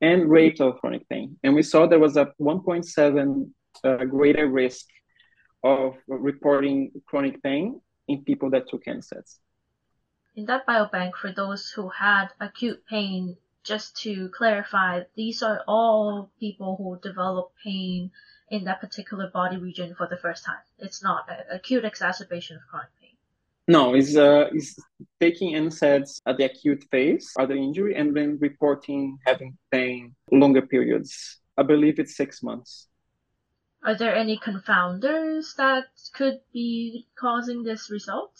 and 0.00 0.30
rate 0.30 0.60
of 0.60 0.78
chronic 0.80 1.08
pain. 1.08 1.36
And 1.42 1.54
we 1.54 1.62
saw 1.62 1.86
there 1.86 1.98
was 1.98 2.16
a 2.16 2.32
1.7 2.40 3.50
uh, 3.84 4.04
greater 4.04 4.48
risk 4.48 4.86
of 5.64 5.96
reporting 6.06 6.92
chronic 7.06 7.42
pain 7.42 7.80
in 8.08 8.22
people 8.24 8.50
that 8.50 8.68
took 8.68 8.84
NSAIDs 8.84 9.38
in 10.34 10.46
that 10.46 10.66
biobank 10.66 11.14
for 11.14 11.32
those 11.32 11.70
who 11.70 11.88
had 11.88 12.28
acute 12.40 12.84
pain, 12.86 13.36
just 13.64 13.96
to 14.02 14.28
clarify, 14.30 15.02
these 15.14 15.42
are 15.42 15.62
all 15.68 16.30
people 16.40 16.76
who 16.76 16.98
develop 17.08 17.52
pain 17.62 18.10
in 18.52 18.64
that 18.64 18.80
particular 18.80 19.28
body 19.32 19.56
region 19.56 19.94
for 19.94 20.06
the 20.06 20.18
first 20.18 20.44
time. 20.44 20.62
It's 20.78 21.02
not 21.02 21.24
an 21.28 21.38
acute 21.50 21.84
exacerbation 21.84 22.56
of 22.58 22.62
chronic 22.68 22.90
pain. 23.00 23.16
No, 23.66 23.94
it's, 23.94 24.14
uh, 24.14 24.50
it's 24.52 24.76
taking 25.18 25.54
NSAIDs 25.54 26.20
at 26.26 26.36
the 26.36 26.44
acute 26.44 26.84
phase 26.90 27.32
of 27.38 27.48
the 27.48 27.56
injury 27.56 27.94
and 27.96 28.14
then 28.14 28.38
reporting 28.40 29.18
having 29.26 29.56
pain 29.70 30.14
longer 30.30 30.60
periods. 30.60 31.40
I 31.56 31.62
believe 31.62 31.98
it's 31.98 32.14
six 32.14 32.42
months. 32.42 32.88
Are 33.84 33.96
there 33.96 34.14
any 34.14 34.38
confounders 34.38 35.56
that 35.56 35.86
could 36.12 36.40
be 36.52 37.06
causing 37.18 37.62
this 37.62 37.90
result? 37.90 38.34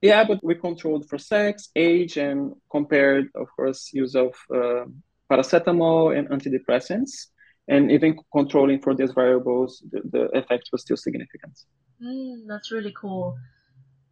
Yeah, 0.00 0.24
but 0.24 0.42
we 0.42 0.54
controlled 0.54 1.08
for 1.08 1.18
sex, 1.18 1.68
age, 1.76 2.16
and 2.16 2.54
compared, 2.70 3.28
of 3.34 3.48
course, 3.54 3.90
use 3.92 4.14
of 4.14 4.34
uh, 4.54 4.84
paracetamol 5.30 6.16
and 6.16 6.28
antidepressants. 6.30 7.26
And 7.68 7.90
even 7.90 8.18
controlling 8.32 8.80
for 8.80 8.94
these 8.94 9.12
variables, 9.12 9.82
the, 9.90 10.00
the 10.10 10.38
effect 10.38 10.68
was 10.72 10.82
still 10.82 10.96
significant. 10.96 11.58
Mm, 12.02 12.46
that's 12.46 12.70
really 12.70 12.94
cool. 12.96 13.36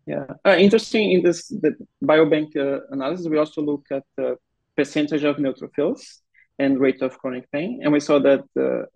Yeah, 0.07 0.27
uh, 0.45 0.57
interesting. 0.59 1.13
In 1.13 1.23
this 1.23 1.49
the 1.49 1.75
biobank 2.03 2.57
uh, 2.57 2.81
analysis, 2.91 3.29
we 3.29 3.39
also 3.39 3.63
look 3.63 3.87
at 3.91 4.03
the 4.17 4.37
percentage 4.77 5.25
of 5.25 5.37
neutrophils 5.37 6.19
and 6.59 6.79
rate 6.79 7.01
of 7.01 7.19
chronic 7.19 7.51
pain, 7.53 7.81
and 7.83 7.93
we 7.93 8.01
saw 8.01 8.19
that 8.19 8.45
the 8.55 8.87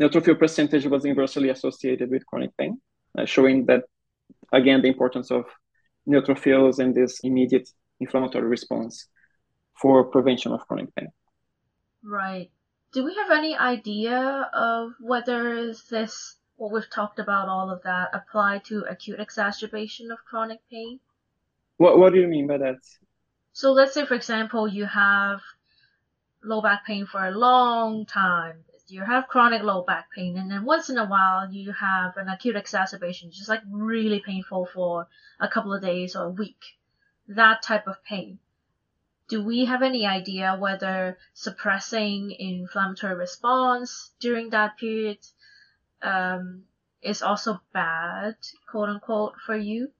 neutrophil 0.00 0.38
percentage 0.38 0.86
was 0.86 1.04
inversely 1.04 1.50
associated 1.50 2.10
with 2.10 2.24
chronic 2.26 2.56
pain, 2.56 2.80
uh, 3.18 3.26
showing 3.26 3.66
that 3.66 3.84
again 4.52 4.80
the 4.80 4.88
importance 4.88 5.30
of 5.30 5.44
neutrophils 6.08 6.78
and 6.78 6.94
this 6.94 7.20
immediate 7.20 7.68
inflammatory 8.00 8.46
response 8.46 9.08
for 9.80 10.04
prevention 10.04 10.52
of 10.52 10.66
chronic 10.66 10.94
pain. 10.94 11.08
Right. 12.02 12.50
Do 12.96 13.04
we 13.04 13.14
have 13.16 13.30
any 13.30 13.54
idea 13.54 14.48
of 14.54 14.94
whether 15.00 15.74
this, 15.90 16.36
what 16.56 16.72
we've 16.72 16.88
talked 16.88 17.18
about, 17.18 17.46
all 17.46 17.68
of 17.70 17.82
that, 17.82 18.08
apply 18.14 18.62
to 18.68 18.86
acute 18.88 19.20
exacerbation 19.20 20.10
of 20.10 20.24
chronic 20.24 20.60
pain? 20.70 21.00
What 21.76 21.98
What 21.98 22.14
do 22.14 22.20
you 22.20 22.26
mean 22.26 22.46
by 22.46 22.56
that? 22.56 22.80
So 23.52 23.72
let's 23.72 23.92
say, 23.92 24.06
for 24.06 24.14
example, 24.14 24.66
you 24.66 24.86
have 24.86 25.42
low 26.42 26.62
back 26.62 26.86
pain 26.86 27.04
for 27.04 27.22
a 27.22 27.32
long 27.32 28.06
time 28.06 28.64
you 28.88 29.02
have 29.02 29.26
chronic 29.28 29.62
low 29.62 29.82
back 29.82 30.10
pain, 30.12 30.38
and 30.38 30.50
then 30.50 30.64
once 30.64 30.88
in 30.88 30.98
a 30.98 31.06
while 31.06 31.52
you 31.52 31.72
have 31.72 32.16
an 32.16 32.28
acute 32.28 32.56
exacerbation, 32.56 33.30
just 33.30 33.48
like 33.48 33.62
really 33.70 34.20
painful 34.20 34.66
for 34.72 35.08
a 35.40 35.48
couple 35.48 35.74
of 35.74 35.82
days 35.82 36.14
or 36.14 36.24
a 36.24 36.30
week. 36.30 36.78
That 37.28 37.62
type 37.62 37.88
of 37.88 38.02
pain. 38.04 38.38
Do 39.28 39.42
we 39.42 39.64
have 39.64 39.82
any 39.82 40.06
idea 40.06 40.56
whether 40.58 41.18
suppressing 41.34 42.30
inflammatory 42.30 43.14
response 43.14 44.12
during 44.20 44.50
that 44.50 44.78
period 44.78 45.18
um, 46.02 46.62
is 47.02 47.22
also 47.22 47.60
bad, 47.72 48.36
quote 48.70 48.88
unquote, 48.88 49.34
for 49.44 49.56
you? 49.56 49.90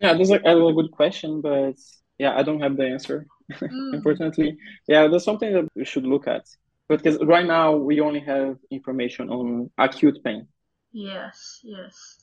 Yeah, 0.00 0.14
that's 0.14 0.30
a, 0.30 0.36
a 0.36 0.72
good 0.72 0.90
question, 0.90 1.42
but 1.42 1.74
yeah, 2.18 2.34
I 2.36 2.42
don't 2.42 2.60
have 2.60 2.76
the 2.76 2.86
answer, 2.86 3.26
mm. 3.52 3.94
unfortunately. 3.94 4.56
Yeah, 4.88 5.08
that's 5.08 5.24
something 5.24 5.52
that 5.52 5.68
we 5.74 5.84
should 5.84 6.06
look 6.06 6.26
at 6.26 6.46
But 6.88 7.02
because 7.02 7.18
right 7.24 7.46
now 7.46 7.76
we 7.76 8.00
only 8.00 8.20
have 8.20 8.56
information 8.70 9.28
on 9.28 9.70
acute 9.78 10.18
pain. 10.24 10.48
Yes, 10.92 11.60
yes. 11.62 12.16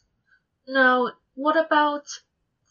Now, 0.68 1.12
what 1.36 1.56
about 1.56 2.06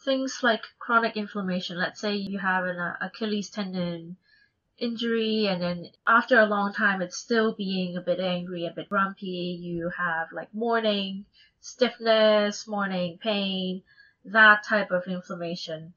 things 0.07 0.41
like 0.43 0.63
chronic 0.79 1.19
inflammation? 1.19 1.77
Let's 1.79 2.01
say 2.01 2.17
you 2.17 2.39
have 2.39 2.65
an 2.65 2.79
uh, 2.79 2.97
Achilles 3.03 3.51
tendon 3.51 4.17
injury 4.79 5.47
and 5.49 5.61
then 5.61 5.91
after 6.07 6.39
a 6.41 6.47
long 6.47 6.73
time 6.73 7.03
it's 7.03 7.19
still 7.19 7.53
being 7.53 7.99
a 7.99 8.01
bit 8.01 8.21
angry, 8.21 8.65
a 8.65 8.73
bit 8.75 8.89
grumpy. 8.89 9.59
You 9.61 9.91
have 9.99 10.29
like 10.33 10.55
morning 10.55 11.27
stiffness, 11.61 12.67
morning 12.67 13.19
pain, 13.23 13.83
that 14.25 14.65
type 14.65 14.91
of 14.91 15.05
inflammation. 15.07 15.93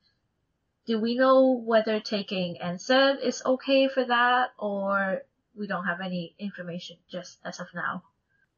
Do 0.86 1.00
we 1.00 1.16
know 1.16 1.52
whether 1.54 2.02
taking 2.02 2.58
NSAID 2.62 3.22
is 3.24 3.42
okay 3.46 3.88
for 3.88 4.04
that 4.04 4.50
or 4.58 5.22
we 5.60 5.68
don't 5.68 5.86
have 5.86 6.02
any 6.02 6.36
information 6.40 6.98
just 7.12 7.38
as 7.44 7.60
of 7.60 7.68
now. 7.76 8.04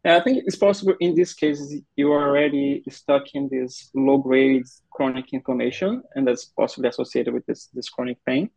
Yeah, 0.04 0.18
I 0.18 0.24
think 0.24 0.44
it's 0.48 0.56
possible 0.56 0.96
in 1.00 1.16
this 1.16 1.34
case 1.34 1.76
you 1.96 2.12
are 2.12 2.30
already 2.30 2.84
stuck 2.90 3.24
in 3.36 3.50
this 3.50 3.92
low 3.94 4.18
grade 4.18 4.66
chronic 4.90 5.32
inflammation, 5.32 6.02
and 6.16 6.28
that's 6.28 6.46
possibly 6.46 6.90
associated 6.90 7.34
with 7.34 7.46
this 7.46 7.68
this 7.74 7.90
chronic 7.90 8.18
pain. 8.26 8.50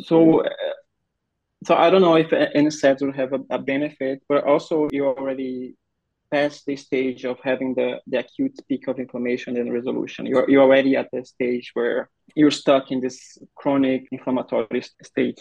So, 0.00 0.44
uh, 0.44 0.48
so 1.64 1.74
I 1.74 1.88
don't 1.88 2.02
know 2.02 2.16
if 2.16 2.32
any 2.32 2.68
NSAIDs 2.68 3.00
will 3.00 3.12
have 3.12 3.32
a, 3.32 3.40
a 3.50 3.58
benefit, 3.58 4.22
but 4.28 4.44
also 4.44 4.88
you 4.92 5.06
already 5.06 5.76
past 6.30 6.66
the 6.66 6.76
stage 6.76 7.24
of 7.24 7.38
having 7.42 7.74
the, 7.74 8.00
the 8.06 8.18
acute 8.18 8.58
peak 8.68 8.88
of 8.88 8.98
inflammation 8.98 9.56
and 9.56 9.72
resolution. 9.72 10.26
You're, 10.26 10.48
you're 10.50 10.62
already 10.62 10.96
at 10.96 11.08
the 11.12 11.24
stage 11.24 11.70
where 11.74 12.10
you're 12.34 12.50
stuck 12.50 12.90
in 12.90 13.00
this 13.00 13.38
chronic 13.54 14.06
inflammatory 14.10 14.82
stage. 15.02 15.38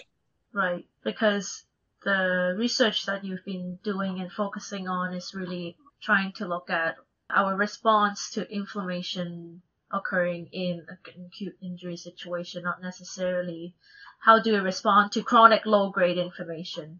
Right, 0.53 0.85
because 1.03 1.65
the 2.05 2.55
research 2.57 3.05
that 3.07 3.25
you've 3.25 3.43
been 3.43 3.79
doing 3.83 4.21
and 4.21 4.31
focusing 4.31 4.87
on 4.87 5.13
is 5.13 5.33
really 5.33 5.75
trying 6.01 6.31
to 6.33 6.47
look 6.47 6.69
at 6.69 6.95
our 7.29 7.55
response 7.55 8.29
to 8.31 8.49
inflammation 8.49 9.61
occurring 9.91 10.47
in 10.51 10.85
an 10.87 11.25
acute 11.27 11.55
injury 11.61 11.97
situation, 11.97 12.63
not 12.63 12.81
necessarily 12.81 13.75
how 14.19 14.39
do 14.39 14.53
we 14.53 14.59
respond 14.59 15.11
to 15.11 15.23
chronic 15.23 15.65
low 15.65 15.89
grade 15.89 16.17
inflammation. 16.17 16.99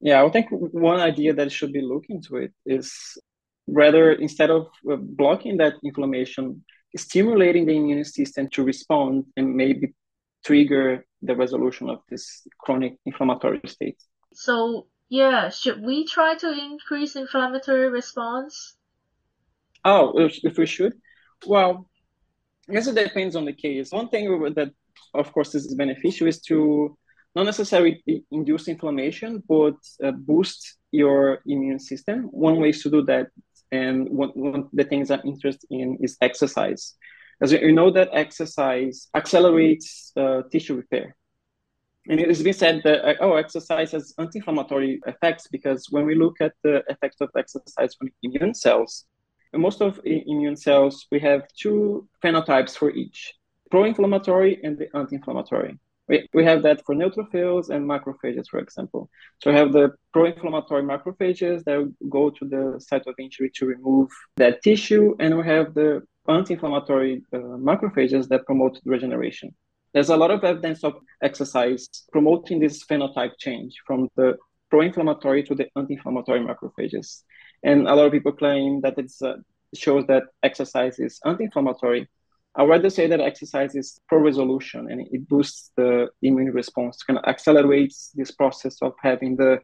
Yeah, 0.00 0.24
I 0.24 0.30
think 0.30 0.48
one 0.50 1.00
idea 1.00 1.32
that 1.34 1.50
should 1.50 1.72
be 1.72 1.80
looked 1.80 2.10
into 2.10 2.36
it 2.36 2.52
is 2.66 3.18
rather 3.66 4.12
instead 4.12 4.50
of 4.50 4.66
uh, 4.90 4.96
blocking 4.96 5.56
that 5.58 5.74
inflammation, 5.84 6.64
stimulating 6.96 7.66
the 7.66 7.76
immune 7.76 8.04
system 8.04 8.48
to 8.50 8.62
respond 8.62 9.24
and 9.36 9.54
maybe 9.54 9.94
trigger 10.44 11.04
the 11.22 11.34
resolution 11.34 11.88
of 11.90 12.00
this 12.08 12.46
chronic 12.58 12.96
inflammatory 13.04 13.60
state. 13.66 14.02
So, 14.34 14.86
yeah, 15.08 15.48
should 15.48 15.82
we 15.82 16.06
try 16.06 16.36
to 16.36 16.52
increase 16.52 17.16
inflammatory 17.16 17.88
response? 17.88 18.76
Oh, 19.84 20.12
if 20.16 20.58
we 20.58 20.66
should? 20.66 20.94
Well, 21.46 21.88
I 22.68 22.74
guess 22.74 22.86
it 22.86 22.94
depends 22.94 23.36
on 23.36 23.44
the 23.44 23.52
case. 23.52 23.90
One 23.90 24.08
thing 24.08 24.28
that, 24.54 24.70
of 25.14 25.32
course, 25.32 25.54
is 25.54 25.74
beneficial 25.74 26.26
is 26.26 26.40
to 26.42 26.96
not 27.34 27.44
necessarily 27.44 28.02
induce 28.30 28.68
inflammation, 28.68 29.42
but 29.48 29.76
uh, 30.02 30.10
boost 30.12 30.76
your 30.90 31.40
immune 31.46 31.78
system. 31.78 32.24
One 32.24 32.60
way 32.60 32.72
to 32.72 32.90
do 32.90 33.02
that, 33.04 33.28
and 33.70 34.08
one, 34.08 34.30
one 34.30 34.54
of 34.60 34.68
the 34.72 34.84
things 34.84 35.10
I'm 35.10 35.20
interested 35.24 35.68
in 35.70 35.98
is 36.00 36.16
exercise. 36.20 36.96
As 37.40 37.52
you 37.52 37.72
know 37.72 37.90
that 37.90 38.10
exercise 38.12 39.08
accelerates 39.14 40.12
uh, 40.16 40.42
tissue 40.50 40.76
repair. 40.76 41.16
And 42.08 42.18
it 42.18 42.28
has 42.28 42.42
been 42.42 42.54
said 42.54 42.80
that, 42.84 43.04
uh, 43.04 43.14
oh, 43.20 43.34
exercise 43.34 43.92
has 43.92 44.14
anti-inflammatory 44.18 45.00
effects 45.06 45.46
because 45.48 45.86
when 45.90 46.06
we 46.06 46.14
look 46.14 46.40
at 46.40 46.54
the 46.62 46.82
effects 46.88 47.20
of 47.20 47.28
exercise 47.36 47.94
on 48.00 48.10
immune 48.22 48.54
cells, 48.54 49.04
most 49.54 49.80
of 49.82 50.00
immune 50.04 50.56
cells, 50.56 51.06
we 51.10 51.20
have 51.20 51.42
two 51.58 52.08
phenotypes 52.22 52.76
for 52.76 52.90
each, 52.90 53.34
pro-inflammatory 53.70 54.60
and 54.64 54.78
the 54.78 54.88
anti-inflammatory. 54.96 55.78
We, 56.08 56.26
we 56.32 56.44
have 56.44 56.62
that 56.62 56.82
for 56.86 56.94
neutrophils 56.94 57.68
and 57.68 57.86
macrophages, 57.86 58.48
for 58.48 58.58
example. 58.58 59.10
So 59.40 59.50
we 59.50 59.56
have 59.56 59.72
the 59.72 59.92
pro-inflammatory 60.12 60.82
macrophages 60.82 61.64
that 61.64 61.94
go 62.08 62.30
to 62.30 62.44
the 62.46 62.80
site 62.80 63.06
of 63.06 63.14
injury 63.18 63.50
to 63.56 63.66
remove 63.66 64.08
that 64.38 64.62
tissue, 64.62 65.14
and 65.20 65.36
we 65.36 65.44
have 65.44 65.74
the 65.74 66.02
anti-inflammatory 66.28 67.22
uh, 67.32 67.38
macrophages 67.38 68.28
that 68.28 68.46
promote 68.46 68.78
regeneration. 68.84 69.54
There's 69.94 70.10
a 70.10 70.16
lot 70.16 70.30
of 70.30 70.44
evidence 70.44 70.84
of 70.84 70.94
exercise 71.22 71.88
promoting 72.12 72.60
this 72.60 72.84
phenotype 72.84 73.32
change 73.38 73.74
from 73.86 74.08
the 74.16 74.36
pro-inflammatory 74.70 75.42
to 75.44 75.54
the 75.54 75.66
anti-inflammatory 75.76 76.40
macrophages. 76.40 77.22
And 77.62 77.88
a 77.88 77.94
lot 77.94 78.06
of 78.06 78.12
people 78.12 78.32
claim 78.32 78.82
that 78.82 78.98
it 78.98 79.10
uh, 79.24 79.36
shows 79.74 80.06
that 80.06 80.24
exercise 80.42 80.98
is 80.98 81.18
anti-inflammatory. 81.24 82.08
I'd 82.54 82.68
rather 82.68 82.90
say 82.90 83.06
that 83.06 83.20
exercise 83.20 83.74
is 83.74 83.98
pro-resolution 84.08 84.90
and 84.90 85.06
it 85.10 85.28
boosts 85.28 85.70
the 85.76 86.08
immune 86.22 86.52
response, 86.52 87.02
kind 87.02 87.18
of 87.18 87.24
accelerates 87.24 88.10
this 88.14 88.30
process 88.30 88.76
of 88.82 88.92
having 89.02 89.36
the 89.36 89.60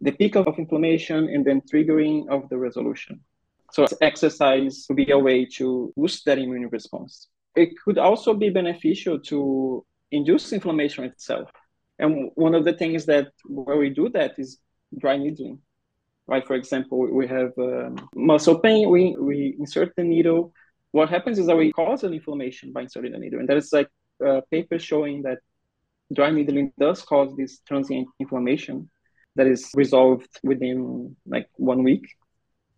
the 0.00 0.12
peak 0.12 0.36
of 0.36 0.46
inflammation 0.58 1.28
and 1.28 1.44
then 1.44 1.60
triggering 1.60 2.28
of 2.28 2.48
the 2.50 2.56
resolution. 2.56 3.20
So 3.72 3.86
exercise 4.00 4.86
would 4.88 4.96
be 4.96 5.10
a 5.10 5.18
way 5.18 5.44
to 5.56 5.92
boost 5.96 6.24
that 6.24 6.38
immune 6.38 6.68
response. 6.70 7.28
It 7.54 7.70
could 7.84 7.98
also 7.98 8.34
be 8.34 8.50
beneficial 8.50 9.18
to 9.20 9.84
induce 10.10 10.52
inflammation 10.52 11.04
itself. 11.04 11.50
And 11.98 12.30
one 12.34 12.54
of 12.54 12.64
the 12.64 12.72
things 12.72 13.06
that 13.06 13.28
where 13.44 13.76
we 13.76 13.90
do 13.90 14.08
that 14.10 14.38
is 14.38 14.58
dry 14.96 15.16
needling, 15.16 15.58
right? 16.26 16.46
For 16.46 16.54
example, 16.54 16.98
we 17.12 17.26
have 17.26 17.52
um, 17.58 18.08
muscle 18.14 18.58
pain, 18.60 18.88
we, 18.88 19.16
we 19.18 19.56
insert 19.58 19.94
the 19.96 20.04
needle. 20.04 20.52
What 20.92 21.10
happens 21.10 21.38
is 21.38 21.46
that 21.46 21.56
we 21.56 21.72
cause 21.72 22.04
an 22.04 22.14
inflammation 22.14 22.72
by 22.72 22.82
inserting 22.82 23.12
the 23.12 23.18
needle. 23.18 23.40
And 23.40 23.48
there 23.48 23.56
is 23.56 23.72
like 23.72 23.88
a 24.24 24.42
paper 24.50 24.78
showing 24.78 25.22
that 25.22 25.38
dry 26.14 26.30
needling 26.30 26.72
does 26.78 27.02
cause 27.02 27.36
this 27.36 27.60
transient 27.66 28.08
inflammation 28.18 28.88
that 29.36 29.46
is 29.46 29.70
resolved 29.74 30.28
within 30.42 31.14
like 31.26 31.48
one 31.56 31.82
week. 31.82 32.06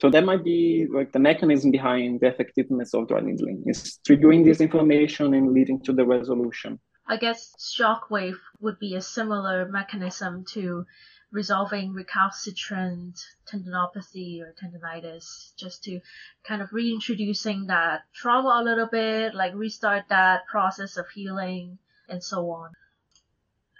So 0.00 0.08
that 0.10 0.24
might 0.24 0.42
be 0.42 0.86
like 0.90 1.12
the 1.12 1.18
mechanism 1.18 1.70
behind 1.70 2.20
the 2.20 2.28
effectiveness 2.28 2.94
of 2.94 3.08
dry 3.08 3.20
needling 3.20 3.64
is 3.66 3.98
triggering 4.08 4.44
this 4.44 4.60
inflammation 4.60 5.34
and 5.34 5.52
leading 5.52 5.82
to 5.82 5.92
the 5.92 6.06
resolution. 6.06 6.78
I 7.06 7.18
guess 7.18 7.52
shockwave 7.58 8.38
would 8.60 8.78
be 8.78 8.94
a 8.94 9.02
similar 9.02 9.68
mechanism 9.68 10.44
to 10.52 10.86
resolving 11.32 11.92
recalcitrant 11.92 13.20
tendinopathy 13.46 14.40
or 14.40 14.54
tendonitis, 14.60 15.54
just 15.56 15.84
to 15.84 16.00
kind 16.44 16.62
of 16.62 16.72
reintroducing 16.72 17.66
that 17.66 18.02
trauma 18.14 18.60
a 18.60 18.64
little 18.64 18.86
bit, 18.86 19.34
like 19.34 19.54
restart 19.54 20.04
that 20.08 20.46
process 20.46 20.96
of 20.96 21.08
healing 21.10 21.78
and 22.08 22.22
so 22.22 22.50
on. 22.50 22.70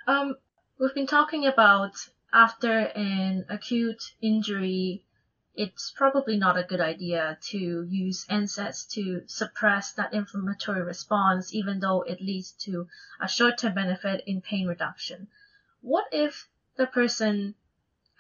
Um, 0.07 0.37
we've 0.79 0.95
been 0.95 1.07
talking 1.07 1.47
about 1.47 1.93
after 2.33 2.79
an 2.79 3.47
acute 3.49 4.03
injury 4.21 5.03
it's 5.55 5.91
probably 5.91 6.37
not 6.37 6.57
a 6.57 6.63
good 6.63 6.81
idea 6.81 7.37
to 7.41 7.83
use 7.89 8.25
NSAIDs 8.27 8.89
to 8.91 9.23
suppress 9.27 9.93
that 9.93 10.15
inflammatory 10.15 10.83
response, 10.83 11.53
even 11.53 11.81
though 11.81 12.03
it 12.03 12.21
leads 12.21 12.53
to 12.53 12.89
a 13.21 13.29
short-term 13.29 13.75
benefit 13.75 14.23
in 14.27 14.41
pain 14.41 14.69
reduction. 14.69 15.29
What 15.81 16.07
if 16.13 16.49
the 16.77 16.87
person 16.87 17.55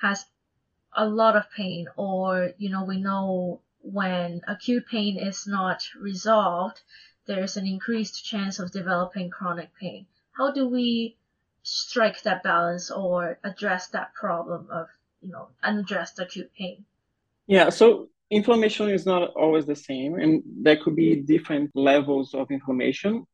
has 0.00 0.26
a 0.92 1.06
lot 1.06 1.36
of 1.36 1.50
pain 1.52 1.86
or, 1.96 2.52
you 2.58 2.68
know, 2.68 2.84
we 2.84 3.00
know 3.00 3.60
when 3.82 4.40
acute 4.48 4.86
pain 4.86 5.18
is 5.18 5.46
not 5.46 5.88
resolved, 5.98 6.80
there's 7.26 7.56
an 7.56 7.66
increased 7.66 8.24
chance 8.24 8.58
of 8.58 8.72
developing 8.72 9.30
chronic 9.30 9.70
pain. 9.76 10.06
How 10.32 10.50
do 10.50 10.66
we 10.66 11.16
strike 11.62 12.22
that 12.22 12.42
balance 12.42 12.90
or 12.90 13.38
address 13.44 13.88
that 13.88 14.14
problem 14.14 14.68
of, 14.70 14.88
you 15.22 15.30
know, 15.30 15.48
unaddressed 15.62 16.18
acute 16.18 16.52
pain? 16.54 16.84
Yeah, 17.46 17.70
so 17.70 18.08
inflammation 18.30 18.90
is 18.90 19.06
not 19.06 19.30
always 19.34 19.66
the 19.66 19.76
same, 19.76 20.14
and 20.18 20.42
there 20.62 20.76
could 20.76 20.96
be 20.96 21.16
different 21.16 21.70
levels 21.74 22.34
of 22.34 22.50
inflammation, 22.50 23.24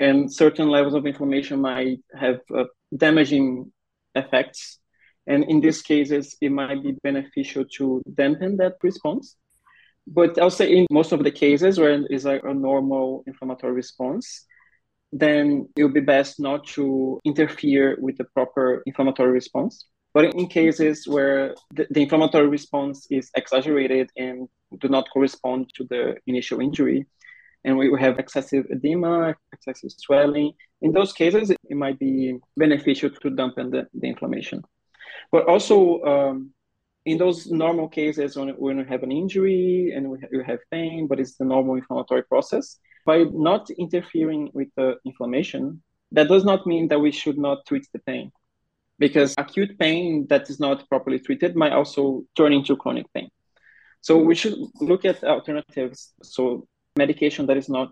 and 0.00 0.32
certain 0.32 0.68
levels 0.68 0.94
of 0.94 1.06
inflammation 1.06 1.60
might 1.60 2.00
have 2.18 2.40
uh, 2.56 2.64
damaging 2.96 3.72
effects. 4.14 4.78
And 5.26 5.44
in 5.44 5.60
these 5.60 5.82
cases, 5.82 6.36
it 6.40 6.50
might 6.50 6.82
be 6.82 6.92
beneficial 7.02 7.64
to 7.76 8.02
dampen 8.14 8.56
that 8.58 8.74
response. 8.82 9.36
But 10.06 10.38
I'll 10.38 10.50
say 10.50 10.70
in 10.72 10.86
most 10.90 11.12
of 11.12 11.22
the 11.24 11.30
cases 11.30 11.78
where 11.78 11.92
it 11.92 12.06
is 12.10 12.26
a, 12.26 12.40
a 12.40 12.54
normal 12.54 13.24
inflammatory 13.26 13.74
response, 13.74 14.46
then 15.12 15.68
it 15.76 15.84
would 15.84 15.94
be 15.94 16.00
best 16.00 16.40
not 16.40 16.66
to 16.68 17.20
interfere 17.24 17.96
with 18.00 18.18
the 18.18 18.24
proper 18.24 18.82
inflammatory 18.86 19.32
response. 19.32 19.86
But 20.12 20.34
in 20.34 20.48
cases 20.48 21.06
where 21.06 21.54
the, 21.72 21.86
the, 21.90 22.02
inflammatory 22.02 22.48
response 22.48 23.06
is 23.10 23.30
exaggerated 23.36 24.10
and 24.16 24.48
do 24.78 24.88
not 24.88 25.08
correspond 25.12 25.70
to 25.76 25.84
the 25.84 26.16
initial 26.26 26.60
injury, 26.60 27.06
and 27.64 27.78
we 27.78 27.92
have 28.00 28.18
excessive 28.18 28.66
edema, 28.70 29.36
excessive 29.52 29.92
swelling, 29.92 30.52
in 30.82 30.92
those 30.92 31.12
cases, 31.12 31.50
it, 31.50 31.58
might 31.70 31.98
be 31.98 32.38
beneficial 32.56 33.10
to 33.10 33.30
dampen 33.30 33.70
the, 33.70 33.86
the 33.94 34.08
inflammation. 34.08 34.62
But 35.30 35.46
also, 35.46 36.02
um, 36.02 36.50
in 37.04 37.18
those 37.18 37.46
normal 37.46 37.88
cases 37.88 38.36
when, 38.36 38.48
when 38.50 38.78
we 38.78 38.84
have 38.84 39.02
an 39.02 39.12
injury 39.12 39.92
and 39.94 40.10
we, 40.10 40.18
we 40.32 40.44
have 40.44 40.58
pain, 40.70 41.06
but 41.06 41.20
it's 41.20 41.36
the 41.36 41.44
normal 41.44 41.76
inflammatory 41.76 42.22
process, 42.22 42.78
by 43.06 43.24
not 43.32 43.68
interfering 43.78 44.50
with 44.54 44.68
the 44.76 44.96
inflammation, 45.04 45.82
that 46.12 46.28
does 46.28 46.44
not 46.44 46.66
mean 46.66 46.88
that 46.88 46.98
we 46.98 47.12
should 47.12 47.38
not 47.38 47.64
treat 47.66 47.86
the 47.92 48.00
pain 48.00 48.32
because 49.00 49.34
acute 49.38 49.76
pain 49.78 50.26
that 50.28 50.48
is 50.48 50.60
not 50.60 50.88
properly 50.88 51.18
treated 51.18 51.56
might 51.56 51.72
also 51.72 52.22
turn 52.36 52.52
into 52.52 52.76
chronic 52.76 53.06
pain. 53.12 53.28
So 54.02 54.18
we 54.18 54.34
should 54.34 54.56
look 54.80 55.04
at 55.04 55.24
alternatives. 55.24 56.12
So 56.22 56.68
medication 56.96 57.46
that 57.46 57.56
is 57.56 57.68
not 57.68 57.90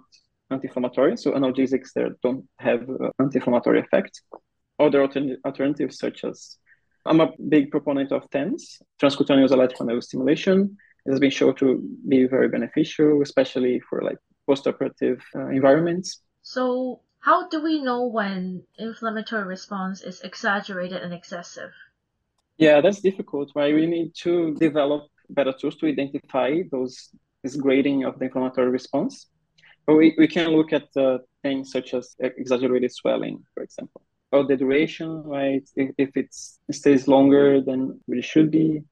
anti-inflammatory, 0.51 1.17
so 1.17 1.33
analgesics 1.33 1.93
that 1.95 2.17
don't 2.23 2.45
have 2.59 2.89
uh, 2.89 3.11
anti-inflammatory 3.19 3.81
effect. 3.81 4.23
Other 4.79 5.03
alternatives 5.03 5.99
such 5.99 6.25
as 6.25 6.59
I'm 7.05 7.21
a 7.21 7.33
big 7.49 7.71
proponent 7.71 8.13
of 8.13 8.29
TENS, 8.31 8.81
transcutaneous 9.01 9.51
electrical 9.51 9.87
nerve 9.87 10.05
stimulation. 10.05 10.77
It 11.07 11.11
has 11.11 11.21
been 11.21 11.31
shown 11.31 11.55
to 11.57 11.83
be 12.07 12.27
very 12.27 12.49
beneficial, 12.49 13.23
especially 13.23 13.81
for 13.89 14.03
like 14.03 14.19
post-operative 14.47 15.21
uh, 15.35 15.49
environments. 15.49 16.21
So 16.43 17.01
how 17.21 17.49
do 17.49 17.63
we 17.63 17.83
know 17.83 18.07
when 18.07 18.63
inflammatory 18.79 19.45
response 19.45 20.03
is 20.03 20.21
exaggerated 20.23 21.03
and 21.03 21.13
excessive? 21.13 21.73
Yeah, 22.57 22.81
that's 22.81 23.01
difficult, 23.01 23.53
right? 23.55 23.75
We 23.75 23.87
need 23.87 24.15
to 24.23 24.55
develop 24.55 25.09
better 25.31 25.53
tools 25.53 25.77
to 25.77 25.87
identify 25.87 26.63
those 26.71 27.11
this 27.43 27.57
grading 27.57 28.05
of 28.05 28.19
the 28.19 28.27
inflammatory 28.27 28.71
response. 28.71 29.27
But 29.87 29.95
we, 29.95 30.15
we 30.19 30.29
can 30.29 30.51
look 30.51 30.73
at 30.73 30.89
uh, 30.97 31.19
things 31.43 31.71
such 31.71 31.95
as 31.95 32.15
exaggerated 32.19 32.93
swelling, 32.93 33.43
for 33.55 33.63
example, 33.63 34.03
or 34.33 34.45
the 34.45 34.57
duration, 34.57 35.23
right? 35.23 35.63
If, 35.77 35.91
if 35.97 36.11
it's, 36.17 36.59
it 36.69 36.75
stays 36.75 37.09
longer 37.09 37.61
than 37.61 38.01
it 38.09 38.25
should 38.25 38.51
be. 38.51 38.83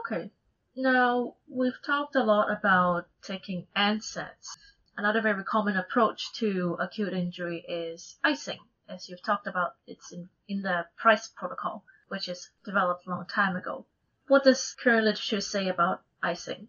Okay. 0.00 0.30
Now, 0.74 1.34
we've 1.48 1.80
talked 1.84 2.16
a 2.16 2.24
lot 2.24 2.50
about 2.50 3.06
taking 3.22 3.66
NSAIDs. 3.76 4.48
Another 4.96 5.22
very 5.22 5.42
common 5.44 5.76
approach 5.76 6.32
to 6.34 6.76
acute 6.78 7.12
injury 7.14 7.64
is 7.66 8.18
icing. 8.22 8.58
As 8.88 9.08
you've 9.08 9.22
talked 9.22 9.46
about, 9.46 9.74
it's 9.86 10.12
in, 10.12 10.28
in 10.48 10.62
the 10.62 10.84
PRICE 10.96 11.32
protocol, 11.34 11.84
which 12.08 12.28
is 12.28 12.50
developed 12.64 13.06
a 13.06 13.10
long 13.10 13.24
time 13.26 13.56
ago. 13.56 13.86
What 14.28 14.44
does 14.44 14.76
current 14.78 15.04
literature 15.04 15.40
say 15.40 15.68
about 15.68 16.02
icing? 16.22 16.68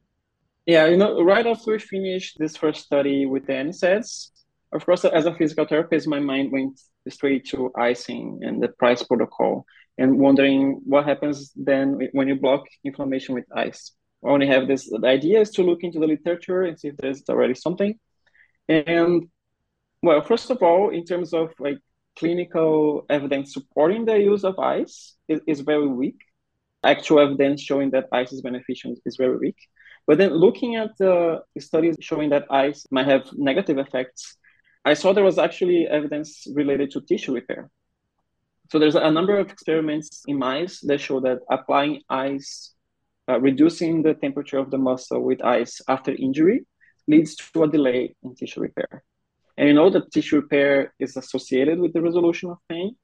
Yeah, 0.65 0.85
you 0.87 0.95
know, 0.95 1.21
right 1.21 1.45
after 1.45 1.71
we 1.71 1.79
finished 1.79 2.39
this 2.39 2.55
first 2.55 2.85
study 2.85 3.25
with 3.25 3.45
the 3.45 3.53
NSAIDs, 3.53 4.31
of 4.71 4.85
course, 4.85 5.03
as 5.03 5.25
a 5.25 5.35
physical 5.35 5.65
therapist, 5.65 6.07
my 6.07 6.19
mind 6.19 6.51
went 6.51 6.79
straight 7.09 7.45
to 7.49 7.71
icing 7.75 8.39
and 8.41 8.63
the 8.63 8.69
PRICE 8.69 9.03
protocol 9.03 9.65
and 9.97 10.17
wondering 10.17 10.81
what 10.85 11.05
happens 11.05 11.51
then 11.55 11.99
when 12.13 12.27
you 12.29 12.35
block 12.35 12.63
inflammation 12.85 13.35
with 13.35 13.45
ice. 13.53 13.91
I 14.25 14.29
only 14.29 14.47
have 14.47 14.67
this, 14.67 14.89
the 14.89 15.05
idea 15.07 15.41
is 15.41 15.51
to 15.51 15.63
look 15.63 15.83
into 15.83 15.99
the 15.99 16.07
literature 16.07 16.63
and 16.63 16.79
see 16.79 16.87
if 16.87 16.97
there's 16.97 17.21
already 17.29 17.55
something. 17.55 17.99
And 18.67 19.27
well, 20.01 20.21
first 20.21 20.49
of 20.49 20.61
all, 20.61 20.89
in 20.89 21.05
terms 21.05 21.33
of 21.33 21.53
like 21.59 21.77
clinical 22.17 23.05
evidence 23.09 23.53
supporting 23.53 24.05
the 24.05 24.19
use 24.19 24.43
of 24.43 24.59
ice 24.59 25.15
is, 25.27 25.41
is 25.47 25.61
very 25.61 25.87
weak. 25.87 26.19
Actual 26.83 27.19
evidence 27.19 27.61
showing 27.61 27.91
that 27.91 28.07
ice 28.11 28.33
is 28.33 28.41
beneficial 28.41 28.95
is 29.05 29.15
very 29.15 29.37
weak. 29.37 29.57
But 30.05 30.17
then 30.17 30.33
looking 30.33 30.75
at 30.75 30.91
the 30.97 31.41
studies 31.57 31.95
showing 32.01 32.29
that 32.31 32.45
ice 32.51 32.85
might 32.91 33.07
have 33.07 33.29
negative 33.33 33.77
effects, 33.77 34.35
I 34.83 34.93
saw 34.93 35.13
there 35.13 35.23
was 35.23 35.39
actually 35.39 35.87
evidence 35.87 36.45
related 36.53 36.91
to 36.91 37.01
tissue 37.01 37.33
repair. 37.33 37.69
So 38.69 38.79
there's 38.79 38.95
a 38.95 39.11
number 39.11 39.37
of 39.37 39.49
experiments 39.49 40.23
in 40.27 40.37
mice 40.37 40.81
that 40.81 40.99
show 40.99 41.21
that 41.21 41.39
applying 41.49 42.01
ice, 42.09 42.73
uh, 43.29 43.39
reducing 43.39 44.01
the 44.01 44.13
temperature 44.15 44.57
of 44.57 44.71
the 44.71 44.77
muscle 44.77 45.21
with 45.21 45.41
ice 45.41 45.79
after 45.87 46.11
injury 46.11 46.65
leads 47.07 47.35
to 47.35 47.63
a 47.63 47.67
delay 47.67 48.15
in 48.23 48.35
tissue 48.35 48.61
repair. 48.61 49.03
And 49.57 49.67
you 49.67 49.73
know 49.73 49.89
that 49.89 50.11
tissue 50.11 50.37
repair 50.37 50.93
is 50.99 51.15
associated 51.17 51.79
with 51.79 51.93
the 51.93 52.01
resolution 52.01 52.49
of 52.49 52.57
pain. 52.69 52.95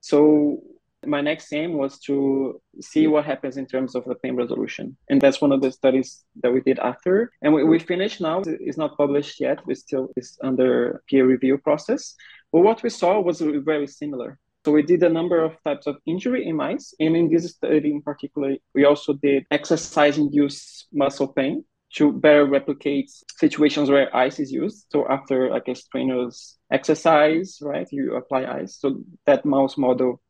So 0.00 0.62
my 1.04 1.20
next 1.20 1.52
aim 1.52 1.74
was 1.74 1.98
to 2.00 2.60
see 2.80 3.06
what 3.06 3.24
happens 3.24 3.56
in 3.56 3.66
terms 3.66 3.94
of 3.94 4.04
the 4.04 4.14
pain 4.14 4.36
resolution. 4.36 4.96
And 5.08 5.20
that's 5.20 5.40
one 5.40 5.52
of 5.52 5.60
the 5.60 5.72
studies 5.72 6.24
that 6.42 6.52
we 6.52 6.60
did 6.60 6.78
after. 6.78 7.32
And 7.42 7.52
we, 7.52 7.64
we 7.64 7.78
finished 7.78 8.20
now. 8.20 8.42
It's 8.46 8.78
not 8.78 8.96
published 8.96 9.40
yet. 9.40 9.66
We 9.66 9.74
still 9.74 10.10
is 10.16 10.38
under 10.42 11.02
peer 11.08 11.26
review 11.26 11.58
process. 11.58 12.14
But 12.52 12.60
what 12.60 12.82
we 12.82 12.90
saw 12.90 13.20
was 13.20 13.40
very 13.40 13.86
similar. 13.86 14.38
So 14.64 14.70
we 14.70 14.82
did 14.82 15.02
a 15.02 15.08
number 15.08 15.42
of 15.42 15.56
types 15.64 15.88
of 15.88 15.96
injury 16.06 16.46
in 16.46 16.56
mice. 16.56 16.94
And 17.00 17.16
in 17.16 17.28
this 17.28 17.50
study 17.50 17.90
in 17.90 18.02
particular, 18.02 18.56
we 18.74 18.84
also 18.84 19.14
did 19.14 19.44
exercise-induced 19.50 20.86
muscle 20.92 21.28
pain 21.28 21.64
to 21.96 22.12
better 22.12 22.46
replicate 22.46 23.10
situations 23.36 23.90
where 23.90 24.14
ice 24.16 24.38
is 24.40 24.50
used. 24.50 24.86
So 24.90 25.06
after 25.08 25.50
like 25.50 25.68
a 25.68 25.74
strenuous 25.74 26.58
exercise, 26.70 27.58
right, 27.60 27.86
you 27.90 28.16
apply 28.16 28.46
ice. 28.46 28.78
So 28.78 29.02
that 29.26 29.44
mouse 29.44 29.76
model 29.76 30.20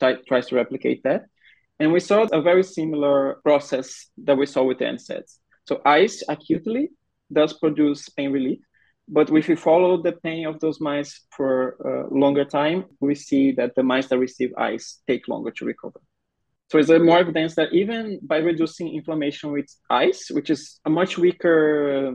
tries 0.00 0.46
to 0.48 0.56
replicate 0.56 1.02
that. 1.04 1.24
And 1.80 1.92
we 1.92 2.00
saw 2.00 2.26
a 2.32 2.42
very 2.42 2.62
similar 2.62 3.40
process 3.44 4.06
that 4.24 4.36
we 4.36 4.46
saw 4.46 4.64
with 4.64 4.78
the 4.78 4.84
NSAIDs. 4.84 5.38
So 5.66 5.80
ice 5.84 6.22
acutely 6.28 6.90
does 7.32 7.52
produce 7.52 8.08
pain 8.08 8.32
relief, 8.32 8.58
but 9.06 9.30
if 9.30 9.48
we 9.48 9.56
follow 9.56 10.02
the 10.02 10.12
pain 10.12 10.46
of 10.46 10.60
those 10.60 10.80
mice 10.80 11.20
for 11.30 12.08
a 12.10 12.14
longer 12.14 12.44
time, 12.44 12.84
we 13.00 13.14
see 13.14 13.52
that 13.52 13.74
the 13.74 13.82
mice 13.82 14.08
that 14.08 14.18
receive 14.18 14.52
ice 14.56 15.00
take 15.06 15.28
longer 15.28 15.50
to 15.52 15.64
recover. 15.64 16.00
So 16.70 16.78
it's 16.78 16.90
more 16.90 17.18
evidence 17.18 17.54
that 17.54 17.72
even 17.72 18.20
by 18.22 18.38
reducing 18.38 18.94
inflammation 18.94 19.52
with 19.52 19.66
ice, 19.88 20.28
which 20.30 20.50
is 20.50 20.80
a 20.84 20.90
much 20.90 21.16
weaker 21.16 22.12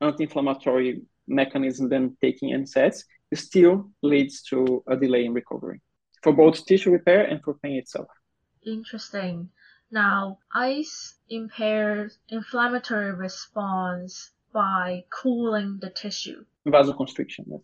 uh, 0.00 0.06
anti-inflammatory 0.06 1.02
mechanism 1.26 1.88
than 1.88 2.16
taking 2.20 2.50
NSAIDs, 2.50 3.02
it 3.32 3.38
still 3.38 3.90
leads 4.02 4.42
to 4.44 4.84
a 4.88 4.96
delay 4.96 5.24
in 5.24 5.32
recovery 5.32 5.80
for 6.22 6.32
both 6.32 6.64
tissue 6.66 6.90
repair 6.90 7.24
and 7.24 7.42
for 7.42 7.54
pain 7.54 7.76
itself. 7.76 8.06
Interesting. 8.64 9.48
Now, 9.90 10.38
ice 10.52 11.14
impairs 11.28 12.18
inflammatory 12.28 13.12
response 13.12 14.30
by 14.52 15.04
cooling 15.10 15.78
the 15.80 15.90
tissue. 15.90 16.44
Vasoconstriction. 16.66 17.44
Yes. 17.46 17.60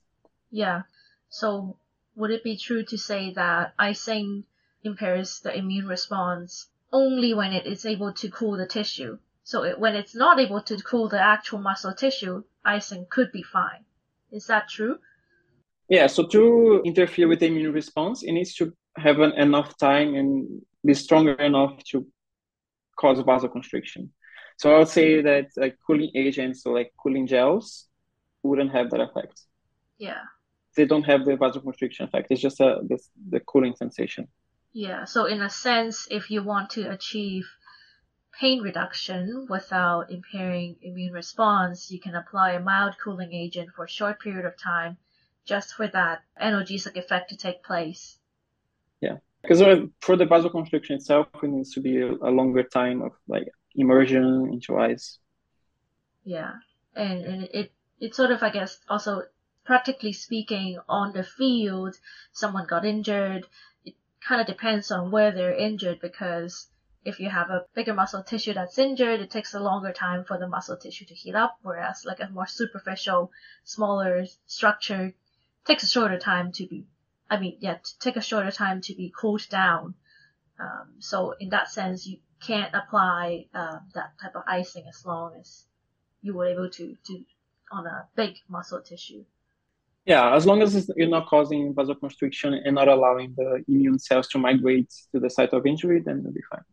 Yeah. 0.51 0.83
So, 1.29 1.77
would 2.15 2.31
it 2.31 2.45
be 2.45 2.57
true 2.57 2.85
to 2.85 2.99
say 2.99 3.33
that 3.35 3.75
icing 3.79 4.45
impairs 4.85 5.41
the 5.41 5.57
immune 5.57 5.87
response 5.87 6.69
only 6.93 7.35
when 7.35 7.53
it 7.53 7.67
is 7.67 7.87
able 7.87 8.13
to 8.15 8.31
cool 8.31 8.57
the 8.57 8.67
tissue? 8.67 9.19
So, 9.45 9.65
it, 9.65 9.79
when 9.79 9.95
it's 9.97 10.15
not 10.15 10.39
able 10.39 10.63
to 10.63 10.77
cool 10.79 11.09
the 11.09 11.21
actual 11.21 11.59
muscle 11.59 11.95
tissue, 11.95 12.45
icing 12.65 13.07
could 13.11 13.33
be 13.33 13.43
fine. 13.43 13.85
Is 14.31 14.47
that 14.47 14.69
true? 14.69 14.99
Yeah, 15.89 16.07
so 16.07 16.27
to 16.29 16.83
interfere 16.85 17.29
with 17.29 17.41
the 17.41 17.47
immune 17.47 17.73
response, 17.73 18.23
it 18.23 18.33
needs 18.33 18.55
to 18.55 18.73
have 18.97 19.19
an, 19.21 19.33
enough 19.33 19.77
time 19.79 20.15
and 20.15 20.63
be 20.85 20.95
stronger 20.95 21.35
enough 21.35 21.83
to 21.91 22.07
cause 22.97 23.19
vasoconstriction. 23.19 24.09
So 24.59 24.75
I 24.75 24.79
would 24.79 24.89
say 24.89 25.23
that 25.23 25.47
like 25.57 25.77
cooling 25.87 26.11
agents, 26.15 26.63
so 26.63 26.71
like 26.71 26.93
cooling 27.03 27.27
gels, 27.27 27.89
wouldn't 28.43 28.73
have 28.73 28.91
that 28.91 29.01
effect. 29.01 29.43
Yeah. 29.99 30.23
They 30.77 30.87
don't 30.87 31.05
have 31.05 31.25
the 31.25 31.33
vasoconstriction 31.33 32.03
effect. 32.09 32.29
It's 32.31 32.41
just 32.41 32.61
a 32.61 32.81
the, 32.89 32.99
the 33.29 33.41
cooling 33.41 33.75
sensation. 33.77 34.29
Yeah. 34.73 35.05
So 35.05 35.27
in 35.27 35.43
a 35.43 35.51
sense, 35.51 36.09
if 36.11 36.31
you 36.31 36.43
want 36.43 36.71
to 36.71 36.91
achieve 36.91 37.47
pain 38.39 38.63
reduction 38.63 39.47
without 39.49 40.11
impairing 40.11 40.77
immune 40.83 41.13
response, 41.13 41.91
you 41.91 42.01
can 42.01 42.15
apply 42.15 42.53
a 42.53 42.61
mild 42.61 42.97
cooling 43.03 43.33
agent 43.33 43.71
for 43.77 43.85
a 43.85 43.89
short 43.89 44.21
period 44.21 44.47
of 44.47 44.57
time 44.57 44.97
just 45.45 45.75
for 45.75 45.87
that 45.89 46.23
analgesic 46.41 46.97
effect 46.97 47.31
to 47.31 47.37
take 47.37 47.63
place. 47.63 48.19
Yeah, 49.01 49.17
because 49.43 49.61
for 50.01 50.17
the 50.17 50.25
vasoconstriction 50.25 50.93
itself, 50.93 51.27
it 51.43 51.49
needs 51.49 51.73
to 51.75 51.81
be 51.81 52.01
a, 52.01 52.07
longer 52.07 52.63
time 52.63 53.03
of 53.03 53.13
like 53.29 53.49
immersion 53.75 54.49
into 54.53 54.79
ice. 54.79 55.19
Yeah, 56.25 56.53
and, 56.95 57.25
and 57.25 57.43
it 57.53 57.73
it 58.01 58.15
sort 58.15 58.31
of 58.31 58.43
I 58.43 58.51
guess 58.51 58.79
also 58.89 59.23
practically 59.65 60.13
speaking 60.13 60.79
on 60.89 61.13
the 61.13 61.25
field, 61.25 61.99
someone 62.33 62.67
got 62.67 62.85
injured. 62.85 63.47
Kind 64.27 64.41
of 64.41 64.47
depends 64.47 64.91
on 64.91 65.11
where 65.11 65.33
they're 65.33 65.55
injured 65.55 66.01
because 66.01 66.69
if 67.05 67.19
you 67.19 67.29
have 67.29 67.51
a 67.51 67.67
bigger 67.75 67.95
muscle 67.95 68.23
tissue 68.23 68.55
that's 68.55 68.79
injured, 68.79 69.21
it 69.21 69.31
takes 69.31 69.55
a 69.55 69.61
longer 69.61 69.93
time 69.93 70.25
for 70.25 70.39
the 70.39 70.47
muscle 70.47 70.77
tissue 70.77 71.05
to 71.07 71.15
heal 71.15 71.37
up, 71.37 71.59
whereas 71.63 72.05
like 72.05 72.21
a 72.21 72.31
more 72.31 72.47
superficial, 72.47 73.33
smaller 73.65 74.25
structure 74.47 75.13
takes 75.65 75.83
a 75.83 75.89
shorter 75.89 76.19
time 76.19 76.53
to 76.53 76.67
be, 76.67 76.87
I 77.29 77.41
mean, 77.41 77.57
yeah, 77.61 77.79
take 77.99 78.17
a 78.17 78.21
shorter 78.21 78.53
time 78.53 78.81
to 78.83 78.95
be 78.95 79.13
cooled 79.19 79.49
down. 79.49 79.95
Um, 80.61 80.95
so 81.01 81.33
in 81.33 81.49
that 81.49 81.71
sense, 81.71 82.07
you 82.07 82.19
can't 82.41 82.73
apply 82.75 83.47
uh, 83.53 83.79
that 83.95 84.19
type 84.21 84.37
of 84.37 84.45
icing 84.47 84.85
as 84.89 85.05
long 85.05 85.35
as 85.41 85.65
you 86.21 86.35
were 86.35 86.47
able 86.47 86.71
to 86.71 86.97
do 87.05 87.25
on 87.73 87.87
a 87.87 88.07
big 88.15 88.37
muscle 88.49 88.81
tissue. 88.81 89.25
Yeah, 90.05 90.35
as 90.35 90.47
long 90.47 90.63
as 90.63 90.91
you're 90.97 91.09
not 91.09 91.29
causing 91.29 91.75
vasoconstriction 91.75 92.61
and 92.65 92.75
not 92.75 92.89
allowing 92.89 93.35
the 93.37 93.63
immune 93.69 93.99
cells 94.01 94.29
to 94.29 94.39
migrate 94.39 94.93
to 95.13 95.21
the 95.21 95.31
site 95.31 95.53
of 95.53 95.65
injury, 95.65 96.03
then 96.05 96.19
it'll 96.21 96.33
be 96.33 96.41
fine. 96.51 96.65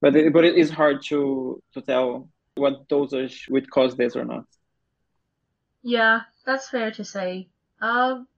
But 0.00 0.14
it, 0.14 0.32
but 0.32 0.44
it 0.44 0.56
is 0.56 0.70
hard 0.70 1.02
to 1.06 1.62
to 1.72 1.80
tell 1.80 2.28
what 2.54 2.88
dosage 2.88 3.46
would 3.48 3.70
cause 3.70 3.96
this 3.96 4.14
or 4.14 4.24
not. 4.24 4.44
Yeah, 5.82 6.22
that's 6.44 6.68
fair 6.68 6.90
to 6.92 7.04
say. 7.04 7.48
Um, 7.80 8.28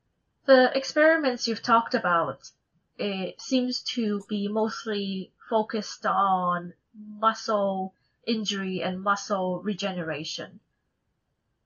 the 0.46 0.70
experiments 0.76 1.48
you've 1.48 1.62
talked 1.62 1.94
about, 1.94 2.48
it 2.96 3.40
seems 3.40 3.83
to 3.94 4.22
be 4.29 4.48
mostly 4.48 5.33
focused 5.48 6.07
on 6.07 6.74
muscle 6.94 7.94
injury 8.26 8.83
and 8.83 9.03
muscle 9.03 9.61
regeneration. 9.62 10.61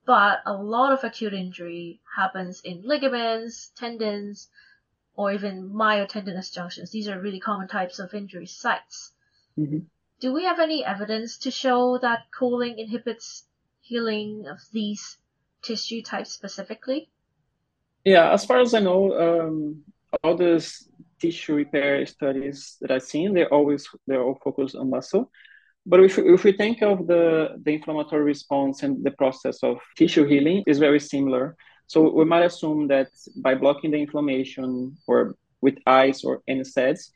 But 0.06 0.42
a 0.44 0.52
lot 0.52 0.92
of 0.92 1.02
acute 1.02 1.32
injury 1.32 2.00
happens 2.16 2.60
in 2.60 2.82
ligaments, 2.82 3.72
tendons, 3.76 4.48
or 5.16 5.32
even 5.32 5.70
myotendinous 5.70 6.52
junctions. 6.52 6.90
These 6.90 7.08
are 7.08 7.20
really 7.20 7.40
common 7.40 7.68
types 7.68 7.98
of 7.98 8.12
injury 8.12 8.46
sites. 8.46 9.12
Mm-hmm. 9.58 9.78
Do 10.20 10.32
we 10.32 10.44
have 10.44 10.60
any 10.60 10.84
evidence 10.84 11.38
to 11.38 11.50
show 11.50 11.98
that 11.98 12.26
cooling 12.36 12.78
inhibits 12.78 13.44
healing 13.80 14.46
of 14.46 14.58
these 14.72 15.18
tissue 15.62 16.02
types 16.02 16.32
specifically? 16.32 17.08
Yeah, 18.04 18.32
as 18.32 18.44
far 18.44 18.60
as 18.60 18.74
I 18.74 18.80
know, 18.80 19.48
um, 19.48 19.82
all 20.22 20.36
these 20.36 20.88
tissue 21.18 21.54
repair 21.54 22.04
studies 22.06 22.76
that 22.80 22.90
I've 22.90 23.02
seen, 23.02 23.32
they're 23.32 23.52
always 23.52 23.88
they're 24.06 24.22
all 24.22 24.38
focused 24.42 24.76
on 24.76 24.90
muscle. 24.90 25.30
But 25.86 26.00
if, 26.00 26.18
if 26.18 26.44
we 26.44 26.52
think 26.52 26.82
of 26.82 27.06
the, 27.06 27.60
the 27.62 27.72
inflammatory 27.72 28.24
response 28.24 28.82
and 28.82 29.04
the 29.04 29.10
process 29.10 29.62
of 29.62 29.78
tissue 29.96 30.26
healing 30.26 30.64
is 30.66 30.78
very 30.78 31.00
similar. 31.00 31.56
So 31.86 32.10
we 32.10 32.24
might 32.24 32.44
assume 32.44 32.88
that 32.88 33.08
by 33.36 33.54
blocking 33.54 33.90
the 33.90 33.98
inflammation 33.98 34.96
or 35.06 35.36
with 35.60 35.76
ice 35.86 36.24
or 36.24 36.40
NSAIDs, 36.48 37.10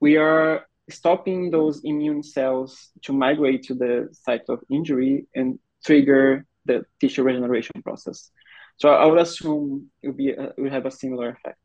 we 0.00 0.16
are 0.16 0.66
stopping 0.90 1.50
those 1.50 1.80
immune 1.84 2.22
cells 2.22 2.90
to 3.02 3.12
migrate 3.12 3.64
to 3.64 3.74
the 3.74 4.08
site 4.12 4.42
of 4.48 4.60
injury 4.70 5.26
and 5.34 5.58
trigger 5.84 6.44
the 6.64 6.84
tissue 7.00 7.22
regeneration 7.22 7.82
process. 7.82 8.30
So 8.76 8.88
I 8.90 9.06
would 9.06 9.20
assume 9.20 9.90
it 10.02 10.08
would 10.08 10.16
be 10.16 10.36
uh, 10.36 10.50
it 10.56 10.60
would 10.60 10.72
have 10.72 10.86
a 10.86 10.90
similar 10.90 11.30
effect. 11.30 11.58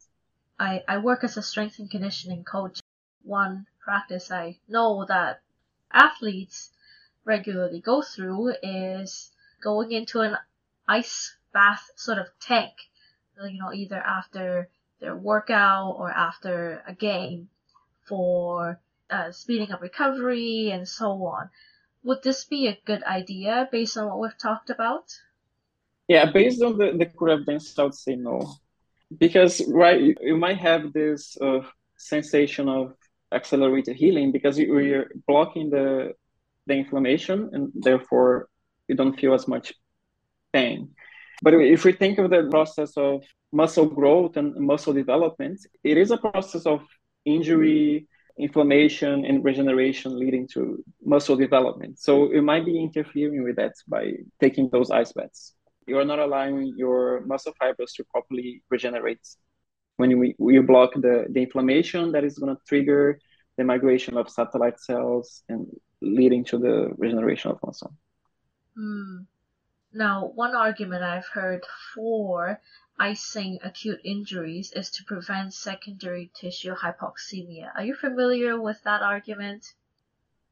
I, 0.60 0.84
I 0.88 0.98
work 0.98 1.24
as 1.24 1.38
a 1.38 1.42
strength 1.42 1.80
and 1.80 1.90
conditioning 1.90 2.44
coach. 2.44 2.80
One 3.24 3.66
practice 3.80 4.32
I 4.32 4.58
know 4.68 5.06
that 5.08 5.42
athletes 5.92 6.72
regularly 7.26 7.82
go 7.82 8.02
through 8.02 8.54
is 8.64 9.32
going 9.62 9.92
into 9.92 10.22
an 10.22 10.38
ice 10.88 11.36
bath 11.54 11.90
sort 11.96 12.18
of 12.18 12.28
tank, 12.40 12.74
you 13.44 13.60
know, 13.60 13.74
either 13.74 13.98
after 13.98 14.70
their 15.00 15.16
workout 15.16 15.96
or 15.98 16.10
after 16.10 16.84
a 16.88 16.94
game 16.94 17.50
for 18.08 18.80
uh, 19.10 19.32
speeding 19.32 19.72
up 19.72 19.82
recovery 19.82 20.72
and 20.72 20.88
so 20.88 21.26
on. 21.26 21.50
Would 22.04 22.24
this 22.24 22.46
be 22.46 22.68
a 22.68 22.80
good 22.86 23.04
idea 23.04 23.68
based 23.72 23.98
on 23.98 24.08
what 24.08 24.20
we've 24.20 24.38
talked 24.38 24.70
about? 24.70 25.14
Yeah, 26.08 26.32
based 26.32 26.62
on 26.62 26.78
the, 26.78 26.94
the 26.98 27.06
curve 27.06 27.42
evidence, 27.42 27.78
I 27.78 27.84
would 27.84 27.96
say 27.96 28.16
no. 28.16 28.56
Because, 29.18 29.62
right, 29.68 30.00
you, 30.02 30.16
you 30.22 30.38
might 30.38 30.58
have 30.58 30.94
this 30.94 31.38
uh, 31.42 31.62
sensation 31.98 32.70
of 32.70 32.94
accelerated 33.32 33.96
healing 33.96 34.32
because 34.32 34.58
you, 34.58 34.80
you're 34.80 35.08
blocking 35.28 35.70
the, 35.70 36.14
the 36.66 36.74
inflammation 36.74 37.50
and 37.54 37.72
therefore 37.76 38.48
you 38.88 38.96
don't 38.96 39.20
feel 39.20 39.34
as 39.34 39.48
much 39.48 39.74
pain. 40.54 40.90
But 41.42 41.54
if 41.54 41.84
we 41.84 41.92
think 41.92 42.18
of 42.18 42.30
the 42.30 42.48
process 42.50 42.98
of 42.98 43.24
muscle 43.52 43.86
growth 43.86 44.38
and 44.38 44.56
muscle 44.56 44.94
development, 44.94 45.60
it 45.84 45.98
is 45.98 46.12
a 46.12 46.18
process 46.18 46.66
of 46.66 46.82
injury, 47.26 48.08
inflammation, 48.40 49.26
and 49.26 49.44
regeneration 49.44 50.18
leading 50.18 50.48
to 50.54 50.84
muscle 51.04 51.36
development. 51.36 52.00
So 52.00 52.32
it 52.32 52.42
might 52.42 52.66
be 52.66 52.80
interfering 52.80 53.44
with 53.44 53.58
that 53.58 53.74
by 53.88 54.14
taking 54.40 54.70
those 54.70 54.90
ice 54.90 55.12
baths. 55.12 55.54
you're 55.88 56.06
not 56.06 56.20
allowing 56.20 56.74
your 56.76 57.22
muscle 57.26 57.54
fibers 57.58 57.94
to 57.94 58.04
properly 58.04 58.62
regenerate. 58.70 59.26
When 59.98 60.12
you, 60.12 60.34
you 60.40 60.64
block 60.64 60.94
the, 60.94 61.26
the 61.30 61.42
inflammation 61.42 62.12
that 62.14 62.24
is 62.24 62.38
going 62.38 62.56
to 62.56 62.62
trigger 62.68 63.20
the 63.58 63.64
migration 63.64 64.18
of 64.18 64.30
satellite 64.30 64.80
cells 64.80 65.44
and 65.50 65.68
leading 66.02 66.46
to 66.46 66.58
the 66.58 66.92
regeneration 66.98 67.52
of 67.52 67.60
muscle. 67.66 67.94
Mm. 68.78 69.26
Now, 69.94 70.32
one 70.36 70.56
argument 70.56 71.04
I've 71.04 71.28
heard 71.28 71.64
for 71.96 72.62
icing 73.00 73.60
acute 73.64 74.00
injuries 74.04 74.72
is 74.76 74.92
to 74.92 75.04
prevent 75.06 75.54
secondary 75.54 76.32
tissue 76.36 76.76
hypoxemia. 76.76 77.72
Are 77.76 77.84
you 77.84 77.96
familiar 77.96 78.60
with 78.60 78.82
that 78.84 79.02
argument? 79.02 79.66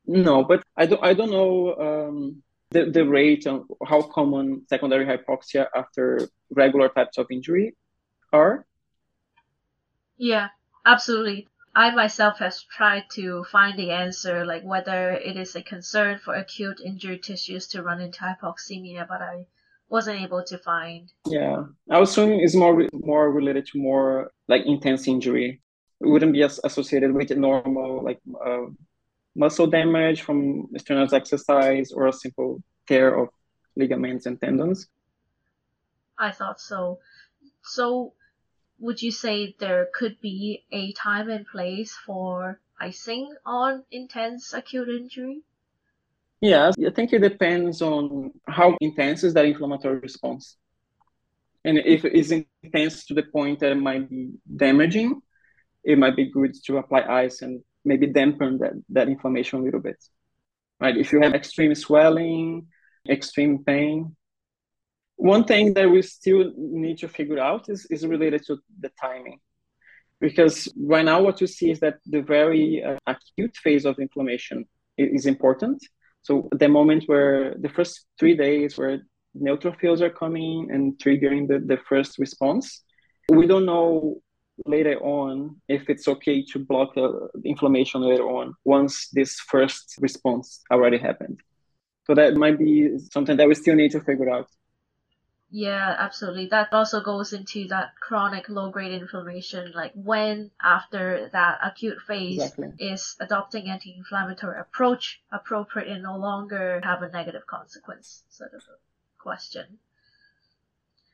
No, 0.08 0.44
but 0.44 0.64
I 0.78 0.86
don't. 0.86 1.04
I 1.04 1.14
don't 1.14 1.32
know 1.32 1.76
um, 1.76 2.44
the 2.70 2.86
the 2.92 3.06
rate 3.06 3.46
and 3.46 3.64
how 3.86 4.02
common 4.04 4.66
secondary 4.70 5.06
hypoxia 5.06 5.68
after 5.76 6.28
regular 6.52 6.90
types 6.90 7.18
of 7.18 7.28
injury 7.32 7.76
are. 8.32 8.66
Yeah, 10.18 10.50
absolutely. 10.86 11.48
I 11.76 11.92
myself 11.92 12.40
has 12.40 12.64
tried 12.64 13.04
to 13.16 13.44
find 13.52 13.78
the 13.78 13.92
answer, 13.92 14.46
like 14.46 14.64
whether 14.64 15.12
it 15.12 15.36
is 15.36 15.56
a 15.56 15.62
concern 15.62 16.20
for 16.20 16.34
acute 16.34 16.80
injured 16.84 17.24
tissues 17.24 17.68
to 17.70 17.84
run 17.84 18.00
into 18.00 18.22
hypoxemia, 18.22 19.06
but 19.08 19.22
I 19.22 19.46
wasn't 19.90 20.22
able 20.22 20.44
to 20.46 20.58
find. 20.58 21.12
Yeah, 21.28 21.66
I 21.92 22.00
was 22.00 22.12
assuming 22.12 22.40
it's 22.40 22.56
more 22.56 22.88
more 22.94 23.30
related 23.30 23.66
to 23.68 23.78
more 23.78 24.32
like 24.48 24.66
intense 24.66 25.08
injury. 25.08 25.62
It 26.00 26.08
wouldn't 26.08 26.34
be 26.34 26.44
as 26.44 26.62
associated 26.64 27.12
with 27.14 27.32
normal 27.32 28.04
like 28.04 28.20
uh, 28.46 28.68
muscle 29.36 29.68
damage 29.68 30.22
from 30.22 30.68
strenuous 30.78 31.14
exercise 31.14 31.92
or 31.92 32.08
a 32.08 32.14
simple 32.14 32.64
tear 32.88 33.20
of 33.20 33.30
ligaments 33.76 34.26
and 34.26 34.40
tendons. 34.40 34.88
I 36.18 36.32
thought 36.32 36.62
so. 36.62 37.00
So 37.64 38.14
would 38.80 39.02
you 39.02 39.12
say 39.12 39.56
there 39.60 39.88
could 39.94 40.20
be 40.22 40.66
a 40.72 40.92
time 40.94 41.30
and 41.30 41.46
place 41.48 41.98
for 42.06 42.60
icing 42.80 43.34
on 43.46 43.84
intense 43.92 44.54
acute 44.54 44.90
injury? 44.90 45.42
Yes, 46.42 46.76
I 46.86 46.92
think 46.92 47.14
it 47.14 47.20
depends 47.20 47.82
on 47.82 48.32
how 48.48 48.76
intense 48.82 49.24
is 49.24 49.34
that 49.34 49.46
inflammatory 49.46 50.00
response. 50.00 50.58
And 51.64 51.80
if 51.80 52.06
it's 52.06 52.32
intense 52.32 53.06
to 53.08 53.14
the 53.14 53.24
point 53.24 53.62
that 53.62 53.72
it 53.72 53.76
might 53.76 54.10
be 54.10 54.34
damaging, 54.56 55.22
it 55.84 55.98
might 55.98 56.16
be 56.16 56.30
good 56.32 56.54
to 56.66 56.78
apply 56.78 57.02
ice 57.02 57.42
and 57.42 57.64
maybe 57.84 58.08
dampen 58.08 58.60
that, 58.60 58.74
that 58.90 59.08
inflammation 59.08 59.60
a 59.60 59.64
little 59.64 59.80
bit. 59.80 59.98
Right? 60.80 60.96
If 60.96 61.12
you 61.12 61.22
have 61.22 61.34
extreme 61.34 61.74
swelling, 61.74 62.68
extreme 63.10 63.64
pain, 63.64 64.16
one 65.16 65.46
thing 65.46 65.74
that 65.74 65.90
we 65.90 66.02
still 66.02 66.52
need 66.58 66.98
to 67.00 67.08
figure 67.08 67.40
out 67.40 67.70
is, 67.70 67.86
is 67.90 68.06
related 68.06 68.46
to 68.48 68.58
the 68.80 68.92
timing. 69.02 69.40
Because 70.20 70.72
right 70.78 71.06
now, 71.06 71.22
what 71.22 71.42
you 71.42 71.48
see 71.48 71.72
is 71.72 71.80
that 71.82 71.98
the 72.06 72.22
very 72.22 72.84
uh, 72.84 72.98
acute 73.06 73.56
phase 73.58 73.86
of 73.86 74.00
inflammation 74.00 74.66
is 74.98 75.26
important. 75.26 75.86
So, 76.22 76.48
the 76.52 76.70
moment 76.70 77.04
where 77.08 77.56
the 77.60 77.70
first 77.70 78.06
three 78.18 78.36
days 78.36 78.78
where 78.78 79.02
neutrophils 79.38 80.02
are 80.02 80.10
coming 80.10 80.70
and 80.72 80.98
triggering 80.98 81.48
the, 81.48 81.60
the 81.60 81.78
first 81.90 82.18
response, 82.18 82.84
we 83.30 83.46
don't 83.46 83.66
know 83.66 84.22
later 84.66 84.98
on 85.02 85.58
if 85.68 85.90
it's 85.90 86.08
okay 86.08 86.46
to 86.46 86.60
block 86.60 86.96
uh, 86.96 87.10
inflammation 87.44 88.02
later 88.02 88.24
on 88.24 88.54
once 88.64 89.10
this 89.12 89.38
first 89.42 89.96
response 90.00 90.62
already 90.72 90.98
happened. 90.98 91.42
So, 92.06 92.16
that 92.16 92.36
might 92.36 92.58
be 92.58 92.98
something 93.12 93.36
that 93.36 93.48
we 93.48 93.56
still 93.56 93.76
need 93.76 93.92
to 93.92 94.02
figure 94.02 94.30
out. 94.30 94.48
Yeah, 95.58 95.96
absolutely. 96.00 96.48
That 96.48 96.74
also 96.74 97.00
goes 97.00 97.32
into 97.32 97.70
that 97.70 97.98
chronic 97.98 98.50
low 98.50 98.72
grade 98.72 98.92
inflammation, 98.92 99.72
like 99.72 99.94
when 99.96 100.52
after 100.62 101.30
that 101.32 101.60
acute 101.64 102.02
phase 102.02 102.44
exactly. 102.44 102.74
is 102.78 103.16
adopting 103.22 103.70
anti 103.70 103.96
inflammatory 103.96 104.60
approach 104.60 105.22
appropriate 105.32 105.88
and 105.88 106.04
no 106.04 106.18
longer 106.18 106.82
have 106.84 107.04
a 107.04 107.10
negative 107.10 107.48
consequence 107.48 108.26
sort 108.28 108.54
of 108.54 108.64
question. 109.18 109.80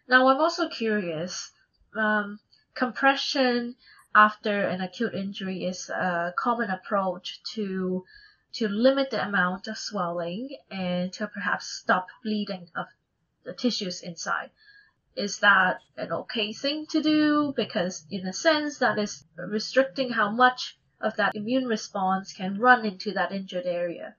Now 0.08 0.28
I'm 0.28 0.42
also 0.42 0.68
curious, 0.70 1.52
um, 1.96 2.40
compression 2.74 3.76
after 4.16 4.64
an 4.64 4.82
acute 4.82 5.14
injury 5.14 5.66
is 5.66 5.88
a 5.92 6.34
common 6.36 6.72
approach 6.72 7.44
to 7.54 8.06
to 8.54 8.68
limit 8.68 9.12
the 9.12 9.24
amount 9.24 9.68
of 9.68 9.78
swelling 9.78 10.58
and 10.72 11.14
to 11.14 11.28
perhaps 11.28 11.68
stop 11.68 12.08
bleeding 12.24 12.68
of 12.76 12.88
the 13.44 13.54
tissues 13.54 14.02
inside. 14.02 14.50
Is 15.16 15.40
that 15.40 15.80
an 15.98 16.12
okay 16.12 16.54
thing 16.54 16.86
to 16.88 17.02
do? 17.02 17.54
Because 17.56 18.06
in 18.10 18.26
a 18.28 18.34
sense 18.34 18.78
that 18.80 18.98
is 18.98 19.26
restricting 19.38 20.12
how 20.12 20.32
much 20.32 20.78
of 21.02 21.16
that 21.18 21.36
immune 21.36 21.66
response 21.66 22.32
can 22.32 22.60
run 22.60 22.86
into 22.86 23.12
that 23.14 23.32
injured 23.32 23.66
area. 23.66 24.16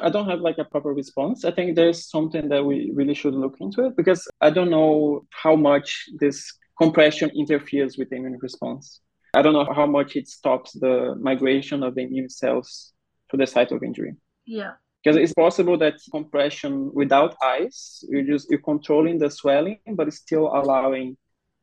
I 0.00 0.08
don't 0.08 0.28
have 0.28 0.40
like 0.40 0.58
a 0.58 0.64
proper 0.64 0.90
response. 0.94 1.44
I 1.44 1.50
think 1.50 1.76
there's 1.76 2.08
something 2.08 2.48
that 2.48 2.64
we 2.64 2.92
really 2.94 3.14
should 3.14 3.34
look 3.34 3.56
into 3.60 3.86
it 3.86 3.96
because 3.96 4.26
I 4.40 4.50
don't 4.50 4.70
know 4.70 5.26
how 5.30 5.56
much 5.56 6.08
this 6.18 6.52
compression 6.78 7.30
interferes 7.34 7.98
with 7.98 8.10
the 8.10 8.16
immune 8.16 8.38
response. 8.40 9.00
I 9.34 9.42
don't 9.42 9.52
know 9.52 9.70
how 9.72 9.86
much 9.86 10.16
it 10.16 10.28
stops 10.28 10.72
the 10.72 11.14
migration 11.20 11.82
of 11.82 11.94
the 11.94 12.02
immune 12.02 12.28
cells 12.28 12.92
to 13.30 13.36
the 13.36 13.46
site 13.46 13.72
of 13.72 13.82
injury. 13.82 14.14
Yeah 14.46 14.72
because 15.02 15.16
it's 15.16 15.34
possible 15.34 15.76
that 15.78 15.94
compression 16.10 16.90
without 16.94 17.36
ice 17.42 18.04
you 18.08 18.26
just 18.26 18.50
you're 18.50 18.60
controlling 18.60 19.18
the 19.18 19.30
swelling 19.30 19.78
but 19.94 20.08
it's 20.08 20.18
still 20.18 20.46
allowing 20.54 21.16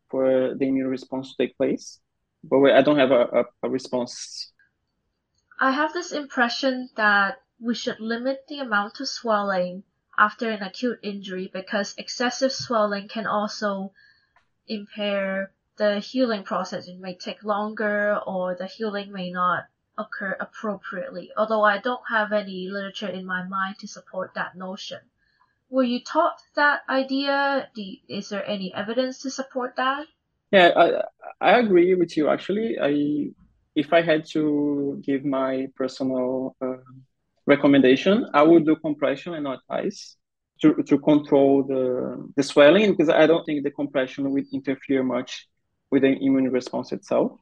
for 0.10 0.56
the 0.56 0.66
immune 0.66 0.88
response 0.88 1.34
to 1.36 1.46
take 1.46 1.58
place 1.58 2.00
but 2.44 2.60
i 2.72 2.82
don't 2.82 2.98
have 2.98 3.12
a, 3.12 3.24
a, 3.40 3.44
a 3.64 3.70
response 3.70 4.52
i 5.60 5.72
have 5.72 5.94
this 5.94 6.12
impression 6.12 6.90
that 6.96 7.38
we 7.60 7.76
should 7.76 8.00
limit 8.00 8.46
the 8.48 8.60
amount 8.60 9.00
of 9.00 9.08
swelling 9.08 9.84
after 10.18 10.50
an 10.50 10.62
acute 10.62 11.00
injury 11.02 11.50
because 11.52 11.96
excessive 11.98 12.52
swelling 12.52 13.08
can 13.08 13.26
also 13.26 13.94
impair 14.68 15.52
the 15.78 16.00
healing 16.00 16.44
process. 16.44 16.88
It 16.88 17.00
may 17.00 17.16
take 17.16 17.44
longer 17.44 18.20
or 18.28 18.56
the 18.56 18.68
healing 18.68 19.12
may 19.12 19.32
not 19.32 19.66
occur 20.00 20.36
appropriately, 20.40 21.30
although 21.38 21.64
I 21.64 21.78
don't 21.78 22.02
have 22.10 22.32
any 22.32 22.70
literature 22.70 23.10
in 23.10 23.26
my 23.26 23.44
mind 23.44 23.78
to 23.80 23.88
support 23.88 24.32
that 24.36 24.56
notion. 24.56 25.00
Were 25.70 25.84
you 25.84 26.00
taught 26.00 26.42
that 26.56 26.82
idea? 26.90 27.70
You, 27.76 27.98
is 28.08 28.30
there 28.30 28.46
any 28.48 28.74
evidence 28.74 29.22
to 29.24 29.30
support 29.30 29.76
that? 29.76 30.08
Yeah, 30.52 30.72
I, 30.76 30.86
I 31.52 31.60
agree 31.60 31.94
with 31.94 32.18
you. 32.18 32.30
Actually, 32.30 32.78
I 32.82 33.30
if 33.76 33.94
I 33.94 34.02
had 34.02 34.26
to 34.34 35.02
give 35.06 35.24
my 35.24 35.68
personal 35.76 36.56
uh, 36.62 36.78
recommendation, 37.46 38.26
I 38.34 38.44
would 38.44 38.66
do 38.66 38.76
compression 38.76 39.36
and 39.36 39.44
not 39.44 39.60
ice 39.70 40.16
to, 40.62 40.84
to 40.84 40.98
control 41.00 41.64
the, 41.64 42.30
the 42.36 42.44
swelling 42.44 42.92
because 42.92 43.10
I 43.10 43.28
don't 43.28 43.46
think 43.46 43.64
the 43.64 43.72
compression 43.72 44.32
would 44.32 44.46
interfere 44.52 45.04
much 45.04 45.48
with 45.92 46.02
the 46.02 46.10
immune 46.10 46.52
response 46.52 46.92
itself. 46.92 47.40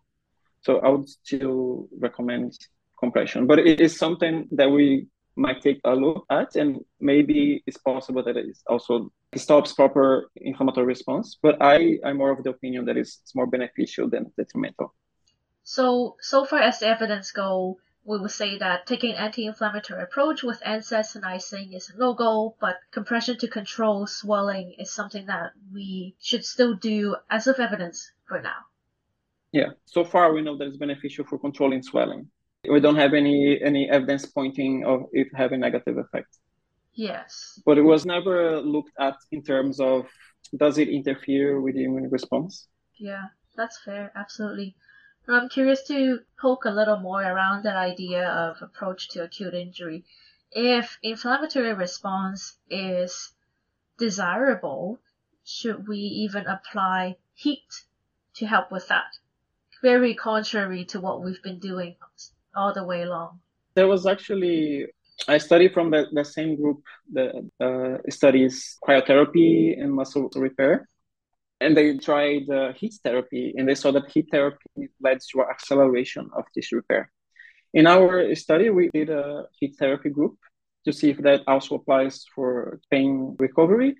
So 0.67 0.79
I 0.79 0.89
would 0.89 1.07
still 1.07 1.87
recommend 1.97 2.51
compression, 2.99 3.47
but 3.47 3.57
it 3.57 3.79
is 3.79 3.97
something 3.97 4.49
that 4.51 4.69
we 4.69 5.07
might 5.37 5.61
take 5.61 5.79
a 5.85 5.95
look 5.95 6.25
at, 6.29 6.57
and 6.57 6.83
maybe 6.99 7.63
it's 7.65 7.77
possible 7.77 8.21
that 8.21 8.35
it 8.35 8.57
also 8.67 9.09
stops 9.33 9.71
proper 9.71 10.29
inflammatory 10.35 10.85
response. 10.85 11.37
But 11.41 11.55
I 11.61 11.99
I'm 12.03 12.17
more 12.17 12.31
of 12.31 12.43
the 12.43 12.49
opinion 12.49 12.83
that 12.87 12.97
it's, 12.97 13.19
it's 13.21 13.33
more 13.33 13.47
beneficial 13.47 14.09
than 14.09 14.33
detrimental. 14.35 14.93
So 15.63 16.17
so 16.19 16.43
far 16.43 16.59
as 16.59 16.79
the 16.79 16.87
evidence 16.87 17.31
go, 17.31 17.77
we 18.03 18.19
would 18.19 18.31
say 18.31 18.57
that 18.57 18.87
taking 18.87 19.11
an 19.13 19.23
anti-inflammatory 19.23 20.03
approach 20.03 20.43
with 20.43 20.59
NSAIDs 20.63 21.75
is 21.77 21.91
a 21.91 21.97
no-go, 21.97 22.57
but 22.59 22.75
compression 22.91 23.37
to 23.37 23.47
control 23.47 24.05
swelling 24.05 24.75
is 24.77 24.91
something 24.91 25.27
that 25.27 25.53
we 25.73 26.15
should 26.19 26.43
still 26.43 26.73
do 26.73 27.15
as 27.29 27.47
of 27.47 27.57
evidence 27.59 28.11
for 28.27 28.41
now. 28.41 28.67
Yeah, 29.51 29.69
so 29.85 30.03
far 30.03 30.33
we 30.33 30.41
know 30.41 30.57
that 30.57 30.67
it's 30.67 30.77
beneficial 30.77 31.25
for 31.25 31.39
controlling 31.39 31.81
swelling. 31.81 32.29
We 32.69 32.79
don't 32.79 32.97
have 32.97 33.13
any 33.13 33.61
any 33.61 33.89
evidence 33.89 34.25
pointing 34.25 34.85
of 34.85 35.05
it 35.13 35.27
having 35.33 35.61
negative 35.61 35.97
effects. 35.97 36.39
Yes. 36.93 37.59
But 37.65 37.77
it 37.77 37.83
was 37.83 38.05
never 38.05 38.59
looked 38.61 38.91
at 38.99 39.15
in 39.31 39.43
terms 39.43 39.79
of 39.79 40.07
does 40.55 40.77
it 40.77 40.89
interfere 40.89 41.61
with 41.61 41.75
the 41.75 41.83
immune 41.85 42.09
response? 42.09 42.67
Yeah, 42.97 43.27
that's 43.55 43.79
fair, 43.83 44.11
absolutely. 44.15 44.75
I'm 45.27 45.49
curious 45.49 45.83
to 45.87 46.21
poke 46.39 46.65
a 46.65 46.69
little 46.71 46.99
more 46.99 47.21
around 47.21 47.63
that 47.63 47.75
idea 47.75 48.27
of 48.27 48.61
approach 48.61 49.09
to 49.09 49.23
acute 49.23 49.53
injury. 49.53 50.05
If 50.51 50.97
inflammatory 51.03 51.73
response 51.73 52.57
is 52.69 53.33
desirable, 53.97 54.99
should 55.43 55.87
we 55.87 55.97
even 55.97 56.47
apply 56.47 57.17
heat 57.33 57.83
to 58.35 58.45
help 58.45 58.71
with 58.71 58.87
that? 58.87 59.17
Very 59.81 60.13
contrary 60.15 60.85
to 60.85 60.99
what 60.99 61.23
we've 61.23 61.41
been 61.43 61.59
doing 61.59 61.95
all 62.55 62.73
the 62.73 62.83
way 62.83 63.03
along. 63.03 63.39
There 63.75 63.87
was 63.87 64.05
actually 64.05 64.87
I 65.27 65.39
study 65.39 65.67
from 65.67 65.89
the, 65.91 66.07
the 66.11 66.23
same 66.23 66.55
group 66.55 66.83
that 67.13 67.33
uh, 67.59 67.97
studies 68.09 68.77
cryotherapy 68.87 69.79
and 69.81 69.91
muscle 69.91 70.29
repair. 70.35 70.87
And 71.59 71.75
they 71.75 71.97
tried 71.97 72.47
uh, 72.51 72.73
heat 72.73 72.93
therapy, 73.03 73.55
and 73.57 73.67
they 73.67 73.73
saw 73.73 73.91
that 73.91 74.11
heat 74.11 74.27
therapy 74.29 74.89
led 75.01 75.19
to 75.31 75.41
acceleration 75.41 76.29
of 76.37 76.45
tissue 76.53 76.75
repair. 76.75 77.11
In 77.73 77.87
our 77.87 78.35
study, 78.35 78.69
we 78.69 78.89
did 78.93 79.09
a 79.09 79.45
heat 79.59 79.75
therapy 79.79 80.09
group 80.09 80.37
to 80.85 80.93
see 80.93 81.09
if 81.09 81.17
that 81.17 81.41
also 81.47 81.75
applies 81.75 82.25
for 82.35 82.79
pain 82.91 83.35
recovery. 83.39 83.95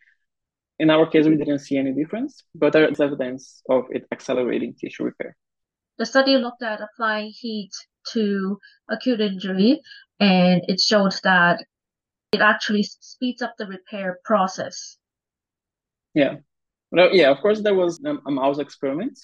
In 0.78 0.92
our 0.92 1.08
case, 1.10 1.26
we 1.26 1.36
didn't 1.36 1.60
see 1.60 1.78
any 1.78 1.94
difference, 1.94 2.44
but 2.54 2.74
there 2.74 2.88
is 2.88 3.00
evidence 3.00 3.64
of 3.68 3.86
it 3.90 4.06
accelerating 4.12 4.76
tissue 4.76 5.06
repair. 5.06 5.36
The 5.98 6.06
study 6.06 6.38
looked 6.38 6.64
at 6.64 6.82
applying 6.82 7.32
heat 7.36 7.72
to 8.14 8.60
acute 8.90 9.20
injury, 9.20 9.82
and 10.20 10.62
it 10.68 10.80
showed 10.80 11.14
that 11.24 11.64
it 12.32 12.42
actually 12.42 12.84
speeds 12.84 13.42
up 13.42 13.56
the 13.58 13.68
repair 13.68 14.20
process. 14.24 14.98
Yeah. 16.14 16.36
Well, 16.92 17.14
yeah, 17.14 17.32
of 17.32 17.40
course, 17.40 17.62
there 17.62 17.76
was 17.76 18.00
um, 18.06 18.22
a 18.28 18.32
mouse 18.32 18.60
experiment. 18.60 19.20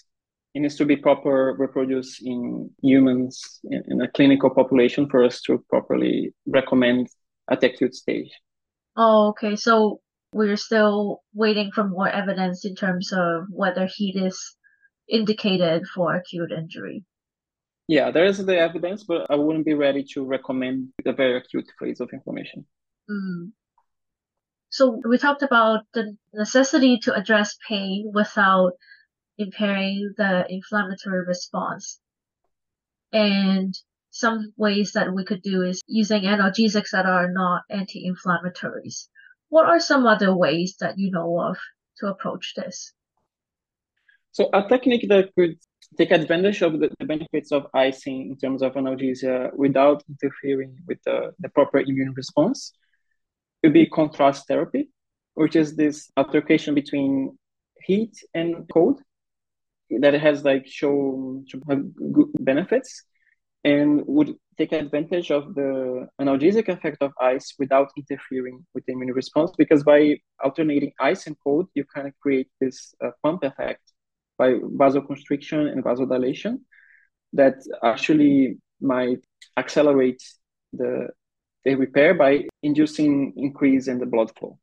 It 0.54 0.62
needs 0.62 0.76
to 0.76 0.86
be 0.86 0.96
proper 0.96 1.56
reproduced 1.58 2.22
in 2.24 2.70
humans 2.82 3.60
in, 3.64 3.84
in 3.88 4.02
a 4.02 4.12
clinical 4.12 4.50
population 4.50 5.10
for 5.10 5.24
us 5.24 5.42
to 5.44 5.64
properly 5.70 6.34
recommend 6.46 7.08
at 7.50 7.62
the 7.62 7.72
acute 7.72 7.96
stage. 7.96 8.30
Oh, 8.96 9.30
okay. 9.30 9.56
So 9.56 10.02
we're 10.34 10.58
still 10.58 11.24
waiting 11.34 11.72
for 11.74 11.88
more 11.88 12.08
evidence 12.08 12.66
in 12.66 12.76
terms 12.76 13.12
of 13.12 13.46
whether 13.50 13.88
heat 13.88 14.16
is 14.16 14.56
indicated 15.08 15.86
for 15.88 16.16
acute 16.16 16.52
injury. 16.52 17.04
Yeah, 17.88 18.12
there 18.12 18.26
is 18.26 18.44
the 18.44 18.58
evidence, 18.58 19.04
but 19.04 19.30
I 19.30 19.36
wouldn't 19.36 19.66
be 19.66 19.74
ready 19.74 20.04
to 20.14 20.24
recommend 20.24 20.90
the 21.04 21.14
very 21.14 21.38
acute 21.38 21.70
phase 21.80 22.00
of 22.00 22.10
inflammation. 22.14 22.66
Mm. 23.10 23.52
So 24.70 25.02
we 25.08 25.18
talked 25.18 25.44
about 25.44 25.82
the 25.94 26.18
necessity 26.34 26.98
to 27.00 27.14
address 27.14 27.58
pain 27.68 28.12
without 28.14 28.74
impairing 29.38 30.14
the 30.18 30.46
inflammatory 30.50 31.26
response. 31.26 32.00
And 33.12 33.78
some 34.10 34.54
ways 34.58 34.94
that 34.94 35.14
we 35.14 35.26
could 35.26 35.42
do 35.42 35.62
is 35.62 35.82
using 35.88 36.24
analgesics 36.24 36.92
that 36.92 37.06
are 37.06 37.32
not 37.32 37.64
anti-inflammatories. 37.70 39.08
What 39.50 39.66
are 39.66 39.80
some 39.80 40.08
other 40.08 40.36
ways 40.36 40.78
that 40.80 40.98
you 40.98 41.12
know 41.12 41.40
of 41.40 41.58
to 41.98 42.08
approach 42.08 42.54
this? 42.56 42.94
So 44.34 44.50
a 44.52 44.68
technique 44.68 45.08
that 45.10 45.30
could 45.36 45.58
take 45.96 46.10
advantage 46.10 46.64
of 46.64 46.80
the, 46.80 46.90
the 47.00 47.06
benefits 47.06 47.52
of 47.52 47.68
icing 47.76 48.32
in 48.32 48.38
terms 48.38 48.64
of 48.64 48.74
analgesia 48.74 49.54
without 49.56 50.04
interfering 50.10 50.76
with 50.88 50.98
the, 51.06 51.34
the 51.40 51.50
proper 51.50 51.80
immune 51.80 52.14
response 52.16 52.74
would 53.62 53.74
be 53.74 53.86
contrast 53.86 54.48
therapy, 54.48 54.90
which 55.36 55.56
is 55.56 55.76
this 55.76 56.10
altercation 56.18 56.74
between 56.74 57.38
heat 57.84 58.16
and 58.34 58.68
cold 58.74 59.02
that 60.00 60.16
has 60.16 60.44
like 60.44 60.66
shown 60.66 61.46
good 62.12 62.30
benefits 62.40 63.04
and 63.64 64.02
would 64.08 64.34
take 64.58 64.72
advantage 64.72 65.30
of 65.30 65.54
the 65.54 66.08
analgesic 66.20 66.70
effect 66.70 66.98
of 67.02 67.12
ice 67.22 67.54
without 67.60 67.92
interfering 67.96 68.66
with 68.74 68.84
the 68.88 68.94
immune 68.94 69.14
response 69.14 69.52
because 69.58 69.84
by 69.84 70.16
alternating 70.44 70.92
ice 71.00 71.28
and 71.28 71.36
cold 71.44 71.68
you 71.76 71.86
kind 71.86 72.08
of 72.08 72.14
create 72.20 72.50
this 72.60 72.96
uh, 73.04 73.10
pump 73.24 73.44
effect 73.44 73.93
by 74.44 74.50
vasoconstriction 74.82 75.62
and 75.72 75.84
vasodilation 75.84 76.54
that 77.34 77.56
actually 77.84 78.58
might 78.82 79.22
accelerate 79.58 80.22
the, 80.74 81.08
the 81.66 81.76
repair 81.76 82.14
by 82.14 82.32
inducing 82.62 83.34
increase 83.38 83.88
in 83.88 83.98
the 84.00 84.06
blood 84.06 84.32
flow 84.38 84.58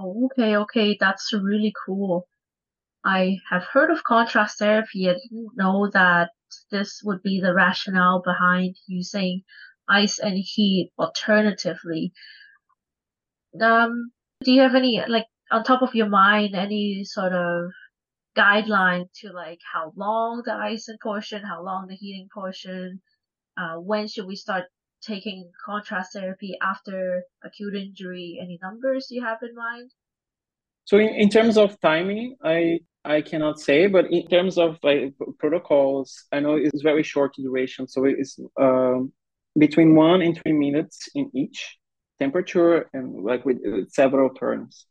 okay 0.00 0.56
okay 0.56 0.96
that's 0.98 1.32
really 1.32 1.72
cool 1.84 2.26
i 3.04 3.36
have 3.50 3.64
heard 3.64 3.90
of 3.90 4.04
contrast 4.04 4.58
therapy 4.58 5.08
i 5.08 5.14
didn't 5.14 5.50
know 5.56 5.88
that 5.92 6.30
this 6.70 7.00
would 7.04 7.22
be 7.22 7.40
the 7.40 7.54
rationale 7.54 8.20
behind 8.22 8.76
using 8.86 9.42
ice 9.88 10.18
and 10.18 10.36
heat 10.38 10.90
alternatively. 10.98 12.12
Um, 13.60 14.12
do 14.42 14.52
you 14.52 14.62
have 14.62 14.74
any 14.74 15.02
like 15.06 15.26
on 15.50 15.62
top 15.62 15.82
of 15.82 15.94
your 15.94 16.08
mind 16.08 16.54
any 16.54 17.04
sort 17.04 17.32
of 17.32 17.70
guideline 18.36 19.06
to 19.20 19.32
like 19.32 19.60
how 19.72 19.92
long 19.96 20.42
the 20.44 20.52
icing 20.52 20.96
portion, 21.02 21.42
how 21.42 21.62
long 21.62 21.86
the 21.86 21.94
heating 21.94 22.28
portion, 22.32 23.00
uh, 23.56 23.76
when 23.76 24.08
should 24.08 24.26
we 24.26 24.36
start 24.36 24.64
taking 25.02 25.50
contrast 25.64 26.12
therapy 26.12 26.56
after 26.62 27.24
acute 27.44 27.74
injury? 27.74 28.38
Any 28.40 28.58
numbers 28.62 29.08
you 29.10 29.22
have 29.22 29.38
in 29.42 29.54
mind? 29.54 29.90
So 30.84 30.98
in, 30.98 31.08
in 31.08 31.28
terms 31.28 31.56
of 31.56 31.78
timing, 31.80 32.36
I 32.42 32.80
I 33.04 33.20
cannot 33.20 33.60
say, 33.60 33.88
but 33.88 34.10
in 34.10 34.26
terms 34.28 34.58
of 34.58 34.78
like 34.82 35.14
protocols, 35.38 36.24
I 36.32 36.40
know 36.40 36.54
it's 36.54 36.82
very 36.82 37.02
short 37.02 37.34
duration, 37.34 37.88
so 37.88 38.04
it's 38.04 38.38
um, 38.60 39.12
between 39.58 39.94
one 39.96 40.22
and 40.22 40.40
three 40.40 40.52
minutes 40.52 41.08
in 41.14 41.30
each 41.34 41.78
temperature, 42.20 42.88
and 42.92 43.24
like 43.24 43.44
with, 43.44 43.58
with 43.64 43.90
several 43.90 44.30
turns. 44.30 44.86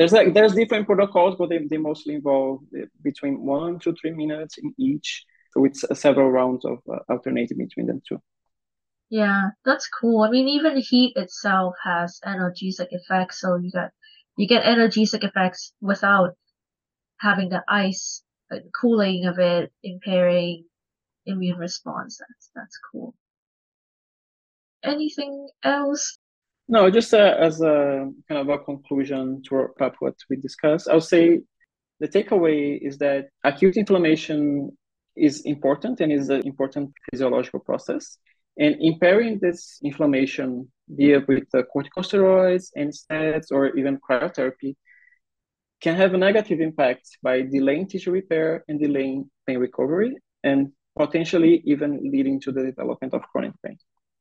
There's 0.00 0.12
like 0.12 0.32
there's 0.32 0.54
different 0.54 0.86
protocols, 0.86 1.36
but 1.38 1.50
they, 1.50 1.58
they 1.68 1.76
mostly 1.76 2.14
involve 2.14 2.60
between 3.02 3.44
one 3.44 3.78
to 3.80 3.94
three 4.00 4.12
minutes 4.12 4.56
in 4.56 4.72
each. 4.78 5.26
So 5.52 5.66
it's 5.66 5.84
several 5.92 6.30
rounds 6.30 6.64
of 6.64 6.78
uh, 6.90 7.00
alternating 7.10 7.58
between 7.58 7.84
them 7.84 8.00
two. 8.08 8.16
Yeah, 9.10 9.50
that's 9.62 9.90
cool. 9.90 10.22
I 10.22 10.30
mean, 10.30 10.48
even 10.48 10.78
heat 10.78 11.12
itself 11.16 11.74
has 11.84 12.18
analgesic 12.24 12.86
effects, 12.92 13.42
so 13.42 13.56
you 13.56 13.70
got 13.70 13.90
you 14.38 14.48
get 14.48 14.64
analgesic 14.64 15.22
effects 15.22 15.74
without 15.82 16.30
having 17.18 17.50
the 17.50 17.62
ice 17.68 18.22
uh, 18.50 18.60
cooling 18.80 19.26
of 19.26 19.38
it 19.38 19.70
impairing 19.82 20.64
immune 21.26 21.58
response. 21.58 22.16
That's 22.16 22.50
that's 22.54 22.78
cool. 22.90 23.14
Anything 24.82 25.50
else? 25.62 26.18
No, 26.72 26.88
just 26.88 27.12
uh, 27.12 27.34
as 27.36 27.60
a 27.60 28.08
kind 28.28 28.40
of 28.40 28.48
a 28.48 28.56
conclusion 28.62 29.42
to 29.42 29.56
wrap 29.56 29.82
up 29.82 29.96
what 29.98 30.14
we 30.30 30.36
discussed, 30.36 30.86
I'll 30.88 31.00
say 31.00 31.40
the 31.98 32.06
takeaway 32.06 32.78
is 32.80 32.96
that 32.98 33.30
acute 33.42 33.76
inflammation 33.76 34.70
is 35.16 35.40
important 35.46 36.00
and 36.00 36.12
is 36.12 36.28
an 36.28 36.46
important 36.46 36.92
physiological 37.10 37.58
process. 37.58 38.18
And 38.56 38.76
impairing 38.78 39.40
this 39.42 39.80
inflammation 39.82 40.70
via 40.88 41.24
with 41.26 41.50
the 41.52 41.64
corticosteroids, 41.74 42.68
NSAIDs, 42.78 43.50
or 43.50 43.76
even 43.76 43.98
cryotherapy 43.98 44.76
can 45.80 45.96
have 45.96 46.14
a 46.14 46.18
negative 46.18 46.60
impact 46.60 47.18
by 47.20 47.42
delaying 47.42 47.88
tissue 47.88 48.12
repair 48.12 48.62
and 48.68 48.78
delaying 48.78 49.28
pain 49.44 49.58
recovery 49.58 50.16
and 50.44 50.70
potentially 50.96 51.62
even 51.64 51.98
leading 52.12 52.40
to 52.42 52.52
the 52.52 52.62
development 52.62 53.12
of 53.12 53.22
chronic 53.22 53.54
pain. 53.66 53.76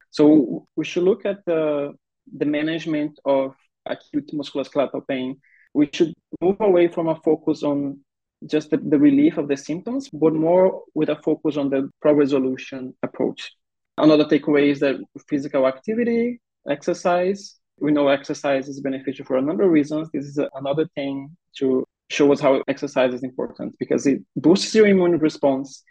So 0.09 0.65
we 0.75 0.83
should 0.83 1.03
look 1.03 1.27
at 1.27 1.45
the, 1.45 1.93
the 2.35 2.45
management 2.45 3.19
of 3.25 3.55
acute 3.85 4.31
musculoskeletal 4.33 5.07
pain. 5.07 5.37
We 5.73 5.89
should 5.93 6.13
move 6.41 6.57
away 6.59 6.87
from 6.87 7.07
a 7.07 7.15
focus 7.15 7.63
on 7.63 7.99
just 8.45 8.69
the, 8.69 8.77
the 8.77 8.97
relief 8.99 9.37
of 9.37 9.47
the 9.47 9.57
symptoms, 9.57 10.09
but 10.09 10.33
more 10.33 10.83
with 10.95 11.09
a 11.09 11.15
focus 11.17 11.57
on 11.57 11.69
the 11.69 11.89
pro-resolution 12.01 12.93
approach. 13.03 13.51
Another 13.97 14.25
takeaway 14.25 14.71
is 14.71 14.79
that 14.79 14.95
physical 15.27 15.67
activity, 15.67 16.39
exercise, 16.69 17.59
we 17.79 17.91
know 17.91 18.07
exercise 18.07 18.67
is 18.67 18.81
beneficial 18.81 19.25
for 19.25 19.37
a 19.37 19.41
number 19.41 19.63
of 19.63 19.71
reasons. 19.71 20.09
This 20.13 20.25
is 20.25 20.39
another 20.55 20.87
thing 20.95 21.35
to 21.57 21.85
show 22.09 22.31
us 22.31 22.39
how 22.39 22.63
exercise 22.67 23.13
is 23.13 23.23
important 23.23 23.75
because 23.79 24.05
it 24.05 24.21
boosts 24.35 24.73
your 24.75 24.87
immune 24.87 25.19
response 25.19 25.83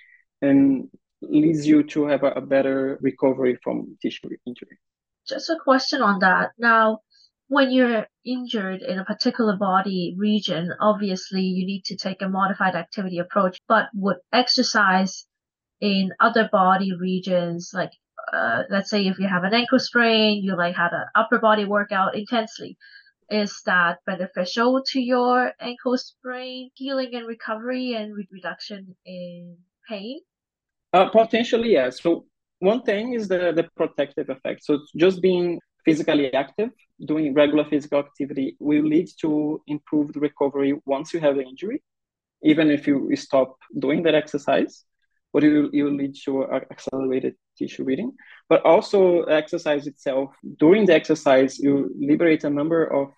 and 0.43 0.89
leads 1.23 1.67
you 1.67 1.83
to 1.83 2.07
have 2.07 2.23
a, 2.23 2.33
a 2.33 2.41
better 2.41 2.99
recovery 3.01 3.59
from 3.63 3.97
tissue 4.03 4.29
injury. 4.47 4.79
Just 5.29 5.51
a 5.51 5.57
question 5.63 6.03
on 6.03 6.21
that. 6.21 6.51
Now, 6.59 7.01
when 7.49 7.71
you're 7.71 8.07
injured 8.25 8.83
in 8.83 8.99
a 8.99 9.05
particular 9.05 9.57
body 9.57 10.15
region, 10.17 10.71
obviously 10.81 11.43
you 11.43 11.67
need 11.67 11.85
to 11.87 11.97
take 11.97 12.23
a 12.23 12.29
modified 12.29 12.75
activity 12.75 13.19
approach, 13.19 13.59
but 13.69 13.89
would 13.95 14.19
exercise 14.33 15.27
in 15.81 16.13
other 16.21 16.49
body 16.51 16.93
regions 16.99 17.71
like 17.73 17.93
uh, 18.33 18.65
let's 18.69 18.91
say 18.91 19.07
if 19.07 19.19
you 19.19 19.27
have 19.27 19.45
an 19.45 19.55
ankle 19.55 19.79
sprain, 19.79 20.43
you 20.43 20.57
like 20.57 20.75
had 20.75 20.93
an 20.93 21.07
upper 21.15 21.39
body 21.39 21.65
workout 21.65 22.15
intensely. 22.15 22.77
Is 23.31 23.63
that 23.67 23.99
beneficial 24.07 24.83
to 24.89 25.01
your 25.01 25.53
ankle 25.61 25.97
sprain 25.97 26.71
healing 26.75 27.15
and 27.15 27.27
recovery 27.27 27.95
and 27.95 28.15
re- 28.15 28.29
reduction 28.31 28.97
in 29.05 29.57
pain? 29.89 30.21
Uh, 30.93 31.09
potentially, 31.11 31.73
yes. 31.73 32.03
So 32.03 32.27
one 32.61 32.83
thing 32.83 33.15
is 33.15 33.29
the, 33.29 33.53
the 33.53 33.69
protective 33.77 34.29
effect. 34.31 34.65
So 34.65 34.81
just 34.97 35.23
being 35.23 35.61
physically 35.85 36.33
active, 36.35 36.71
doing 37.05 37.35
regular 37.35 37.65
physical 37.65 38.01
activity 38.01 38.57
will 38.59 38.85
lead 38.85 39.09
to 39.21 39.63
improved 39.67 40.17
recovery 40.17 40.75
once 40.85 41.15
you 41.15 41.21
have 41.21 41.37
the 41.37 41.43
injury, 41.43 41.83
even 42.43 42.71
if 42.71 42.87
you 42.87 43.15
stop 43.17 43.57
doing 43.79 44.03
that 44.05 44.15
exercise. 44.15 44.85
but 45.33 45.45
it 45.45 45.53
will, 45.53 45.71
it 45.73 45.83
will 45.83 45.95
lead 45.95 46.15
to 46.25 46.45
accelerated 46.71 47.35
tissue 47.57 47.85
reading. 47.85 48.13
But 48.49 48.63
also 48.65 49.23
exercise 49.25 49.87
itself, 49.87 50.35
during 50.59 50.87
the 50.87 50.95
exercise, 50.95 51.59
you 51.59 51.95
liberate 51.99 52.45
a 52.45 52.51
number 52.51 52.85
of 52.85 53.11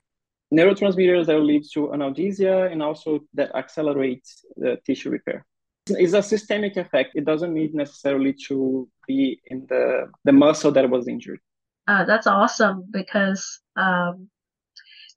neurotransmitters 0.52 1.26
that 1.26 1.34
will 1.34 1.44
lead 1.44 1.64
to 1.74 1.88
analgesia 1.88 2.70
and 2.70 2.82
also 2.82 3.20
that 3.34 3.54
accelerates 3.54 4.44
the 4.56 4.78
tissue 4.84 5.10
repair. 5.10 5.46
It's 5.90 6.12
a 6.12 6.22
systemic 6.22 6.76
effect. 6.76 7.12
It 7.14 7.24
doesn't 7.24 7.52
need 7.52 7.74
necessarily 7.74 8.34
to 8.48 8.88
be 9.06 9.40
in 9.46 9.66
the, 9.68 10.10
the 10.24 10.32
muscle 10.32 10.72
that 10.72 10.88
was 10.88 11.08
injured. 11.08 11.40
Uh, 11.86 12.04
that's 12.04 12.26
awesome 12.26 12.84
because 12.90 13.60
um, 13.76 14.28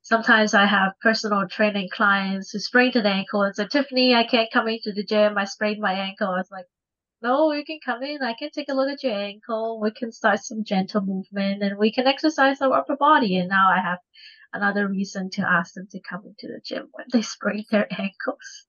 sometimes 0.02 0.54
I 0.54 0.66
have 0.66 0.92
personal 1.00 1.46
training 1.48 1.88
clients 1.92 2.50
who 2.50 2.58
sprained 2.58 2.96
an 2.96 3.06
ankle 3.06 3.42
and 3.42 3.54
said, 3.54 3.70
Tiffany, 3.70 4.14
I 4.14 4.24
can't 4.24 4.50
come 4.52 4.68
into 4.68 4.92
the 4.92 5.04
gym. 5.04 5.38
I 5.38 5.44
sprained 5.44 5.80
my 5.80 5.92
ankle. 5.92 6.28
I 6.28 6.38
was 6.38 6.50
like, 6.50 6.66
no, 7.22 7.52
you 7.52 7.64
can 7.64 7.78
come 7.84 8.02
in. 8.02 8.22
I 8.22 8.34
can 8.34 8.50
take 8.50 8.68
a 8.68 8.74
look 8.74 8.90
at 8.90 9.02
your 9.02 9.14
ankle. 9.14 9.80
We 9.80 9.90
can 9.92 10.12
start 10.12 10.40
some 10.40 10.62
gentle 10.62 11.00
movement 11.00 11.62
and 11.62 11.78
we 11.78 11.90
can 11.90 12.06
exercise 12.06 12.60
our 12.60 12.72
upper 12.74 12.96
body. 12.96 13.38
And 13.38 13.48
now 13.48 13.70
I 13.70 13.80
have 13.80 13.98
another 14.52 14.88
reason 14.88 15.30
to 15.30 15.42
ask 15.42 15.74
them 15.74 15.88
to 15.90 16.00
come 16.00 16.22
into 16.26 16.52
the 16.52 16.60
gym 16.62 16.88
when 16.92 17.06
they 17.12 17.22
sprain 17.22 17.64
their 17.70 17.88
ankles. 17.98 18.66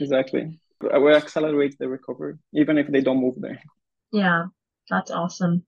exactly. 0.00 0.58
Will 0.92 1.16
accelerate 1.16 1.76
the 1.78 1.88
recovery, 1.88 2.34
even 2.52 2.78
if 2.78 2.88
they 2.88 3.00
don't 3.00 3.20
move 3.20 3.34
there. 3.38 3.60
Yeah, 4.12 4.44
that's 4.88 5.10
awesome. 5.10 5.64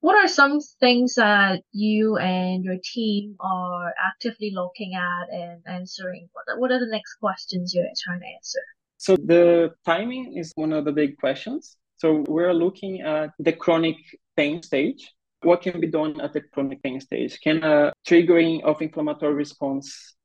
What 0.00 0.16
are 0.16 0.28
some 0.28 0.60
things 0.80 1.16
that 1.16 1.62
you 1.72 2.16
and 2.16 2.64
your 2.64 2.78
team 2.82 3.36
are 3.38 3.92
actively 4.02 4.50
looking 4.54 4.94
at 4.94 5.28
and 5.30 5.60
answering? 5.66 6.28
What 6.56 6.72
are 6.72 6.80
the 6.80 6.90
next 6.90 7.16
questions 7.16 7.74
you're 7.74 7.84
trying 8.02 8.20
to 8.20 8.26
answer? 8.26 8.60
So 8.96 9.16
the 9.16 9.72
timing 9.84 10.36
is 10.36 10.52
one 10.54 10.72
of 10.72 10.84
the 10.86 10.92
big 10.92 11.18
questions. 11.18 11.76
So 11.98 12.24
we're 12.28 12.54
looking 12.54 13.02
at 13.02 13.30
the 13.38 13.52
chronic 13.52 13.96
pain 14.36 14.62
stage. 14.62 15.12
What 15.42 15.60
can 15.60 15.80
be 15.80 15.86
done 15.86 16.20
at 16.20 16.32
the 16.32 16.40
chronic 16.40 16.82
pain 16.82 17.00
stage? 17.00 17.38
Can 17.40 17.62
a 17.62 17.92
triggering 18.06 18.62
of 18.62 18.80
inflammatory 18.80 19.34
response 19.34 20.16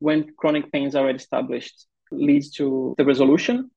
when 0.00 0.32
chronic 0.36 0.72
pain 0.72 0.86
is 0.88 0.96
already 0.96 1.18
established 1.18 1.86
leads 2.10 2.50
to 2.52 2.94
the 2.98 3.04
resolution? 3.04 3.70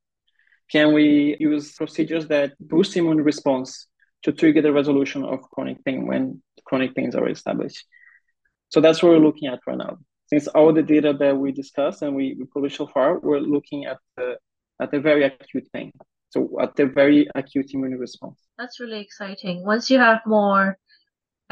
Can 0.71 0.93
we 0.93 1.37
use 1.39 1.73
procedures 1.73 2.27
that 2.27 2.53
boost 2.59 2.95
immune 2.97 3.21
response 3.21 3.87
to 4.23 4.31
trigger 4.31 4.61
the 4.61 4.73
resolution 4.73 5.23
of 5.23 5.41
chronic 5.51 5.83
pain 5.83 6.07
when 6.07 6.41
chronic 6.65 6.95
pains 6.95 7.15
are 7.15 7.27
established? 7.29 7.85
So 8.69 8.81
that's 8.81 9.03
what 9.03 9.11
we're 9.11 9.19
looking 9.19 9.49
at 9.49 9.59
right 9.67 9.77
now. 9.77 9.97
Since 10.27 10.47
all 10.47 10.73
the 10.73 10.81
data 10.81 11.13
that 11.19 11.37
we 11.37 11.51
discussed 11.51 12.01
and 12.01 12.15
we, 12.15 12.35
we 12.39 12.45
published 12.45 12.77
so 12.77 12.87
far, 12.87 13.19
we're 13.19 13.39
looking 13.39 13.85
at 13.85 13.97
the 14.17 14.37
at 14.81 14.89
the 14.91 14.99
very 14.99 15.23
acute 15.23 15.67
pain. 15.71 15.91
So 16.29 16.57
at 16.59 16.75
the 16.75 16.87
very 16.87 17.29
acute 17.35 17.71
immune 17.73 17.99
response. 17.99 18.39
That's 18.57 18.79
really 18.79 18.99
exciting. 18.99 19.63
Once 19.63 19.91
you 19.91 19.99
have 19.99 20.21
more 20.25 20.79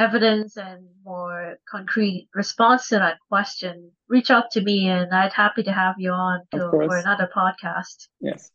evidence 0.01 0.57
and 0.57 0.87
more 1.05 1.57
concrete 1.69 2.27
response 2.33 2.87
to 2.89 2.95
that 2.95 3.17
question, 3.29 3.91
reach 4.09 4.31
out 4.31 4.51
to 4.51 4.61
me 4.61 4.89
and 4.89 5.13
I'd 5.13 5.33
happy 5.33 5.63
to 5.63 5.71
have 5.71 5.95
you 5.97 6.11
on 6.11 6.41
to, 6.51 6.59
for 6.71 6.97
another 6.97 7.29
podcast. 7.35 8.07
Yes. 8.19 8.51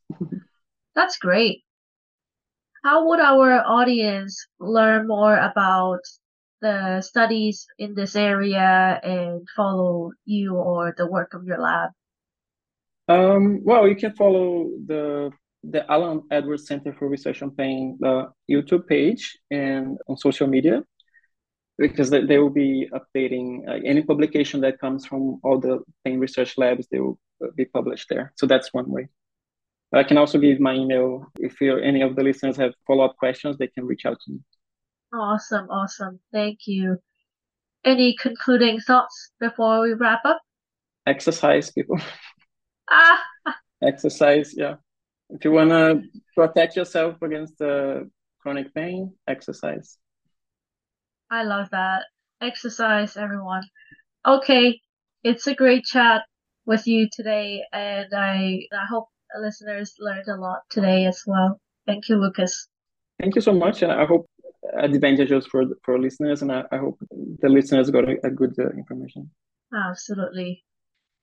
That's 0.96 1.18
great. 1.18 1.62
How 2.84 3.08
would 3.08 3.20
our 3.20 3.62
audience 3.64 4.46
learn 4.58 5.06
more 5.06 5.36
about 5.36 6.00
the 6.62 7.00
studies 7.00 7.66
in 7.78 7.94
this 7.94 8.16
area 8.16 9.00
and 9.02 9.46
follow 9.56 10.12
you 10.24 10.56
or 10.56 10.94
the 10.96 11.06
work 11.06 11.34
of 11.34 11.44
your 11.44 11.60
lab? 11.60 11.90
Um, 13.08 13.60
well, 13.62 13.86
you 13.86 13.94
can 13.94 14.12
follow 14.14 14.70
the 14.86 15.30
the 15.68 15.82
Alan 15.90 16.22
Edwards 16.30 16.66
Center 16.66 16.92
for 16.92 17.08
Research 17.08 17.42
on 17.42 17.50
Pain 17.50 17.98
the 17.98 18.28
YouTube 18.48 18.86
page 18.86 19.36
and 19.50 19.98
on 20.08 20.16
social 20.16 20.46
media 20.46 20.84
because 21.78 22.10
they, 22.10 22.24
they 22.24 22.38
will 22.38 22.50
be 22.50 22.88
updating 22.92 23.68
uh, 23.68 23.78
any 23.84 24.02
publication 24.02 24.60
that 24.62 24.78
comes 24.78 25.06
from 25.06 25.40
all 25.42 25.58
the 25.58 25.80
pain 26.04 26.18
research 26.18 26.56
labs 26.56 26.86
they 26.90 27.00
will 27.00 27.18
be 27.54 27.66
published 27.66 28.08
there. 28.08 28.32
So 28.36 28.46
that's 28.46 28.72
one 28.72 28.90
way. 28.90 29.08
I 29.92 30.02
can 30.02 30.18
also 30.18 30.38
give 30.38 30.58
my 30.58 30.74
email. 30.74 31.26
If 31.38 31.60
you 31.60 31.78
any 31.78 32.02
of 32.02 32.16
the 32.16 32.22
listeners 32.22 32.56
have 32.56 32.72
follow-up 32.86 33.16
questions 33.16 33.56
they 33.56 33.68
can 33.68 33.84
reach 33.86 34.04
out 34.04 34.18
to 34.24 34.32
me. 34.32 34.40
Awesome 35.12 35.68
awesome. 35.70 36.20
Thank 36.32 36.66
you. 36.66 36.98
Any 37.84 38.16
concluding 38.16 38.80
thoughts 38.80 39.30
before 39.38 39.82
we 39.82 39.92
wrap 39.92 40.24
up? 40.24 40.40
Exercise 41.06 41.70
people. 41.70 41.98
Ah. 42.88 43.20
Exercise 43.82 44.54
yeah. 44.56 44.76
If 45.28 45.44
you 45.44 45.50
want 45.50 45.70
to 45.70 46.02
protect 46.36 46.76
yourself 46.76 47.20
against 47.20 47.58
the 47.58 48.08
chronic 48.38 48.72
pain 48.72 49.12
exercise 49.26 49.98
I 51.30 51.42
love 51.42 51.70
that. 51.70 52.04
Exercise, 52.40 53.16
everyone. 53.16 53.62
Okay, 54.26 54.80
it's 55.22 55.46
a 55.46 55.54
great 55.54 55.84
chat 55.84 56.22
with 56.66 56.86
you 56.86 57.08
today, 57.12 57.62
and 57.72 58.12
I 58.14 58.60
I 58.72 58.86
hope 58.88 59.08
listeners 59.40 59.94
learned 59.98 60.28
a 60.28 60.36
lot 60.36 60.60
today 60.70 61.06
as 61.06 61.22
well. 61.26 61.60
Thank 61.86 62.08
you, 62.08 62.16
Lucas. 62.16 62.68
Thank 63.20 63.34
you 63.34 63.40
so 63.40 63.52
much, 63.52 63.82
and 63.82 63.92
I 63.92 64.04
hope 64.04 64.28
advantages 64.78 65.46
for 65.46 65.64
for 65.84 65.98
listeners, 65.98 66.42
and 66.42 66.52
I, 66.52 66.64
I 66.70 66.78
hope 66.78 66.98
the 67.10 67.48
listeners 67.48 67.90
got 67.90 68.08
a, 68.08 68.16
a 68.26 68.30
good 68.30 68.54
uh, 68.58 68.70
information. 68.70 69.30
Absolutely. 69.74 70.64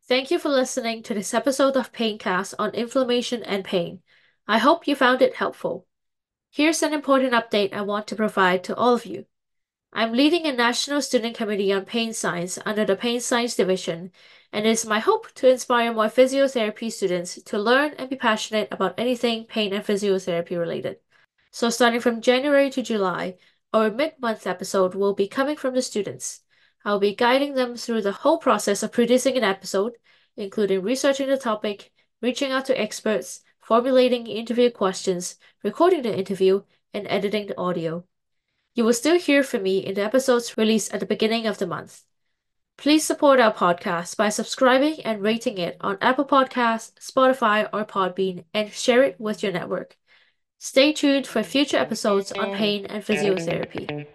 Thank 0.06 0.32
you 0.32 0.40
for 0.40 0.50
listening 0.50 1.02
to 1.04 1.14
this 1.14 1.34
episode 1.34 1.78
of 1.78 1.94
Paincast 1.94 2.56
on 2.60 2.72
inflammation 2.72 3.42
and 3.44 3.64
pain. 3.64 4.02
I 4.48 4.58
hope 4.58 4.86
you 4.86 4.96
found 4.96 5.22
it 5.22 5.36
helpful. 5.36 5.88
Here's 6.50 6.84
an 6.84 6.94
important 6.94 7.32
update 7.32 7.74
I 7.74 7.82
want 7.82 8.08
to 8.08 8.16
provide 8.16 8.66
to 8.66 8.76
all 8.76 8.94
of 8.94 9.06
you. 9.06 9.26
I'm 9.96 10.14
leading 10.14 10.48
a 10.48 10.52
national 10.52 11.04
student 11.04 11.38
committee 11.38 11.72
on 11.72 11.86
pain 11.86 12.14
science 12.14 12.58
under 12.66 12.84
the 12.84 12.96
Pain 12.96 13.20
Science 13.20 13.56
Division, 13.56 14.12
and 14.52 14.66
it 14.66 14.72
is 14.72 14.88
my 14.88 14.98
hope 14.98 15.32
to 15.36 15.48
inspire 15.48 15.94
more 15.94 16.08
physiotherapy 16.08 16.92
students 16.92 17.40
to 17.44 17.60
learn 17.60 17.94
and 18.00 18.10
be 18.10 18.16
passionate 18.16 18.70
about 18.72 18.96
anything 18.98 19.46
pain 19.46 19.72
and 19.72 19.86
physiotherapy 19.86 20.58
related. 20.58 20.98
So, 21.52 21.70
starting 21.70 22.00
from 22.00 22.22
January 22.22 22.72
to 22.72 22.82
July, 22.82 23.38
our 23.72 23.92
mid 23.92 24.14
month 24.20 24.48
episode 24.48 24.96
will 24.96 25.14
be 25.14 25.28
coming 25.28 25.58
from 25.58 25.76
the 25.76 25.82
students. 25.84 26.42
I'll 26.84 26.98
be 26.98 27.14
guiding 27.14 27.54
them 27.54 27.76
through 27.76 28.02
the 28.02 28.14
whole 28.14 28.40
process 28.40 28.82
of 28.82 28.92
producing 28.92 29.38
an 29.38 29.44
episode, 29.44 29.94
including 30.36 30.82
researching 30.82 31.28
the 31.28 31.38
topic, 31.38 31.92
reaching 32.20 32.52
out 32.52 32.66
to 32.66 32.82
experts, 32.82 33.42
formulating 33.60 34.26
interview 34.26 34.72
questions, 34.72 35.36
recording 35.64 36.02
the 36.02 36.18
interview, 36.18 36.64
and 36.96 37.06
editing 37.12 37.46
the 37.46 37.58
audio. 37.60 38.04
You 38.76 38.84
will 38.84 38.94
still 38.94 39.20
hear 39.20 39.44
from 39.44 39.62
me 39.62 39.78
in 39.78 39.94
the 39.94 40.04
episodes 40.04 40.58
released 40.58 40.94
at 40.94 41.00
the 41.00 41.06
beginning 41.06 41.46
of 41.46 41.60
the 41.60 41.68
month. 41.68 42.02
Please 42.76 43.04
support 43.04 43.40
our 43.40 43.54
podcast 43.54 44.18
by 44.18 44.30
subscribing 44.30 45.00
and 45.06 45.22
rating 45.22 45.60
it 45.60 45.78
on 45.80 46.00
Apple 46.02 46.26
Podcasts, 46.26 46.92
Spotify, 47.00 47.70
or 47.72 47.86
Podbean, 47.86 48.46
and 48.52 48.72
share 48.72 49.04
it 49.04 49.20
with 49.20 49.44
your 49.44 49.52
network. 49.52 49.96
Stay 50.58 50.92
tuned 50.92 51.28
for 51.28 51.44
future 51.44 51.78
episodes 51.78 52.32
on 52.32 52.56
pain 52.56 52.88
and 52.88 53.04
physiotherapy. 53.04 54.08